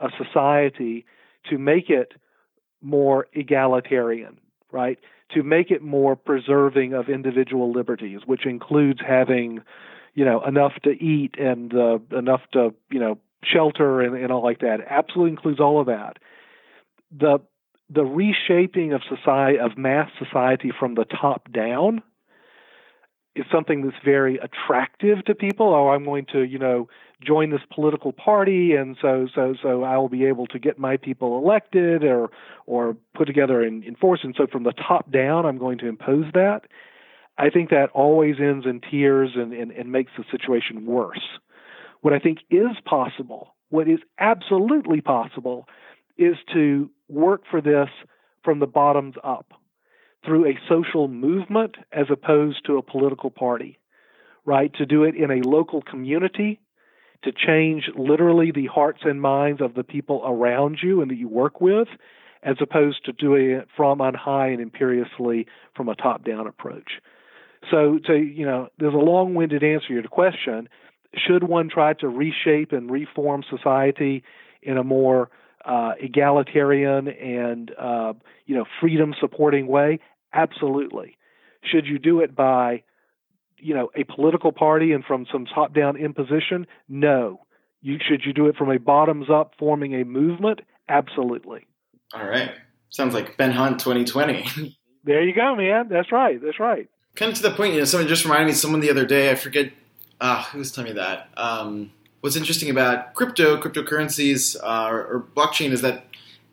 a 0.00 0.08
society 0.16 1.04
to 1.50 1.58
make 1.58 1.90
it 1.90 2.12
more 2.82 3.26
egalitarian, 3.32 4.38
right? 4.72 4.98
To 5.34 5.42
make 5.42 5.70
it 5.70 5.82
more 5.82 6.16
preserving 6.16 6.94
of 6.94 7.08
individual 7.08 7.72
liberties, 7.72 8.20
which 8.26 8.46
includes 8.46 9.00
having, 9.06 9.60
you 10.14 10.24
know, 10.24 10.42
enough 10.44 10.72
to 10.84 10.90
eat 10.90 11.34
and 11.38 11.74
uh, 11.74 11.98
enough 12.16 12.42
to, 12.52 12.74
you 12.90 12.98
know, 12.98 13.18
shelter 13.44 14.00
and, 14.00 14.16
and 14.16 14.32
all 14.32 14.42
like 14.42 14.60
that. 14.60 14.78
Absolutely 14.88 15.32
includes 15.32 15.60
all 15.60 15.80
of 15.80 15.86
that. 15.86 16.18
The 17.16 17.38
the 17.90 18.04
reshaping 18.04 18.92
of 18.92 19.00
society 19.08 19.58
of 19.58 19.78
mass 19.78 20.10
society 20.18 20.72
from 20.78 20.94
the 20.94 21.04
top 21.04 21.50
down 21.50 22.02
is 23.38 23.46
something 23.52 23.82
that's 23.82 24.02
very 24.04 24.38
attractive 24.38 25.24
to 25.26 25.34
people. 25.34 25.74
Oh, 25.74 25.88
I'm 25.88 26.04
going 26.04 26.26
to, 26.32 26.42
you 26.42 26.58
know, 26.58 26.88
join 27.24 27.50
this 27.50 27.60
political 27.74 28.12
party, 28.12 28.74
and 28.74 28.96
so 29.00 29.28
so 29.34 29.54
so 29.62 29.82
I 29.82 29.96
will 29.96 30.08
be 30.08 30.24
able 30.26 30.46
to 30.48 30.58
get 30.58 30.78
my 30.78 30.96
people 30.96 31.38
elected 31.38 32.04
or 32.04 32.30
or 32.66 32.96
put 33.14 33.26
together 33.26 33.62
and 33.62 33.84
enforce. 33.84 34.20
And 34.22 34.34
so 34.36 34.46
from 34.46 34.64
the 34.64 34.72
top 34.72 35.10
down, 35.10 35.46
I'm 35.46 35.58
going 35.58 35.78
to 35.78 35.88
impose 35.88 36.26
that. 36.34 36.62
I 37.38 37.50
think 37.50 37.70
that 37.70 37.90
always 37.94 38.36
ends 38.40 38.66
in 38.66 38.80
tears 38.80 39.30
and, 39.36 39.52
and, 39.52 39.70
and 39.70 39.92
makes 39.92 40.12
the 40.18 40.24
situation 40.30 40.86
worse. 40.86 41.38
What 42.00 42.12
I 42.12 42.18
think 42.18 42.38
is 42.50 42.76
possible, 42.84 43.54
what 43.70 43.88
is 43.88 44.00
absolutely 44.18 45.00
possible, 45.00 45.68
is 46.16 46.36
to 46.52 46.90
work 47.08 47.42
for 47.48 47.60
this 47.60 47.88
from 48.42 48.58
the 48.58 48.66
bottoms 48.66 49.14
up 49.22 49.52
through 50.24 50.46
a 50.46 50.58
social 50.68 51.08
movement 51.08 51.76
as 51.92 52.06
opposed 52.10 52.64
to 52.66 52.76
a 52.76 52.82
political 52.82 53.30
party, 53.30 53.78
right? 54.44 54.72
To 54.74 54.86
do 54.86 55.04
it 55.04 55.14
in 55.14 55.30
a 55.30 55.48
local 55.48 55.82
community, 55.82 56.60
to 57.24 57.32
change 57.32 57.90
literally 57.96 58.52
the 58.52 58.66
hearts 58.66 59.00
and 59.04 59.20
minds 59.20 59.60
of 59.60 59.74
the 59.74 59.84
people 59.84 60.22
around 60.24 60.78
you 60.82 61.00
and 61.00 61.10
that 61.10 61.16
you 61.16 61.28
work 61.28 61.60
with, 61.60 61.88
as 62.42 62.56
opposed 62.60 63.04
to 63.04 63.12
doing 63.12 63.50
it 63.50 63.68
from 63.76 64.00
on 64.00 64.14
high 64.14 64.48
and 64.48 64.60
imperiously 64.60 65.46
from 65.74 65.88
a 65.88 65.94
top 65.94 66.24
down 66.24 66.46
approach. 66.46 67.00
So, 67.70 67.98
to, 68.06 68.16
you 68.16 68.46
know, 68.46 68.68
there's 68.78 68.94
a 68.94 68.98
long 68.98 69.34
winded 69.34 69.64
answer 69.64 69.88
to 69.88 69.94
your 69.94 70.02
question. 70.04 70.68
Should 71.14 71.42
one 71.42 71.68
try 71.68 71.94
to 71.94 72.08
reshape 72.08 72.72
and 72.72 72.90
reform 72.90 73.42
society 73.48 74.22
in 74.62 74.76
a 74.76 74.84
more 74.84 75.30
uh, 75.64 75.92
egalitarian 76.00 77.08
and 77.08 77.70
uh, 77.78 78.12
you 78.46 78.54
know 78.54 78.64
freedom 78.80 79.14
supporting 79.20 79.66
way? 79.66 80.00
Absolutely. 80.32 81.16
Should 81.62 81.86
you 81.86 81.98
do 81.98 82.20
it 82.20 82.34
by 82.34 82.82
you 83.58 83.74
know 83.74 83.90
a 83.94 84.04
political 84.04 84.52
party 84.52 84.92
and 84.92 85.04
from 85.04 85.26
some 85.32 85.46
top 85.46 85.74
down 85.74 85.96
imposition? 85.96 86.66
No. 86.88 87.40
You 87.80 87.98
should 88.06 88.22
you 88.24 88.32
do 88.32 88.46
it 88.46 88.56
from 88.56 88.70
a 88.70 88.78
bottoms 88.78 89.26
up 89.30 89.54
forming 89.58 89.94
a 89.94 90.04
movement? 90.04 90.60
Absolutely. 90.88 91.66
All 92.12 92.26
right. 92.26 92.50
Sounds 92.90 93.14
like 93.14 93.36
Ben 93.36 93.52
Hunt 93.52 93.78
2020. 93.80 94.76
there 95.04 95.22
you 95.22 95.34
go, 95.34 95.54
man. 95.54 95.88
That's 95.88 96.10
right. 96.10 96.40
That's 96.42 96.58
right. 96.58 96.88
Kind 97.14 97.32
of 97.32 97.36
to 97.38 97.42
the 97.42 97.50
point, 97.50 97.74
you 97.74 97.80
know, 97.80 97.84
someone 97.84 98.08
just 98.08 98.24
reminded 98.24 98.46
me 98.46 98.52
someone 98.52 98.80
the 98.80 98.90
other 98.90 99.04
day, 99.04 99.30
I 99.30 99.34
forget 99.34 99.72
uh, 100.20 100.42
who 100.44 100.58
was 100.58 100.72
telling 100.72 100.92
me 100.92 100.96
that. 100.98 101.28
Um, 101.36 101.92
what's 102.20 102.36
interesting 102.36 102.70
about 102.70 103.14
crypto, 103.14 103.60
cryptocurrencies, 103.60 104.56
uh, 104.62 104.88
or, 104.90 105.06
or, 105.06 105.26
blockchain 105.36 105.70
is 105.70 105.82
that 105.82 106.04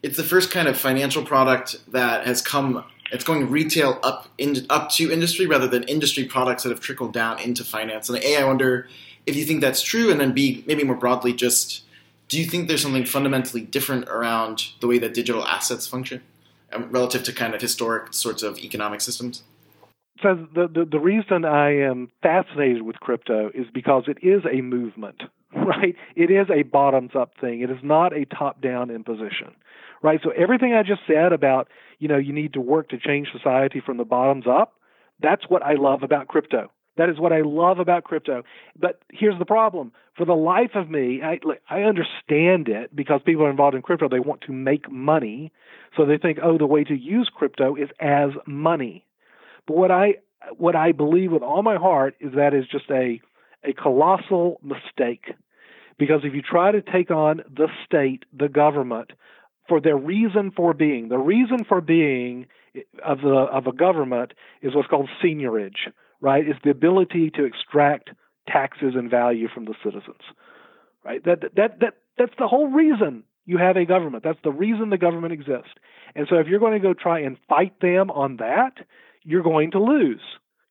it's 0.03 0.17
the 0.17 0.23
first 0.23 0.51
kind 0.51 0.67
of 0.67 0.77
financial 0.77 1.23
product 1.23 1.77
that 1.91 2.25
has 2.25 2.41
come. 2.41 2.83
It's 3.11 3.23
going 3.23 3.49
retail 3.49 3.99
up 4.03 4.29
in, 4.37 4.65
up 4.69 4.89
to 4.91 5.11
industry 5.11 5.45
rather 5.45 5.67
than 5.67 5.83
industry 5.83 6.25
products 6.25 6.63
that 6.63 6.69
have 6.69 6.79
trickled 6.79 7.13
down 7.13 7.39
into 7.39 7.63
finance. 7.63 8.09
And 8.09 8.23
a, 8.23 8.37
I 8.37 8.43
wonder 8.45 8.87
if 9.25 9.35
you 9.35 9.45
think 9.45 9.61
that's 9.61 9.81
true, 9.81 10.11
and 10.11 10.19
then 10.19 10.33
b, 10.33 10.63
maybe 10.67 10.83
more 10.83 10.95
broadly, 10.95 11.33
just 11.33 11.83
do 12.27 12.39
you 12.39 12.45
think 12.45 12.67
there's 12.67 12.81
something 12.81 13.05
fundamentally 13.05 13.61
different 13.61 14.07
around 14.09 14.69
the 14.79 14.87
way 14.87 14.97
that 14.99 15.13
digital 15.13 15.45
assets 15.45 15.85
function 15.85 16.21
um, 16.73 16.89
relative 16.91 17.23
to 17.23 17.33
kind 17.33 17.53
of 17.53 17.61
historic 17.61 18.13
sorts 18.13 18.41
of 18.43 18.57
economic 18.57 19.01
systems? 19.01 19.43
So 20.23 20.47
the, 20.53 20.67
the 20.67 20.85
the 20.85 20.99
reason 20.99 21.43
I 21.43 21.71
am 21.81 22.09
fascinated 22.23 22.83
with 22.83 22.95
crypto 23.01 23.49
is 23.53 23.65
because 23.73 24.03
it 24.07 24.17
is 24.21 24.43
a 24.49 24.61
movement. 24.61 25.21
right? 25.65 25.95
It 26.15 26.31
is 26.31 26.47
a 26.53 26.63
bottoms 26.63 27.11
up 27.17 27.31
thing. 27.39 27.61
It 27.61 27.69
is 27.69 27.77
not 27.81 28.15
a 28.15 28.25
top 28.25 28.61
down 28.61 28.89
imposition, 28.89 29.55
right? 30.01 30.19
So 30.23 30.31
everything 30.31 30.73
I 30.73 30.83
just 30.83 31.01
said 31.07 31.31
about, 31.33 31.69
you 31.99 32.07
know, 32.07 32.17
you 32.17 32.33
need 32.33 32.53
to 32.53 32.61
work 32.61 32.89
to 32.89 32.97
change 32.97 33.29
society 33.31 33.81
from 33.83 33.97
the 33.97 34.03
bottoms 34.03 34.45
up, 34.47 34.73
that's 35.21 35.43
what 35.47 35.63
I 35.63 35.75
love 35.75 36.03
about 36.03 36.27
crypto. 36.27 36.71
That 36.97 37.09
is 37.09 37.19
what 37.19 37.33
I 37.33 37.41
love 37.41 37.79
about 37.79 38.03
crypto. 38.05 38.43
But 38.79 39.01
here's 39.11 39.37
the 39.37 39.45
problem. 39.45 39.91
For 40.17 40.25
the 40.25 40.33
life 40.33 40.71
of 40.75 40.89
me, 40.89 41.21
I, 41.21 41.39
I 41.69 41.81
understand 41.81 42.69
it 42.69 42.95
because 42.95 43.21
people 43.25 43.43
are 43.45 43.49
involved 43.49 43.75
in 43.75 43.81
crypto. 43.81 44.07
They 44.07 44.19
want 44.19 44.41
to 44.41 44.53
make 44.53 44.89
money. 44.89 45.51
So 45.97 46.05
they 46.05 46.17
think, 46.17 46.39
oh, 46.41 46.57
the 46.57 46.65
way 46.65 46.83
to 46.85 46.95
use 46.95 47.29
crypto 47.33 47.75
is 47.75 47.89
as 47.99 48.29
money. 48.45 49.05
But 49.67 49.77
what 49.77 49.91
I 49.91 50.15
what 50.57 50.75
I 50.75 50.91
believe 50.91 51.31
with 51.31 51.41
all 51.41 51.63
my 51.63 51.75
heart 51.75 52.15
is 52.19 52.33
that 52.35 52.53
is 52.53 52.65
just 52.71 52.89
a 52.91 53.19
a 53.63 53.73
colossal 53.73 54.59
mistake. 54.61 55.33
Because 55.97 56.21
if 56.23 56.33
you 56.33 56.41
try 56.41 56.71
to 56.71 56.81
take 56.81 57.11
on 57.11 57.41
the 57.49 57.67
state, 57.85 58.23
the 58.37 58.49
government, 58.49 59.11
for 59.67 59.79
their 59.79 59.97
reason 59.97 60.51
for 60.55 60.73
being, 60.73 61.09
the 61.09 61.17
reason 61.17 61.63
for 61.67 61.81
being 61.81 62.47
of 63.03 63.21
the 63.21 63.33
of 63.33 63.67
a 63.67 63.71
government 63.71 64.33
is 64.61 64.75
what's 64.75 64.89
called 64.89 65.09
seigniorage, 65.23 65.87
right? 66.21 66.47
Is 66.47 66.55
the 66.63 66.69
ability 66.69 67.31
to 67.35 67.45
extract 67.45 68.09
taxes 68.47 68.93
and 68.95 69.09
value 69.09 69.47
from 69.53 69.65
the 69.65 69.75
citizens, 69.83 70.21
right? 71.03 71.23
That 71.23 71.41
that 71.55 71.79
that 71.79 71.93
that's 72.17 72.33
the 72.37 72.47
whole 72.47 72.67
reason 72.67 73.23
you 73.45 73.57
have 73.57 73.77
a 73.77 73.85
government. 73.85 74.23
That's 74.23 74.39
the 74.43 74.51
reason 74.51 74.89
the 74.89 74.97
government 74.97 75.33
exists. 75.33 75.71
And 76.15 76.27
so 76.29 76.37
if 76.37 76.47
you're 76.47 76.59
going 76.59 76.73
to 76.73 76.79
go 76.79 76.93
try 76.93 77.19
and 77.19 77.37
fight 77.47 77.79
them 77.79 78.09
on 78.09 78.37
that, 78.37 78.73
you're 79.23 79.43
going 79.43 79.71
to 79.71 79.79
lose. 79.79 80.21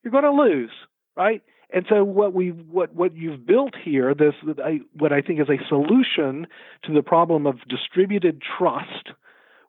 You're 0.02 0.12
going 0.12 0.24
to 0.24 0.32
lose, 0.32 0.70
right? 1.16 1.42
And 1.74 1.84
so 1.88 2.04
what 2.04 2.32
we 2.32 2.50
what 2.50 2.94
what 2.94 3.16
you've 3.16 3.44
built 3.44 3.74
here, 3.84 4.14
this 4.14 4.34
what 4.96 5.12
I 5.12 5.20
think 5.20 5.40
is 5.40 5.48
a 5.48 5.58
solution 5.68 6.46
to 6.84 6.94
the 6.94 7.02
problem 7.02 7.48
of 7.48 7.56
distributed 7.68 8.40
trust, 8.40 9.10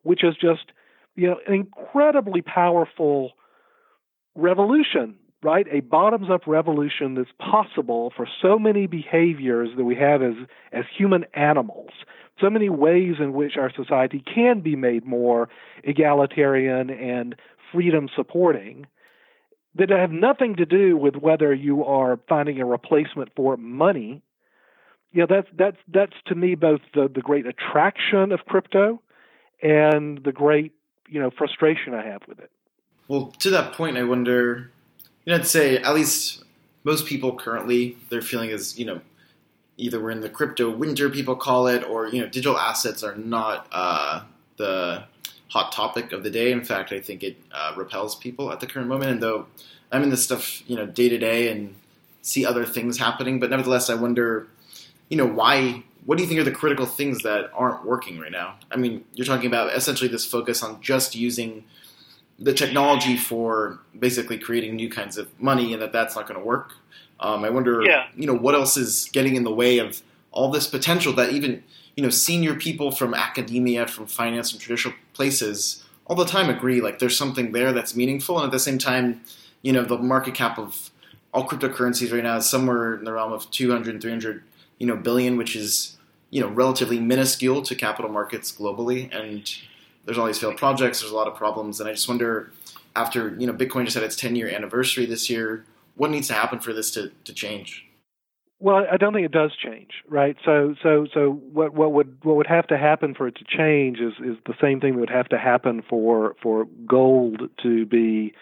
which 0.03 0.24
is 0.24 0.36
just 0.39 0.72
you 1.16 1.28
know 1.28 1.38
an 1.47 1.56
incredibly 1.56 2.43
powerful 2.43 3.32
revolution, 4.36 5.16
right? 5.41 5.66
A 5.72 5.80
bottoms 5.80 6.30
up 6.30 6.45
revolution 6.45 7.16
that's 7.16 7.32
possible 7.39 8.14
for 8.16 8.28
so 8.39 8.60
many 8.60 8.86
behaviors 8.86 9.70
that 9.76 9.84
we 9.84 9.95
have 9.95 10.22
as 10.22 10.36
as 10.72 10.86
human 10.95 11.26
animals. 11.34 11.89
So 12.39 12.51
many 12.51 12.70
ways 12.70 13.16
in 13.20 13.34
which 13.34 13.58
our 13.58 13.72
society 13.76 14.24
can 14.32 14.60
be 14.60 14.76
made 14.76 15.06
more 15.06 15.49
egalitarian 15.84 16.91
and 16.91 17.36
freedom 17.72 18.10
supporting 18.16 18.86
that 19.76 19.89
have 19.89 20.11
nothing 20.11 20.55
to 20.55 20.65
do 20.65 20.97
with 20.97 21.15
whether 21.15 21.53
you 21.53 21.84
are 21.84 22.19
finding 22.28 22.59
a 22.61 22.65
replacement 22.65 23.30
for 23.36 23.57
money. 23.57 24.21
You 25.11 25.21
know, 25.21 25.28
that's 25.30 25.47
that's 25.57 25.78
that's 25.88 26.13
to 26.28 26.36
me 26.36 26.55
both 26.55 26.82
the, 26.93 27.09
the 27.13 27.21
great 27.21 27.45
attraction 27.45 28.32
of 28.32 28.45
crypto 28.45 29.01
and 29.61 30.23
the 30.23 30.32
great, 30.32 30.73
you 31.09 31.19
know, 31.19 31.30
frustration 31.30 31.93
I 31.93 32.05
have 32.05 32.21
with 32.28 32.39
it. 32.39 32.51
Well, 33.07 33.34
to 33.39 33.49
that 33.51 33.73
point, 33.73 33.97
I 33.97 34.03
wonder, 34.03 34.71
you 35.26 35.32
know, 35.32 35.36
I'd 35.36 35.47
say 35.47 35.78
at 35.78 35.93
least 35.93 36.43
most 36.84 37.05
people 37.05 37.36
currently, 37.36 37.97
their 38.09 38.21
feeling 38.21 38.49
is, 38.49 38.80
you 38.80 38.86
know, 38.86 39.01
either 39.78 40.01
we're 40.01 40.11
in 40.11 40.21
the 40.21 40.30
crypto 40.30 40.69
winter, 40.69 41.09
people 41.09 41.36
call 41.36 41.67
it, 41.67 41.84
or, 41.84 42.07
you 42.07 42.21
know, 42.21 42.28
digital 42.28 42.57
assets 42.57 43.03
are 43.03 43.15
not 43.15 43.67
uh, 43.71 44.23
the 44.57 45.03
hot 45.56 45.72
topic 45.72 46.12
of 46.12 46.22
the 46.22 46.30
day. 46.30 46.51
In 46.51 46.66
fact, 46.66 46.91
I 46.91 46.99
think 46.99 47.24
it 47.24 47.38
uh, 47.53 47.72
repels 47.78 48.14
people 48.14 48.51
at 48.51 48.60
the 48.60 48.68
current 48.68 48.89
moment. 48.89 49.10
And 49.10 49.24
though 49.24 49.45
I'm 49.89 50.03
in 50.03 50.10
this 50.10 50.22
stuff, 50.22 50.62
you 50.70 50.76
know, 50.76 50.86
day 50.86 51.08
to 51.08 51.18
day 51.18 51.49
and 51.49 51.76
see 52.22 52.45
other 52.45 52.66
things 52.66 52.97
happening, 52.97 53.39
but 53.39 53.49
nevertheless, 53.51 53.89
I 53.89 53.95
wonder, 53.95 54.47
you 55.08 55.16
know, 55.16 55.26
why? 55.26 55.84
What 56.06 56.18
do 56.18 56.24
you 56.24 56.28
think 56.28 56.41
are 56.41 56.43
the 56.43 56.51
critical 56.51 56.86
things 56.86 57.24
that 57.24 57.51
aren't 57.53 57.86
working 57.86 58.20
right 58.20 58.34
now? 58.34 58.58
I 58.70 58.76
mean, 58.76 59.06
you're 59.14 59.26
talking 59.26 59.47
about 59.47 59.74
essentially 59.74 60.10
this 60.10 60.26
focus 60.26 60.62
on 60.62 60.82
just 60.82 61.16
using 61.16 61.64
the 62.38 62.53
technology 62.53 63.16
for 63.16 63.80
basically 63.97 64.38
creating 64.38 64.76
new 64.76 64.89
kinds 64.89 65.18
of 65.18 65.30
money, 65.39 65.72
and 65.72 65.82
that 65.82 65.93
that's 65.93 66.18
not 66.18 66.28
going 66.28 66.38
to 66.38 66.45
work. 66.45 66.74
Um, 67.22 67.45
I 67.45 67.49
wonder, 67.49 67.82
yeah. 67.82 68.08
you 68.14 68.28
know, 68.28 68.36
what 68.36 68.56
else 68.56 68.76
is 68.76 69.10
getting 69.14 69.38
in 69.38 69.45
the 69.45 69.53
way 69.53 69.78
of 69.78 70.01
all 70.32 70.51
this 70.51 70.68
potential 70.68 71.14
that 71.14 71.32
even 71.32 71.64
you 71.96 72.04
know 72.04 72.10
senior 72.10 72.56
people 72.56 72.91
from 72.91 73.14
academia, 73.14 73.88
from 73.88 74.06
finance, 74.06 74.52
from 74.52 74.60
traditional 74.60 74.96
places 75.14 75.86
all 76.08 76.16
the 76.16 76.26
time 76.26 76.50
agree 76.50 76.82
like 76.82 77.00
there's 77.00 77.18
something 77.18 77.52
there 77.52 77.74
that's 77.74 77.96
meaningful, 77.96 78.38
and 78.38 78.46
at 78.46 78.52
the 78.52 78.60
same 78.60 78.78
time, 78.78 79.22
you 79.62 79.74
know, 79.74 79.84
the 79.84 79.98
market 79.98 80.36
cap 80.36 80.60
of 80.60 80.91
all 81.34 81.48
cryptocurrencies 81.48 82.14
right 82.14 82.24
now 82.24 82.38
is 82.38 82.48
somewhere 82.50 82.96
in 82.96 83.04
the 83.04 83.12
realm 83.12 83.34
of 83.34 83.50
200, 83.52 84.02
300, 84.02 84.43
you 84.78 84.88
know, 84.88 84.96
billion, 84.96 85.38
which 85.38 85.56
is 85.56 85.98
you 86.30 86.41
know 86.41 86.48
relatively 86.48 87.00
minuscule 87.00 87.62
to 87.64 87.76
capital 87.76 88.12
markets 88.12 88.52
globally, 88.52 89.14
and 89.16 89.52
there's 90.06 90.18
all 90.18 90.28
these 90.28 90.39
failed 90.39 90.58
projects. 90.58 91.00
There's 91.02 91.12
a 91.12 91.16
lot 91.16 91.28
of 91.28 91.36
problems, 91.36 91.80
and 91.80 91.89
I 91.89 91.93
just 91.93 92.08
wonder 92.08 92.52
after 92.96 93.36
you 93.38 93.48
know 93.48 93.54
Bitcoin 93.54 93.86
just 93.86 93.96
had 93.96 94.04
its 94.04 94.16
10 94.16 94.36
year 94.36 94.50
anniversary 94.50 95.06
this 95.06 95.30
year, 95.30 95.66
what 95.96 96.12
needs 96.12 96.28
to 96.28 96.34
happen 96.34 96.60
for 96.60 96.74
this 96.74 96.91
to, 96.91 97.12
to 97.24 97.34
change? 97.34 97.85
Well, 98.60 98.86
I 98.89 98.97
don't 98.97 99.14
think 99.14 99.26
it 99.26 99.32
does 99.34 99.51
change, 99.56 99.91
right? 100.08 100.38
So, 100.45 100.76
so, 100.82 101.08
so 101.14 101.32
what 101.32 101.74
what 101.74 101.91
would 101.91 102.18
what 102.24 102.38
would 102.38 102.47
have 102.47 102.68
to 102.68 102.78
happen 102.78 103.14
for 103.14 103.28
it 103.28 103.36
to 103.36 103.43
change 103.45 103.99
is 103.99 104.14
is 104.24 104.38
the 104.45 104.53
same 104.62 104.80
thing 104.80 104.93
that 104.93 104.99
would 104.99 105.10
have 105.10 105.28
to 105.30 105.38
happen 105.38 105.84
for 105.88 106.36
for 106.41 106.66
gold 106.88 107.41
to 107.64 107.86
be, 107.86 108.34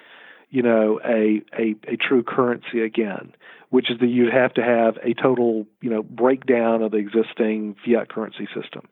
you 0.51 0.61
know, 0.61 0.99
a 1.03 1.41
a, 1.57 1.75
a 1.87 1.97
true 1.97 2.21
currency 2.23 2.81
again, 2.81 3.33
which 3.69 3.89
is 3.89 3.99
that 4.01 4.07
you'd 4.07 4.31
have 4.33 4.53
to 4.53 4.61
have 4.61 4.97
a 5.03 5.15
total, 5.19 5.65
you 5.81 5.89
know, 5.89 6.03
breakdown 6.03 6.83
of 6.83 6.91
the 6.91 6.97
existing 6.97 7.75
fiat 7.83 8.09
currency 8.09 8.47
system. 8.53 8.87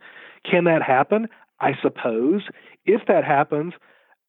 Can 0.50 0.64
that 0.64 0.82
happen? 0.82 1.28
I 1.60 1.74
suppose. 1.82 2.42
If 2.86 3.02
that 3.08 3.24
happens, 3.24 3.74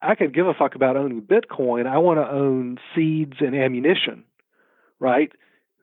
I 0.02 0.14
could 0.14 0.34
give 0.34 0.46
a 0.46 0.52
fuck 0.52 0.74
about 0.74 0.98
owning 0.98 1.22
Bitcoin. 1.22 1.86
I 1.86 1.96
want 1.98 2.18
to 2.18 2.30
own 2.30 2.78
seeds 2.94 3.36
and 3.40 3.56
ammunition, 3.56 4.24
right? 5.00 5.32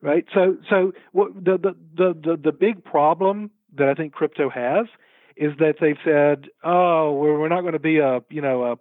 Right? 0.02 0.26
So, 0.34 0.58
so 0.70 0.94
what, 1.12 1.34
the, 1.34 1.58
the 1.58 2.14
the 2.24 2.38
the 2.42 2.52
big 2.52 2.84
problem 2.84 3.52
that 3.78 3.88
I 3.88 3.94
think 3.94 4.14
crypto 4.14 4.50
has 4.50 4.88
is 5.36 5.54
that 5.60 5.76
they've 5.80 5.98
said, 6.04 6.50
oh, 6.64 7.14
we're, 7.14 7.40
we're 7.40 7.50
not 7.50 7.62
going 7.62 7.74
to 7.74 7.80
be 7.80 8.00
a 8.00 8.22
you 8.30 8.42
know 8.42 8.64
a 8.64 8.76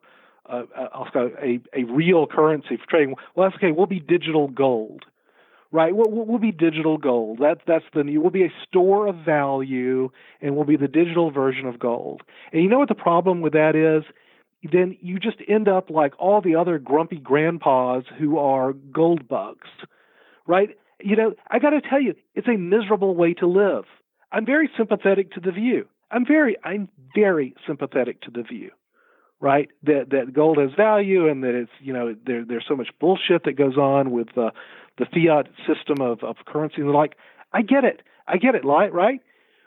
a, 0.50 0.64
a 1.42 1.60
a 1.74 1.84
real 1.84 2.26
currency 2.26 2.76
for 2.76 2.86
trading. 2.88 3.14
Well, 3.34 3.48
that's 3.48 3.56
okay. 3.56 3.72
We'll 3.72 3.86
be 3.86 4.00
digital 4.00 4.48
gold, 4.48 5.04
right? 5.70 5.94
We'll, 5.94 6.10
we'll 6.10 6.38
be 6.38 6.52
digital 6.52 6.98
gold. 6.98 7.38
That's 7.40 7.60
that's 7.66 7.84
the 7.94 8.04
new. 8.04 8.20
We'll 8.20 8.30
be 8.30 8.44
a 8.44 8.52
store 8.66 9.06
of 9.06 9.16
value, 9.24 10.10
and 10.40 10.56
we'll 10.56 10.64
be 10.64 10.76
the 10.76 10.88
digital 10.88 11.30
version 11.30 11.66
of 11.66 11.78
gold. 11.78 12.22
And 12.52 12.62
you 12.62 12.68
know 12.68 12.78
what 12.78 12.88
the 12.88 12.94
problem 12.94 13.40
with 13.40 13.52
that 13.52 13.76
is? 13.76 14.04
Then 14.72 14.96
you 15.00 15.20
just 15.20 15.36
end 15.46 15.68
up 15.68 15.88
like 15.88 16.14
all 16.18 16.40
the 16.40 16.56
other 16.56 16.78
grumpy 16.78 17.18
grandpas 17.18 18.02
who 18.18 18.38
are 18.38 18.72
gold 18.72 19.28
bugs, 19.28 19.68
right? 20.46 20.70
You 21.00 21.16
know, 21.16 21.34
I 21.50 21.58
got 21.58 21.70
to 21.70 21.80
tell 21.80 22.00
you, 22.00 22.14
it's 22.34 22.48
a 22.48 22.56
miserable 22.56 23.14
way 23.14 23.34
to 23.34 23.46
live. 23.46 23.84
I'm 24.32 24.44
very 24.44 24.70
sympathetic 24.76 25.32
to 25.32 25.40
the 25.40 25.52
view. 25.52 25.88
I'm 26.10 26.26
very, 26.26 26.56
I'm 26.64 26.88
very 27.14 27.54
sympathetic 27.66 28.22
to 28.22 28.30
the 28.30 28.42
view, 28.42 28.70
right? 29.40 29.68
That 29.84 30.10
that 30.10 30.32
gold 30.32 30.58
has 30.58 30.70
value 30.76 31.28
and 31.28 31.44
that 31.44 31.54
it's, 31.54 31.70
you 31.80 31.92
know, 31.92 32.14
there 32.26 32.44
there's 32.44 32.64
so 32.68 32.76
much 32.76 32.88
bullshit 33.00 33.44
that 33.44 33.56
goes 33.56 33.76
on 33.76 34.10
with 34.10 34.28
uh, 34.36 34.50
the 34.98 35.06
fiat 35.06 35.48
system 35.66 36.00
of 36.00 36.22
of 36.22 36.36
currency 36.46 36.76
and 36.78 36.88
the 36.88 36.92
like. 36.92 37.14
I 37.52 37.62
get 37.62 37.84
it. 37.84 38.02
I 38.26 38.36
get 38.36 38.54
it, 38.54 38.64
right? 38.64 39.20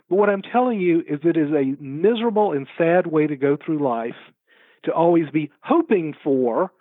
But 0.10 0.16
what 0.18 0.30
I'm 0.30 0.42
telling 0.42 0.80
you 0.80 1.00
is 1.00 1.20
it 1.24 1.38
is 1.38 1.52
a 1.52 1.82
miserable 1.82 2.52
and 2.52 2.68
sad 2.78 3.08
way 3.08 3.28
to 3.28 3.36
go 3.36 3.58
through 3.58 3.80
life 3.80 4.16
to 4.84 4.92
always 4.92 5.30
be 5.30 5.52
hoping 5.62 6.14
for 6.24 6.72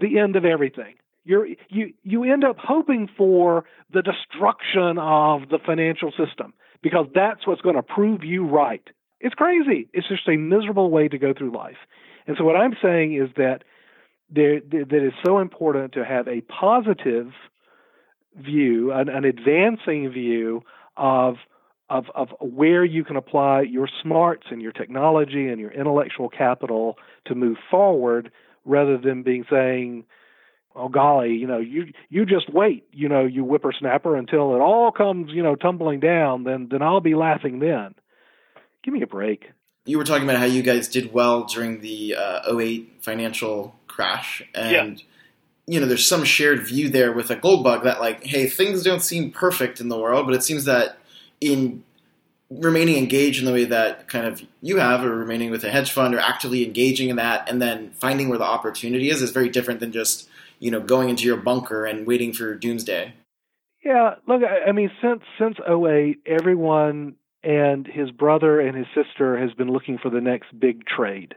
the 0.00 0.18
end 0.18 0.36
of 0.36 0.44
everything 0.44 0.94
you're, 1.24 1.46
you 1.68 1.92
you 2.02 2.24
end 2.24 2.44
up 2.44 2.56
hoping 2.58 3.08
for 3.16 3.64
the 3.92 4.02
destruction 4.02 4.98
of 4.98 5.48
the 5.48 5.58
financial 5.64 6.10
system 6.12 6.54
because 6.82 7.06
that's 7.14 7.46
what's 7.46 7.60
going 7.60 7.76
to 7.76 7.82
prove 7.82 8.24
you 8.24 8.46
right. 8.46 8.82
It's 9.20 9.34
crazy. 9.34 9.88
It's 9.92 10.08
just 10.08 10.26
a 10.28 10.36
miserable 10.36 10.90
way 10.90 11.08
to 11.08 11.18
go 11.18 11.34
through 11.36 11.54
life. 11.54 11.76
And 12.26 12.36
so 12.38 12.44
what 12.44 12.56
I'm 12.56 12.74
saying 12.82 13.14
is 13.14 13.28
that 13.36 13.64
there 14.30 14.60
that 14.60 14.92
it's 14.92 15.16
so 15.24 15.38
important 15.38 15.92
to 15.92 16.04
have 16.04 16.28
a 16.28 16.40
positive 16.42 17.32
view, 18.36 18.92
an, 18.92 19.08
an 19.08 19.24
advancing 19.24 20.10
view 20.10 20.62
of 20.96 21.36
of 21.88 22.04
of 22.14 22.28
where 22.40 22.84
you 22.84 23.04
can 23.04 23.16
apply 23.16 23.62
your 23.62 23.88
smarts 24.02 24.46
and 24.50 24.62
your 24.62 24.72
technology 24.72 25.48
and 25.48 25.60
your 25.60 25.72
intellectual 25.72 26.28
capital 26.28 26.96
to 27.26 27.34
move 27.34 27.56
forward 27.70 28.30
rather 28.64 28.96
than 28.96 29.22
being 29.22 29.44
saying 29.50 30.04
oh 30.74 30.88
golly, 30.88 31.34
you 31.34 31.46
know, 31.46 31.58
you 31.58 31.92
you 32.08 32.24
just 32.24 32.52
wait, 32.52 32.84
you 32.92 33.08
know, 33.08 33.24
you 33.24 33.44
whippersnapper 33.44 34.16
until 34.16 34.54
it 34.54 34.60
all 34.60 34.92
comes, 34.92 35.30
you 35.32 35.42
know, 35.42 35.56
tumbling 35.56 36.00
down, 36.00 36.44
then 36.44 36.68
then 36.70 36.82
I'll 36.82 37.00
be 37.00 37.14
laughing 37.14 37.58
then. 37.58 37.94
Give 38.82 38.94
me 38.94 39.02
a 39.02 39.06
break. 39.06 39.50
You 39.86 39.98
were 39.98 40.04
talking 40.04 40.24
about 40.24 40.38
how 40.38 40.44
you 40.44 40.62
guys 40.62 40.88
did 40.88 41.12
well 41.12 41.44
during 41.44 41.80
the 41.80 42.14
uh, 42.16 42.56
08 42.56 42.98
financial 43.00 43.74
crash, 43.86 44.42
and 44.54 44.98
yeah. 45.00 45.06
you 45.66 45.80
know, 45.80 45.86
there's 45.86 46.06
some 46.06 46.24
shared 46.24 46.66
view 46.66 46.88
there 46.88 47.12
with 47.12 47.30
a 47.30 47.36
gold 47.36 47.64
bug 47.64 47.84
that 47.84 48.00
like, 48.00 48.24
hey, 48.24 48.46
things 48.46 48.82
don't 48.82 49.02
seem 49.02 49.30
perfect 49.30 49.80
in 49.80 49.88
the 49.88 49.98
world, 49.98 50.26
but 50.26 50.34
it 50.34 50.42
seems 50.42 50.64
that 50.66 50.98
in 51.40 51.82
remaining 52.50 52.96
engaged 52.96 53.38
in 53.38 53.46
the 53.46 53.52
way 53.52 53.64
that 53.64 54.08
kind 54.08 54.26
of 54.26 54.42
you 54.60 54.78
have, 54.78 55.04
or 55.04 55.16
remaining 55.16 55.50
with 55.50 55.64
a 55.64 55.70
hedge 55.70 55.90
fund, 55.90 56.14
or 56.14 56.18
actively 56.18 56.64
engaging 56.64 57.08
in 57.08 57.16
that, 57.16 57.48
and 57.48 57.60
then 57.60 57.90
finding 57.92 58.28
where 58.28 58.38
the 58.38 58.44
opportunity 58.44 59.10
is, 59.10 59.22
is 59.22 59.30
very 59.30 59.48
different 59.48 59.80
than 59.80 59.92
just 59.92 60.28
you 60.60 60.70
know, 60.70 60.80
going 60.80 61.08
into 61.08 61.24
your 61.24 61.38
bunker 61.38 61.84
and 61.84 62.06
waiting 62.06 62.32
for 62.32 62.54
doomsday. 62.54 63.14
Yeah, 63.84 64.16
look, 64.28 64.42
I, 64.44 64.70
mean, 64.72 64.90
since 65.02 65.22
since 65.38 65.56
08, 65.58 66.18
everyone 66.26 67.16
and 67.42 67.86
his 67.86 68.10
brother 68.10 68.60
and 68.60 68.76
his 68.76 68.86
sister 68.94 69.38
has 69.38 69.52
been 69.54 69.72
looking 69.72 69.98
for 69.98 70.10
the 70.10 70.20
next 70.20 70.48
big 70.60 70.86
trade, 70.86 71.34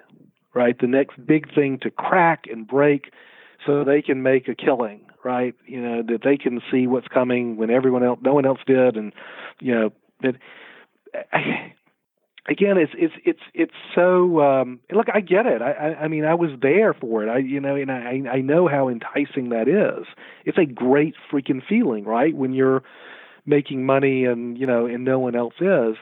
right? 0.53 0.77
The 0.77 0.87
next 0.87 1.25
big 1.25 1.53
thing 1.55 1.79
to 1.79 1.89
crack 1.89 2.43
and 2.51 2.67
break 2.67 3.11
so 3.65 3.85
they 3.85 4.01
can 4.01 4.21
make 4.21 4.49
a 4.49 4.55
killing, 4.55 5.05
right? 5.23 5.55
You 5.65 5.81
know, 5.81 6.03
that 6.03 6.21
they 6.23 6.35
can 6.35 6.61
see 6.69 6.85
what's 6.85 7.07
coming 7.07 7.55
when 7.55 7.69
everyone 7.69 8.03
else, 8.03 8.19
no 8.21 8.33
one 8.33 8.45
else 8.45 8.59
did. 8.67 8.97
And, 8.97 9.13
you 9.61 9.73
know, 9.73 9.93
that 10.21 10.35
again, 12.47 12.77
it's 12.77 12.91
it's 12.95 13.13
it's 13.25 13.39
it's 13.53 13.73
so. 13.95 14.41
Um, 14.41 14.79
look, 14.91 15.07
I 15.13 15.21
get 15.21 15.45
it. 15.45 15.61
I, 15.61 15.71
I 15.71 15.95
I 16.03 16.07
mean, 16.07 16.25
I 16.25 16.33
was 16.33 16.51
there 16.61 16.93
for 16.93 17.23
it. 17.23 17.29
I 17.29 17.37
you 17.37 17.59
know, 17.59 17.75
and 17.75 17.91
I 17.91 18.21
I 18.31 18.41
know 18.41 18.67
how 18.67 18.89
enticing 18.89 19.49
that 19.49 19.67
is. 19.67 20.05
It's 20.45 20.57
a 20.57 20.65
great 20.65 21.15
freaking 21.31 21.61
feeling, 21.67 22.05
right? 22.05 22.35
When 22.35 22.53
you're 22.53 22.83
making 23.45 23.85
money 23.85 24.25
and 24.25 24.57
you 24.57 24.67
know, 24.67 24.85
and 24.85 25.03
no 25.05 25.19
one 25.19 25.35
else 25.35 25.55
is. 25.59 25.95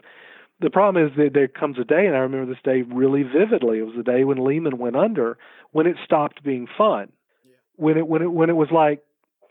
The 0.59 0.69
problem 0.69 1.03
is 1.07 1.11
that 1.17 1.31
there 1.33 1.47
comes 1.47 1.79
a 1.79 1.83
day, 1.83 2.05
and 2.05 2.15
I 2.15 2.19
remember 2.19 2.53
this 2.53 2.61
day 2.63 2.83
really 2.83 3.23
vividly. 3.23 3.79
It 3.79 3.83
was 3.83 3.95
the 3.97 4.03
day 4.03 4.23
when 4.23 4.45
Lehman 4.45 4.77
went 4.77 4.95
under, 4.95 5.37
when 5.71 5.87
it 5.87 5.95
stopped 6.05 6.43
being 6.43 6.67
fun. 6.77 7.11
Yeah. 7.43 7.55
When 7.77 7.97
it 7.97 8.07
when 8.07 8.21
it 8.21 8.31
when 8.31 8.49
it 8.51 8.55
was 8.55 8.69
like, 8.71 9.03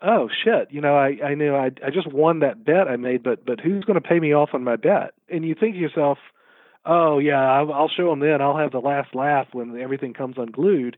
oh 0.02 0.28
shit, 0.44 0.68
you 0.70 0.80
know, 0.80 0.96
I 0.96 1.18
I 1.24 1.34
knew 1.34 1.54
I 1.54 1.72
I 1.84 1.90
just 1.92 2.06
won 2.12 2.40
that 2.40 2.64
bet 2.64 2.86
I 2.86 2.96
made, 2.96 3.24
but 3.24 3.44
but 3.44 3.58
who's 3.58 3.84
going 3.84 4.00
to 4.00 4.08
pay 4.08 4.20
me 4.20 4.32
off 4.34 4.50
on 4.52 4.62
my 4.62 4.76
bet? 4.76 5.14
And 5.28 5.44
you 5.44 5.56
think 5.58 5.74
to 5.74 5.80
yourself 5.80 6.18
oh 6.84 7.18
yeah, 7.18 7.40
I'll 7.40 7.88
show 7.88 8.10
them 8.10 8.20
then. 8.20 8.40
I'll 8.40 8.56
have 8.56 8.72
the 8.72 8.78
last 8.78 9.14
laugh 9.14 9.46
when 9.52 9.80
everything 9.80 10.14
comes 10.14 10.36
unglued. 10.38 10.96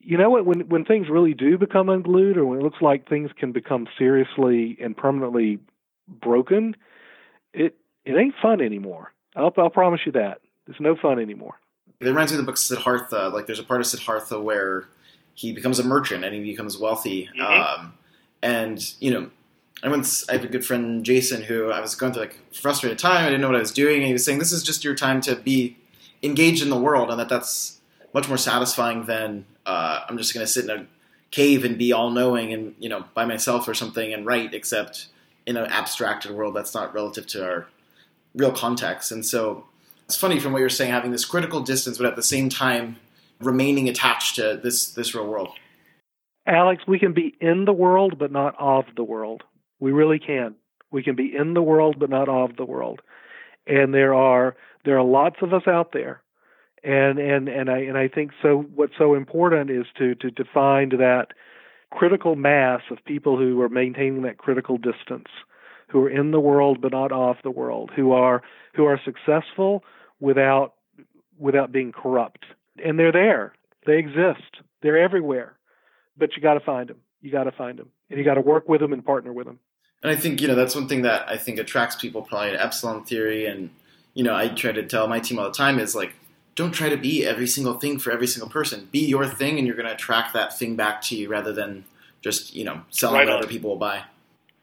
You 0.00 0.18
know 0.18 0.30
what? 0.30 0.44
When 0.44 0.68
when 0.68 0.84
things 0.84 1.08
really 1.08 1.34
do 1.34 1.58
become 1.58 1.88
unglued, 1.88 2.36
or 2.36 2.44
when 2.46 2.58
it 2.58 2.62
looks 2.62 2.82
like 2.82 3.08
things 3.08 3.30
can 3.38 3.52
become 3.52 3.86
seriously 3.98 4.76
and 4.80 4.96
permanently 4.96 5.58
broken, 6.08 6.76
it 7.52 7.76
it 8.04 8.16
ain't 8.16 8.34
fun 8.40 8.60
anymore. 8.60 9.12
I'll 9.34 9.52
I'll 9.56 9.70
promise 9.70 10.00
you 10.04 10.12
that. 10.12 10.40
It's 10.66 10.80
no 10.80 10.96
fun 10.96 11.18
anymore. 11.18 11.54
It 12.00 12.06
reminds 12.06 12.32
me 12.32 12.38
of 12.38 12.44
the 12.44 12.50
book 12.50 12.58
Siddhartha. 12.58 13.30
Like 13.32 13.46
there's 13.46 13.58
a 13.58 13.64
part 13.64 13.80
of 13.80 13.86
Siddhartha 13.86 14.40
where 14.40 14.88
he 15.34 15.52
becomes 15.52 15.78
a 15.78 15.84
merchant 15.84 16.24
and 16.24 16.34
he 16.34 16.42
becomes 16.42 16.78
wealthy. 16.78 17.28
Mm-hmm. 17.38 17.82
Um, 17.82 17.94
and 18.42 18.94
you 19.00 19.10
know, 19.10 19.30
I 19.82 19.88
once 19.88 20.28
I 20.28 20.32
have 20.32 20.44
a 20.44 20.48
good 20.48 20.64
friend 20.64 21.04
Jason 21.04 21.42
who 21.42 21.70
I 21.70 21.80
was 21.80 21.94
going 21.94 22.12
through 22.12 22.22
like 22.22 22.38
frustrated 22.54 22.98
time. 22.98 23.24
I 23.24 23.26
didn't 23.26 23.40
know 23.40 23.48
what 23.48 23.56
I 23.56 23.60
was 23.60 23.72
doing, 23.72 23.96
and 23.96 24.06
he 24.06 24.12
was 24.12 24.24
saying 24.24 24.38
this 24.38 24.52
is 24.52 24.62
just 24.62 24.84
your 24.84 24.94
time 24.94 25.20
to 25.22 25.36
be 25.36 25.76
engaged 26.22 26.62
in 26.62 26.70
the 26.70 26.78
world, 26.78 27.10
and 27.10 27.20
that 27.20 27.28
that's 27.28 27.80
much 28.12 28.28
more 28.28 28.38
satisfying 28.38 29.06
than 29.06 29.44
uh, 29.66 30.04
I'm 30.08 30.16
just 30.16 30.32
going 30.32 30.46
to 30.46 30.50
sit 30.50 30.64
in 30.64 30.70
a 30.70 30.86
cave 31.30 31.64
and 31.64 31.76
be 31.76 31.92
all 31.92 32.10
knowing 32.10 32.52
and 32.52 32.74
you 32.78 32.88
know 32.88 33.04
by 33.14 33.24
myself 33.24 33.66
or 33.66 33.74
something 33.74 34.14
and 34.14 34.24
write. 34.24 34.54
Except 34.54 35.08
in 35.46 35.56
an 35.56 35.66
abstracted 35.66 36.30
world 36.30 36.54
that's 36.54 36.74
not 36.74 36.94
relative 36.94 37.26
to 37.26 37.44
our 37.44 37.66
real 38.34 38.52
context. 38.52 39.12
And 39.12 39.24
so 39.24 39.66
it's 40.06 40.16
funny 40.16 40.40
from 40.40 40.52
what 40.52 40.60
you're 40.60 40.68
saying, 40.68 40.90
having 40.90 41.10
this 41.10 41.24
critical 41.24 41.60
distance, 41.60 41.98
but 41.98 42.06
at 42.06 42.16
the 42.16 42.22
same 42.22 42.48
time 42.48 42.96
remaining 43.40 43.88
attached 43.88 44.36
to 44.36 44.58
this 44.62 44.90
this 44.90 45.14
real 45.14 45.26
world. 45.26 45.50
Alex, 46.46 46.82
we 46.86 46.98
can 46.98 47.12
be 47.12 47.34
in 47.40 47.64
the 47.64 47.72
world, 47.72 48.18
but 48.18 48.30
not 48.30 48.54
of 48.58 48.84
the 48.96 49.04
world. 49.04 49.42
We 49.84 49.92
really 49.92 50.18
can. 50.18 50.54
We 50.90 51.02
can 51.02 51.14
be 51.14 51.36
in 51.36 51.52
the 51.52 51.60
world 51.60 51.96
but 51.98 52.08
not 52.08 52.26
of 52.26 52.56
the 52.56 52.64
world. 52.64 53.02
And 53.66 53.92
there 53.92 54.14
are 54.14 54.56
there 54.86 54.96
are 54.96 55.04
lots 55.04 55.36
of 55.42 55.52
us 55.52 55.68
out 55.68 55.92
there. 55.92 56.22
And 56.82 57.18
and 57.18 57.50
and 57.50 57.68
I 57.68 57.80
and 57.80 57.98
I 57.98 58.08
think 58.08 58.30
so 58.40 58.64
what's 58.74 58.94
so 58.96 59.12
important 59.12 59.68
is 59.68 59.84
to 59.98 60.14
to, 60.14 60.44
find 60.54 60.92
that 60.92 61.34
critical 61.90 62.34
mass 62.34 62.80
of 62.90 63.04
people 63.04 63.36
who 63.36 63.60
are 63.60 63.68
maintaining 63.68 64.22
that 64.22 64.38
critical 64.38 64.78
distance, 64.78 65.28
who 65.90 66.00
are 66.00 66.08
in 66.08 66.30
the 66.30 66.40
world 66.40 66.80
but 66.80 66.92
not 66.92 67.12
of 67.12 67.36
the 67.42 67.50
world, 67.50 67.90
who 67.94 68.12
are 68.12 68.42
who 68.74 68.86
are 68.86 68.98
successful 69.04 69.84
without 70.18 70.72
without 71.38 71.72
being 71.72 71.92
corrupt. 71.92 72.46
And 72.82 72.98
they're 72.98 73.12
there. 73.12 73.52
They 73.86 73.98
exist. 73.98 74.62
They're 74.80 74.96
everywhere. 74.96 75.58
But 76.16 76.36
you 76.36 76.42
got 76.42 76.54
to 76.54 76.60
find 76.60 76.88
them. 76.88 77.00
You 77.20 77.30
got 77.30 77.44
to 77.44 77.52
find 77.52 77.78
them. 77.78 77.90
And 78.10 78.18
you 78.18 78.24
got 78.24 78.34
to 78.34 78.40
work 78.42 78.68
with 78.68 78.80
them 78.80 78.92
and 78.92 79.04
partner 79.04 79.32
with 79.32 79.46
them. 79.46 79.58
And 80.04 80.12
I 80.12 80.16
think 80.16 80.42
you 80.42 80.46
know 80.46 80.54
that's 80.54 80.74
one 80.74 80.86
thing 80.86 81.02
that 81.02 81.28
I 81.28 81.38
think 81.38 81.58
attracts 81.58 81.96
people 81.96 82.22
probably 82.22 82.50
to 82.50 82.62
Epsilon 82.62 83.04
theory, 83.04 83.46
and 83.46 83.70
you 84.12 84.22
know 84.22 84.36
I 84.36 84.48
try 84.48 84.70
to 84.70 84.86
tell 84.86 85.08
my 85.08 85.18
team 85.18 85.38
all 85.38 85.46
the 85.46 85.50
time 85.50 85.78
is 85.78 85.94
like 85.94 86.12
don't 86.54 86.72
try 86.72 86.90
to 86.90 86.96
be 86.96 87.26
every 87.26 87.46
single 87.46 87.80
thing 87.80 87.98
for 87.98 88.12
every 88.12 88.26
single 88.26 88.50
person. 88.50 88.88
Be 88.92 89.06
your 89.06 89.26
thing, 89.26 89.56
and 89.58 89.66
you're 89.66 89.74
going 89.74 89.88
to 89.88 89.94
attract 89.94 90.34
that 90.34 90.56
thing 90.56 90.76
back 90.76 91.00
to 91.02 91.16
you 91.16 91.28
rather 91.28 91.54
than 91.54 91.84
just 92.20 92.54
you 92.54 92.64
know 92.64 92.82
selling 92.90 93.20
right 93.20 93.28
what 93.28 93.38
other 93.38 93.46
people 93.46 93.70
will 93.70 93.78
buy. 93.78 94.02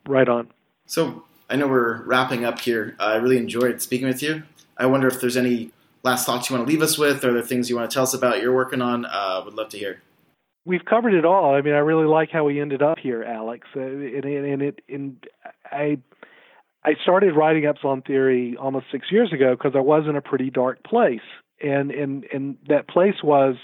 Right 0.06 0.30
on. 0.30 0.50
So 0.86 1.24
I 1.50 1.56
know 1.56 1.68
we're 1.68 2.04
wrapping 2.04 2.46
up 2.46 2.60
here. 2.60 2.96
I 3.00 3.16
really 3.16 3.38
enjoyed 3.38 3.82
speaking 3.82 4.08
with 4.08 4.22
you. 4.22 4.44
I 4.78 4.86
wonder 4.86 5.08
if 5.08 5.20
there's 5.20 5.38
any 5.38 5.72
last 6.04 6.28
thoughts 6.28 6.50
you 6.50 6.56
want 6.56 6.68
to 6.68 6.72
leave 6.72 6.84
us 6.84 7.00
with, 7.00 7.26
or 7.26 7.34
the 7.34 7.44
things 7.44 7.68
you 7.68 7.76
want 7.76 7.90
to 7.90 7.94
tell 7.94 8.04
us 8.04 8.14
about 8.14 8.44
you're 8.44 8.54
working 8.54 8.82
on. 8.82 9.06
Uh, 9.06 9.42
would 9.44 9.56
love 9.56 9.70
to 9.70 9.80
hear. 9.80 10.04
We've 10.66 10.86
covered 10.86 11.14
it 11.14 11.26
all. 11.26 11.56
I 11.56 11.62
mean, 11.62 11.74
I 11.74 11.80
really 11.80 12.06
like 12.06 12.30
how 12.32 12.44
we 12.44 12.62
ended 12.62 12.82
up 12.82 13.00
here, 13.00 13.24
Alex. 13.24 13.68
Uh, 13.76 13.82
and, 13.82 14.26
and 14.26 14.62
it, 14.62 14.82
and 14.88 15.24
I, 15.66 15.98
I 16.84 16.94
started 17.02 17.36
writing 17.36 17.66
Epsilon 17.66 18.04
Theory 18.04 18.56
almost 18.60 18.86
six 18.92 19.08
years 19.12 19.34
ago 19.34 19.56
because 19.56 19.74
I 19.76 19.82
was 19.82 20.06
in 20.08 20.16
a 20.16 20.22
pretty 20.22 20.50
dark 20.50 20.84
place, 20.84 21.20
and 21.62 21.92
and 21.92 22.26
and 22.32 22.58
that 22.68 22.88
place 22.88 23.24
was, 23.24 23.56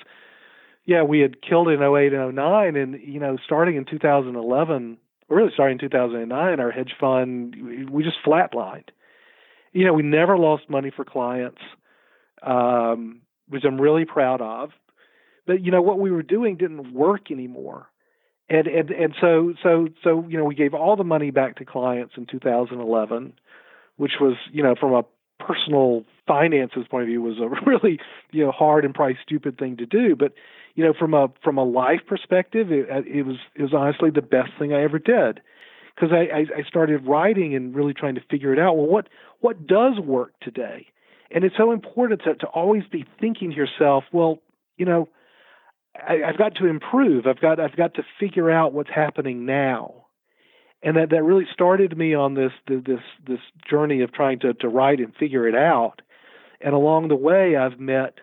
yeah, 0.85 1.03
we 1.03 1.19
had 1.19 1.41
killed 1.41 1.67
in 1.69 1.81
08 1.81 2.13
and 2.13 2.35
09, 2.35 2.75
and 2.75 2.99
you 3.01 3.19
know, 3.19 3.37
starting 3.45 3.75
in 3.75 3.85
2011, 3.85 4.97
really 5.29 5.51
starting 5.53 5.75
in 5.79 5.89
2009, 5.89 6.59
our 6.59 6.71
hedge 6.71 6.93
fund 6.99 7.89
we 7.91 8.03
just 8.03 8.17
flatlined. 8.25 8.89
You 9.71 9.85
know, 9.85 9.93
we 9.93 10.03
never 10.03 10.37
lost 10.37 10.69
money 10.69 10.91
for 10.95 11.05
clients 11.05 11.61
um, 12.43 13.21
which 13.47 13.63
I'm 13.65 13.79
really 13.79 14.05
proud 14.05 14.41
of. 14.41 14.71
But 15.47 15.63
you 15.63 15.71
know 15.71 15.81
what 15.81 15.99
we 15.99 16.11
were 16.11 16.23
doing 16.23 16.57
didn't 16.57 16.93
work 16.93 17.31
anymore, 17.31 17.87
and 18.49 18.67
and 18.67 18.91
and 18.91 19.15
so 19.19 19.53
so 19.63 19.87
so 20.03 20.25
you 20.27 20.37
know 20.37 20.43
we 20.43 20.55
gave 20.55 20.73
all 20.73 20.97
the 20.97 21.05
money 21.05 21.31
back 21.31 21.55
to 21.57 21.65
clients 21.65 22.15
in 22.17 22.25
2011, 22.25 23.33
which 23.95 24.13
was 24.19 24.35
you 24.51 24.61
know 24.61 24.75
from 24.77 24.93
a 24.93 25.03
personal 25.39 26.03
finances 26.27 26.85
point 26.89 27.03
of 27.03 27.07
view 27.07 27.21
was 27.21 27.37
a 27.39 27.47
really 27.65 27.99
you 28.31 28.45
know 28.45 28.51
hard 28.51 28.83
and 28.83 28.93
probably 28.93 29.17
stupid 29.23 29.57
thing 29.57 29.77
to 29.77 29.85
do. 29.85 30.15
But 30.15 30.33
you 30.75 30.83
know 30.83 30.93
from 30.93 31.13
a 31.13 31.29
from 31.41 31.57
a 31.57 31.63
life 31.63 32.01
perspective 32.05 32.71
it, 32.71 32.89
uh, 32.91 33.01
it 33.05 33.25
was 33.25 33.37
it 33.55 33.61
was 33.61 33.73
honestly 33.73 34.09
the 34.09 34.21
best 34.21 34.51
thing 34.59 34.73
I 34.73 34.83
ever 34.83 34.99
did. 34.99 35.39
Because 35.95 36.11
I, 36.11 36.39
I 36.39 36.59
I 36.59 36.63
started 36.67 37.07
writing 37.07 37.55
and 37.55 37.73
really 37.73 37.93
trying 37.93 38.15
to 38.15 38.21
figure 38.29 38.51
it 38.51 38.59
out 38.59 38.75
well 38.75 38.87
what 38.87 39.07
what 39.39 39.65
does 39.65 39.97
work 39.97 40.33
today? 40.41 40.87
And 41.31 41.43
it's 41.43 41.55
so 41.57 41.71
important 41.71 42.21
to, 42.23 42.35
to 42.35 42.47
always 42.47 42.83
be 42.89 43.05
thinking 43.19 43.51
to 43.51 43.55
yourself, 43.57 44.05
well, 44.13 44.39
you 44.77 44.85
know, 44.85 45.09
I, 46.07 46.23
I've 46.23 46.37
got 46.37 46.55
to 46.55 46.65
improve. 46.65 47.27
I've 47.27 47.39
got 47.39 47.59
I've 47.59 47.75
got 47.75 47.95
to 47.95 48.03
figure 48.19 48.49
out 48.51 48.73
what's 48.73 48.89
happening 48.89 49.45
now. 49.45 50.05
And 50.83 50.95
that, 50.95 51.09
that 51.09 51.23
really 51.23 51.47
started 51.51 51.97
me 51.97 52.13
on 52.13 52.33
this 52.33 52.51
this 52.67 52.99
this 53.25 53.39
journey 53.69 54.01
of 54.01 54.11
trying 54.11 54.39
to, 54.39 54.53
to 54.55 54.67
write 54.67 54.99
and 54.99 55.15
figure 55.15 55.47
it 55.47 55.55
out. 55.55 56.01
And 56.61 56.73
along 56.73 57.07
the 57.07 57.15
way 57.15 57.55
I've 57.55 57.79
met 57.79 58.15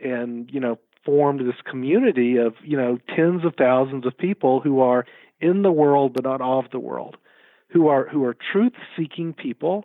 and, 0.00 0.50
you 0.52 0.60
know, 0.60 0.78
formed 1.04 1.40
this 1.40 1.60
community 1.68 2.36
of, 2.36 2.54
you 2.62 2.76
know, 2.76 2.98
tens 3.14 3.44
of 3.44 3.54
thousands 3.56 4.06
of 4.06 4.16
people 4.16 4.60
who 4.60 4.80
are 4.80 5.06
in 5.40 5.62
the 5.62 5.72
world 5.72 6.12
but 6.14 6.24
not 6.24 6.40
of 6.40 6.70
the 6.70 6.78
world, 6.78 7.16
who 7.68 7.88
are 7.88 8.08
who 8.08 8.24
are 8.24 8.36
truth 8.52 8.74
seeking 8.96 9.32
people, 9.32 9.84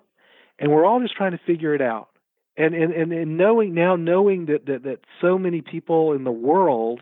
and 0.59 0.71
we're 0.71 0.85
all 0.85 1.01
just 1.01 1.15
trying 1.15 1.31
to 1.31 1.39
figure 1.45 1.73
it 1.75 1.81
out 1.81 2.09
and 2.57 2.73
and 2.73 2.91
and, 2.91 3.13
and 3.13 3.37
knowing 3.37 3.73
now 3.73 3.95
knowing 3.95 4.47
that, 4.47 4.65
that 4.65 4.83
that 4.83 4.99
so 5.21 5.37
many 5.37 5.61
people 5.61 6.13
in 6.13 6.23
the 6.23 6.31
world 6.31 7.01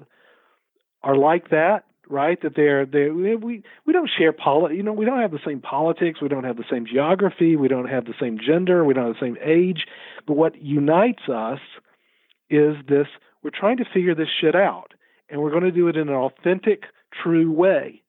are 1.05 1.15
like 1.15 1.51
that 1.51 1.85
right? 2.09 2.41
That 2.41 2.55
they're 2.55 2.85
they 2.85 3.09
we 3.09 3.63
we 3.85 3.93
don't 3.93 4.09
share 4.17 4.33
poli- 4.33 4.75
you 4.75 4.83
know 4.83 4.93
we 4.93 5.05
don't 5.05 5.21
have 5.21 5.31
the 5.31 5.39
same 5.45 5.61
politics 5.61 6.21
we 6.21 6.27
don't 6.27 6.43
have 6.43 6.57
the 6.57 6.65
same 6.69 6.85
geography 6.85 7.55
we 7.55 7.67
don't 7.67 7.89
have 7.89 8.05
the 8.05 8.13
same 8.19 8.37
gender 8.37 8.83
we 8.83 8.93
don't 8.93 9.07
have 9.07 9.15
the 9.15 9.25
same 9.25 9.37
age. 9.43 9.85
But 10.27 10.35
what 10.35 10.61
unites 10.61 11.27
us 11.29 11.59
is 12.49 12.75
this 12.87 13.07
we're 13.43 13.51
trying 13.51 13.77
to 13.77 13.85
figure 13.93 14.15
this 14.15 14.27
shit 14.41 14.55
out 14.55 14.93
and 15.29 15.41
we're 15.41 15.51
going 15.51 15.63
to 15.63 15.71
do 15.71 15.87
it 15.87 15.97
in 15.97 16.09
an 16.09 16.15
authentic 16.15 16.83
true 17.23 17.51
way. 17.51 18.01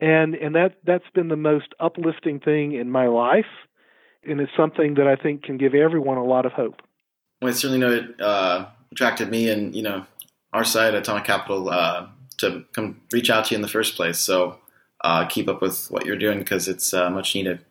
And 0.00 0.34
and 0.34 0.54
that 0.54 0.78
that's 0.84 1.08
been 1.14 1.28
the 1.28 1.36
most 1.36 1.68
uplifting 1.80 2.40
thing 2.40 2.72
in 2.72 2.90
my 2.90 3.06
life 3.06 3.44
and 4.24 4.40
it's 4.40 4.52
something 4.56 4.94
that 4.94 5.06
I 5.06 5.16
think 5.16 5.42
can 5.42 5.56
give 5.56 5.74
everyone 5.74 6.18
a 6.18 6.24
lot 6.24 6.46
of 6.46 6.52
hope. 6.52 6.82
Well, 7.40 7.50
I 7.50 7.54
certainly 7.54 7.78
know 7.78 7.92
it 7.92 8.20
uh, 8.20 8.66
attracted 8.92 9.30
me 9.30 9.50
and 9.50 9.74
you 9.74 9.82
know 9.82 10.06
our 10.52 10.64
side, 10.64 10.94
Atomic 10.94 11.24
Capital, 11.24 11.68
uh, 11.68 12.06
to 12.38 12.64
come 12.72 13.00
reach 13.12 13.30
out 13.30 13.46
to 13.46 13.54
you 13.54 13.56
in 13.56 13.62
the 13.62 13.68
first 13.68 13.96
place. 13.96 14.18
So 14.18 14.58
uh, 15.02 15.26
keep 15.26 15.48
up 15.48 15.62
with 15.62 15.86
what 15.90 16.06
you're 16.06 16.16
doing 16.16 16.38
because 16.38 16.68
it's 16.68 16.92
uh, 16.92 17.10
much 17.10 17.34
needed. 17.34 17.64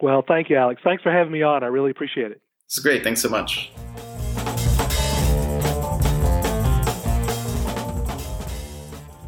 Well, 0.00 0.24
thank 0.26 0.48
you, 0.48 0.56
Alex. 0.56 0.80
Thanks 0.82 1.02
for 1.02 1.12
having 1.12 1.32
me 1.32 1.42
on. 1.42 1.62
I 1.62 1.66
really 1.66 1.90
appreciate 1.90 2.30
it. 2.30 2.40
It's 2.64 2.78
great. 2.78 3.02
Thanks 3.02 3.20
so 3.20 3.28
much. 3.28 3.70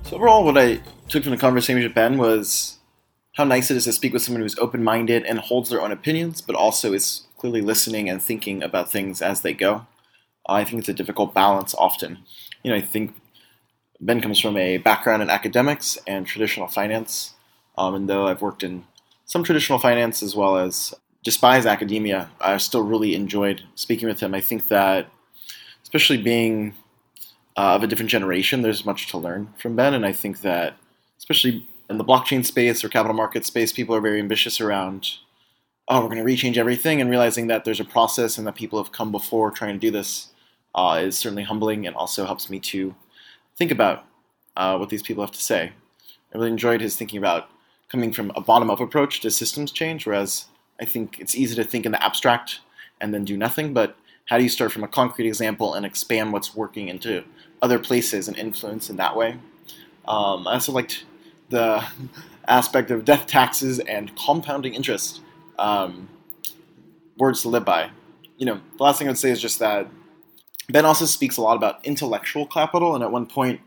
So 0.04 0.16
overall, 0.16 0.44
what 0.44 0.56
I 0.56 0.80
took 1.08 1.24
from 1.24 1.32
the 1.32 1.38
conversation 1.38 1.82
with 1.82 1.94
Ben 1.94 2.16
was 2.16 2.78
how 3.34 3.44
nice 3.44 3.70
it 3.70 3.76
is 3.76 3.84
to 3.84 3.92
speak 3.92 4.12
with 4.12 4.22
someone 4.22 4.42
who's 4.42 4.58
open 4.58 4.84
minded 4.84 5.24
and 5.24 5.38
holds 5.38 5.70
their 5.70 5.80
own 5.80 5.90
opinions, 5.90 6.40
but 6.40 6.54
also 6.54 6.92
is 6.92 7.26
clearly 7.38 7.62
listening 7.62 8.08
and 8.08 8.22
thinking 8.22 8.62
about 8.62 8.90
things 8.90 9.20
as 9.22 9.40
they 9.40 9.52
go. 9.52 9.86
I 10.46 10.64
think 10.64 10.80
it's 10.80 10.88
a 10.88 10.94
difficult 10.94 11.34
balance 11.34 11.74
often. 11.74 12.18
You 12.62 12.70
know, 12.70 12.76
I 12.76 12.80
think 12.80 13.14
Ben 14.04 14.20
comes 14.20 14.40
from 14.40 14.56
a 14.56 14.78
background 14.78 15.22
in 15.22 15.30
academics 15.30 15.96
and 16.08 16.26
traditional 16.26 16.66
finance, 16.66 17.34
um, 17.78 17.94
and 17.94 18.08
though 18.08 18.26
I've 18.26 18.42
worked 18.42 18.64
in 18.64 18.84
some 19.26 19.44
traditional 19.44 19.78
finance 19.78 20.24
as 20.24 20.34
well 20.34 20.56
as 20.56 20.92
despise 21.22 21.66
academia, 21.66 22.28
I 22.40 22.56
still 22.56 22.82
really 22.82 23.14
enjoyed 23.14 23.62
speaking 23.76 24.08
with 24.08 24.18
him. 24.18 24.34
I 24.34 24.40
think 24.40 24.66
that, 24.68 25.08
especially 25.84 26.20
being 26.20 26.74
uh, 27.56 27.76
of 27.76 27.84
a 27.84 27.86
different 27.86 28.10
generation, 28.10 28.62
there's 28.62 28.84
much 28.84 29.06
to 29.12 29.18
learn 29.18 29.54
from 29.56 29.76
Ben, 29.76 29.94
and 29.94 30.04
I 30.04 30.12
think 30.12 30.40
that, 30.40 30.76
especially 31.16 31.64
in 31.88 31.98
the 31.98 32.04
blockchain 32.04 32.44
space 32.44 32.82
or 32.82 32.88
capital 32.88 33.14
market 33.14 33.46
space, 33.46 33.72
people 33.72 33.94
are 33.94 34.00
very 34.00 34.18
ambitious 34.18 34.60
around, 34.60 35.10
oh, 35.86 36.00
we're 36.00 36.12
going 36.12 36.26
to 36.26 36.28
rechange 36.28 36.56
everything, 36.56 37.00
and 37.00 37.08
realizing 37.08 37.46
that 37.46 37.64
there's 37.64 37.78
a 37.78 37.84
process 37.84 38.36
and 38.36 38.48
that 38.48 38.56
people 38.56 38.82
have 38.82 38.90
come 38.90 39.12
before 39.12 39.52
trying 39.52 39.74
to 39.74 39.80
do 39.80 39.92
this 39.92 40.32
uh, 40.74 41.00
is 41.04 41.16
certainly 41.16 41.44
humbling 41.44 41.86
and 41.86 41.94
also 41.94 42.26
helps 42.26 42.50
me 42.50 42.58
to 42.58 42.96
think 43.62 43.70
about 43.70 44.04
uh, 44.56 44.76
what 44.76 44.88
these 44.88 45.04
people 45.04 45.22
have 45.22 45.30
to 45.30 45.40
say. 45.40 45.70
I 46.34 46.36
really 46.36 46.50
enjoyed 46.50 46.80
his 46.80 46.96
thinking 46.96 47.18
about 47.18 47.48
coming 47.88 48.12
from 48.12 48.32
a 48.34 48.40
bottom 48.40 48.70
up 48.70 48.80
approach 48.80 49.20
to 49.20 49.30
systems 49.30 49.70
change, 49.70 50.04
whereas 50.04 50.46
I 50.80 50.84
think 50.84 51.20
it's 51.20 51.36
easy 51.36 51.54
to 51.54 51.62
think 51.62 51.86
in 51.86 51.92
the 51.92 52.04
abstract 52.04 52.58
and 53.00 53.14
then 53.14 53.24
do 53.24 53.36
nothing, 53.36 53.72
but 53.72 53.96
how 54.26 54.38
do 54.38 54.42
you 54.42 54.48
start 54.48 54.72
from 54.72 54.82
a 54.82 54.88
concrete 54.88 55.28
example 55.28 55.74
and 55.74 55.86
expand 55.86 56.32
what's 56.32 56.56
working 56.56 56.88
into 56.88 57.22
other 57.60 57.78
places 57.78 58.26
and 58.26 58.36
influence 58.36 58.90
in 58.90 58.96
that 58.96 59.16
way? 59.16 59.36
Um, 60.08 60.48
I 60.48 60.54
also 60.54 60.72
liked 60.72 61.04
the 61.50 61.84
aspect 62.48 62.90
of 62.90 63.04
death 63.04 63.28
taxes 63.28 63.78
and 63.78 64.10
compounding 64.16 64.74
interest. 64.74 65.20
Um, 65.56 66.08
words 67.16 67.42
to 67.42 67.48
live 67.48 67.64
by. 67.64 67.90
You 68.38 68.46
know, 68.46 68.60
the 68.76 68.82
last 68.82 68.98
thing 68.98 69.08
I'd 69.08 69.18
say 69.18 69.30
is 69.30 69.40
just 69.40 69.60
that 69.60 69.86
Ben 70.72 70.86
also 70.86 71.04
speaks 71.04 71.36
a 71.36 71.42
lot 71.42 71.56
about 71.56 71.84
intellectual 71.84 72.46
capital, 72.46 72.94
and 72.94 73.04
at 73.04 73.12
one 73.12 73.26
point 73.26 73.60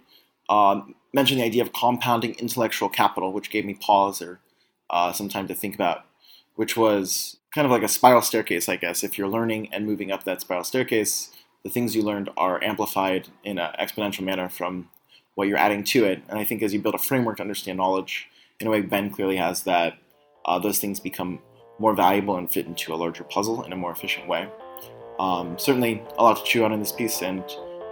um, 0.49 0.95
mentioned 1.13 1.39
the 1.39 1.45
idea 1.45 1.61
of 1.61 1.71
compounding 1.71 2.33
intellectual 2.35 2.89
capital, 2.89 3.31
which 3.31 3.51
gave 3.51 3.63
me 3.63 3.75
pause 3.75 4.21
or 4.21 4.39
uh, 4.89 5.13
some 5.13 5.29
time 5.29 5.47
to 5.47 5.53
think 5.53 5.75
about, 5.75 6.05
which 6.55 6.75
was 6.75 7.37
kind 7.53 7.65
of 7.65 7.71
like 7.71 7.83
a 7.83 7.87
spiral 7.87 8.21
staircase, 8.21 8.67
I 8.67 8.75
guess. 8.75 9.03
If 9.03 9.17
you're 9.17 9.27
learning 9.27 9.69
and 9.71 9.85
moving 9.85 10.11
up 10.11 10.23
that 10.23 10.41
spiral 10.41 10.63
staircase, 10.63 11.29
the 11.63 11.69
things 11.69 11.95
you 11.95 12.01
learned 12.01 12.29
are 12.37 12.63
amplified 12.63 13.29
in 13.43 13.59
an 13.59 13.71
exponential 13.79 14.23
manner 14.23 14.49
from 14.49 14.89
what 15.35 15.47
you're 15.47 15.57
adding 15.57 15.83
to 15.83 16.05
it. 16.05 16.23
And 16.27 16.39
I 16.39 16.43
think 16.43 16.63
as 16.63 16.73
you 16.73 16.81
build 16.81 16.95
a 16.95 16.99
framework 16.99 17.37
to 17.37 17.43
understand 17.43 17.77
knowledge, 17.77 18.27
in 18.59 18.67
a 18.67 18.71
way 18.71 18.81
Ben 18.81 19.11
clearly 19.11 19.37
has 19.37 19.63
that, 19.63 19.97
uh, 20.45 20.57
those 20.57 20.79
things 20.79 20.99
become 20.99 21.39
more 21.77 21.93
valuable 21.93 22.37
and 22.37 22.51
fit 22.51 22.65
into 22.65 22.93
a 22.93 22.95
larger 22.95 23.23
puzzle 23.23 23.63
in 23.63 23.73
a 23.73 23.75
more 23.75 23.91
efficient 23.91 24.27
way. 24.27 24.47
Um, 25.19 25.57
certainly 25.57 26.03
a 26.17 26.23
lot 26.23 26.37
to 26.37 26.43
chew 26.43 26.65
on 26.65 26.73
in 26.73 26.79
this 26.79 26.91
piece, 26.91 27.21
and 27.21 27.43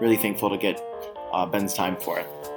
really 0.02 0.18
thankful 0.18 0.50
to 0.50 0.58
get 0.58 0.84
uh, 1.32 1.46
Ben's 1.46 1.74
time 1.74 1.96
for 1.96 2.20
it. 2.20 2.53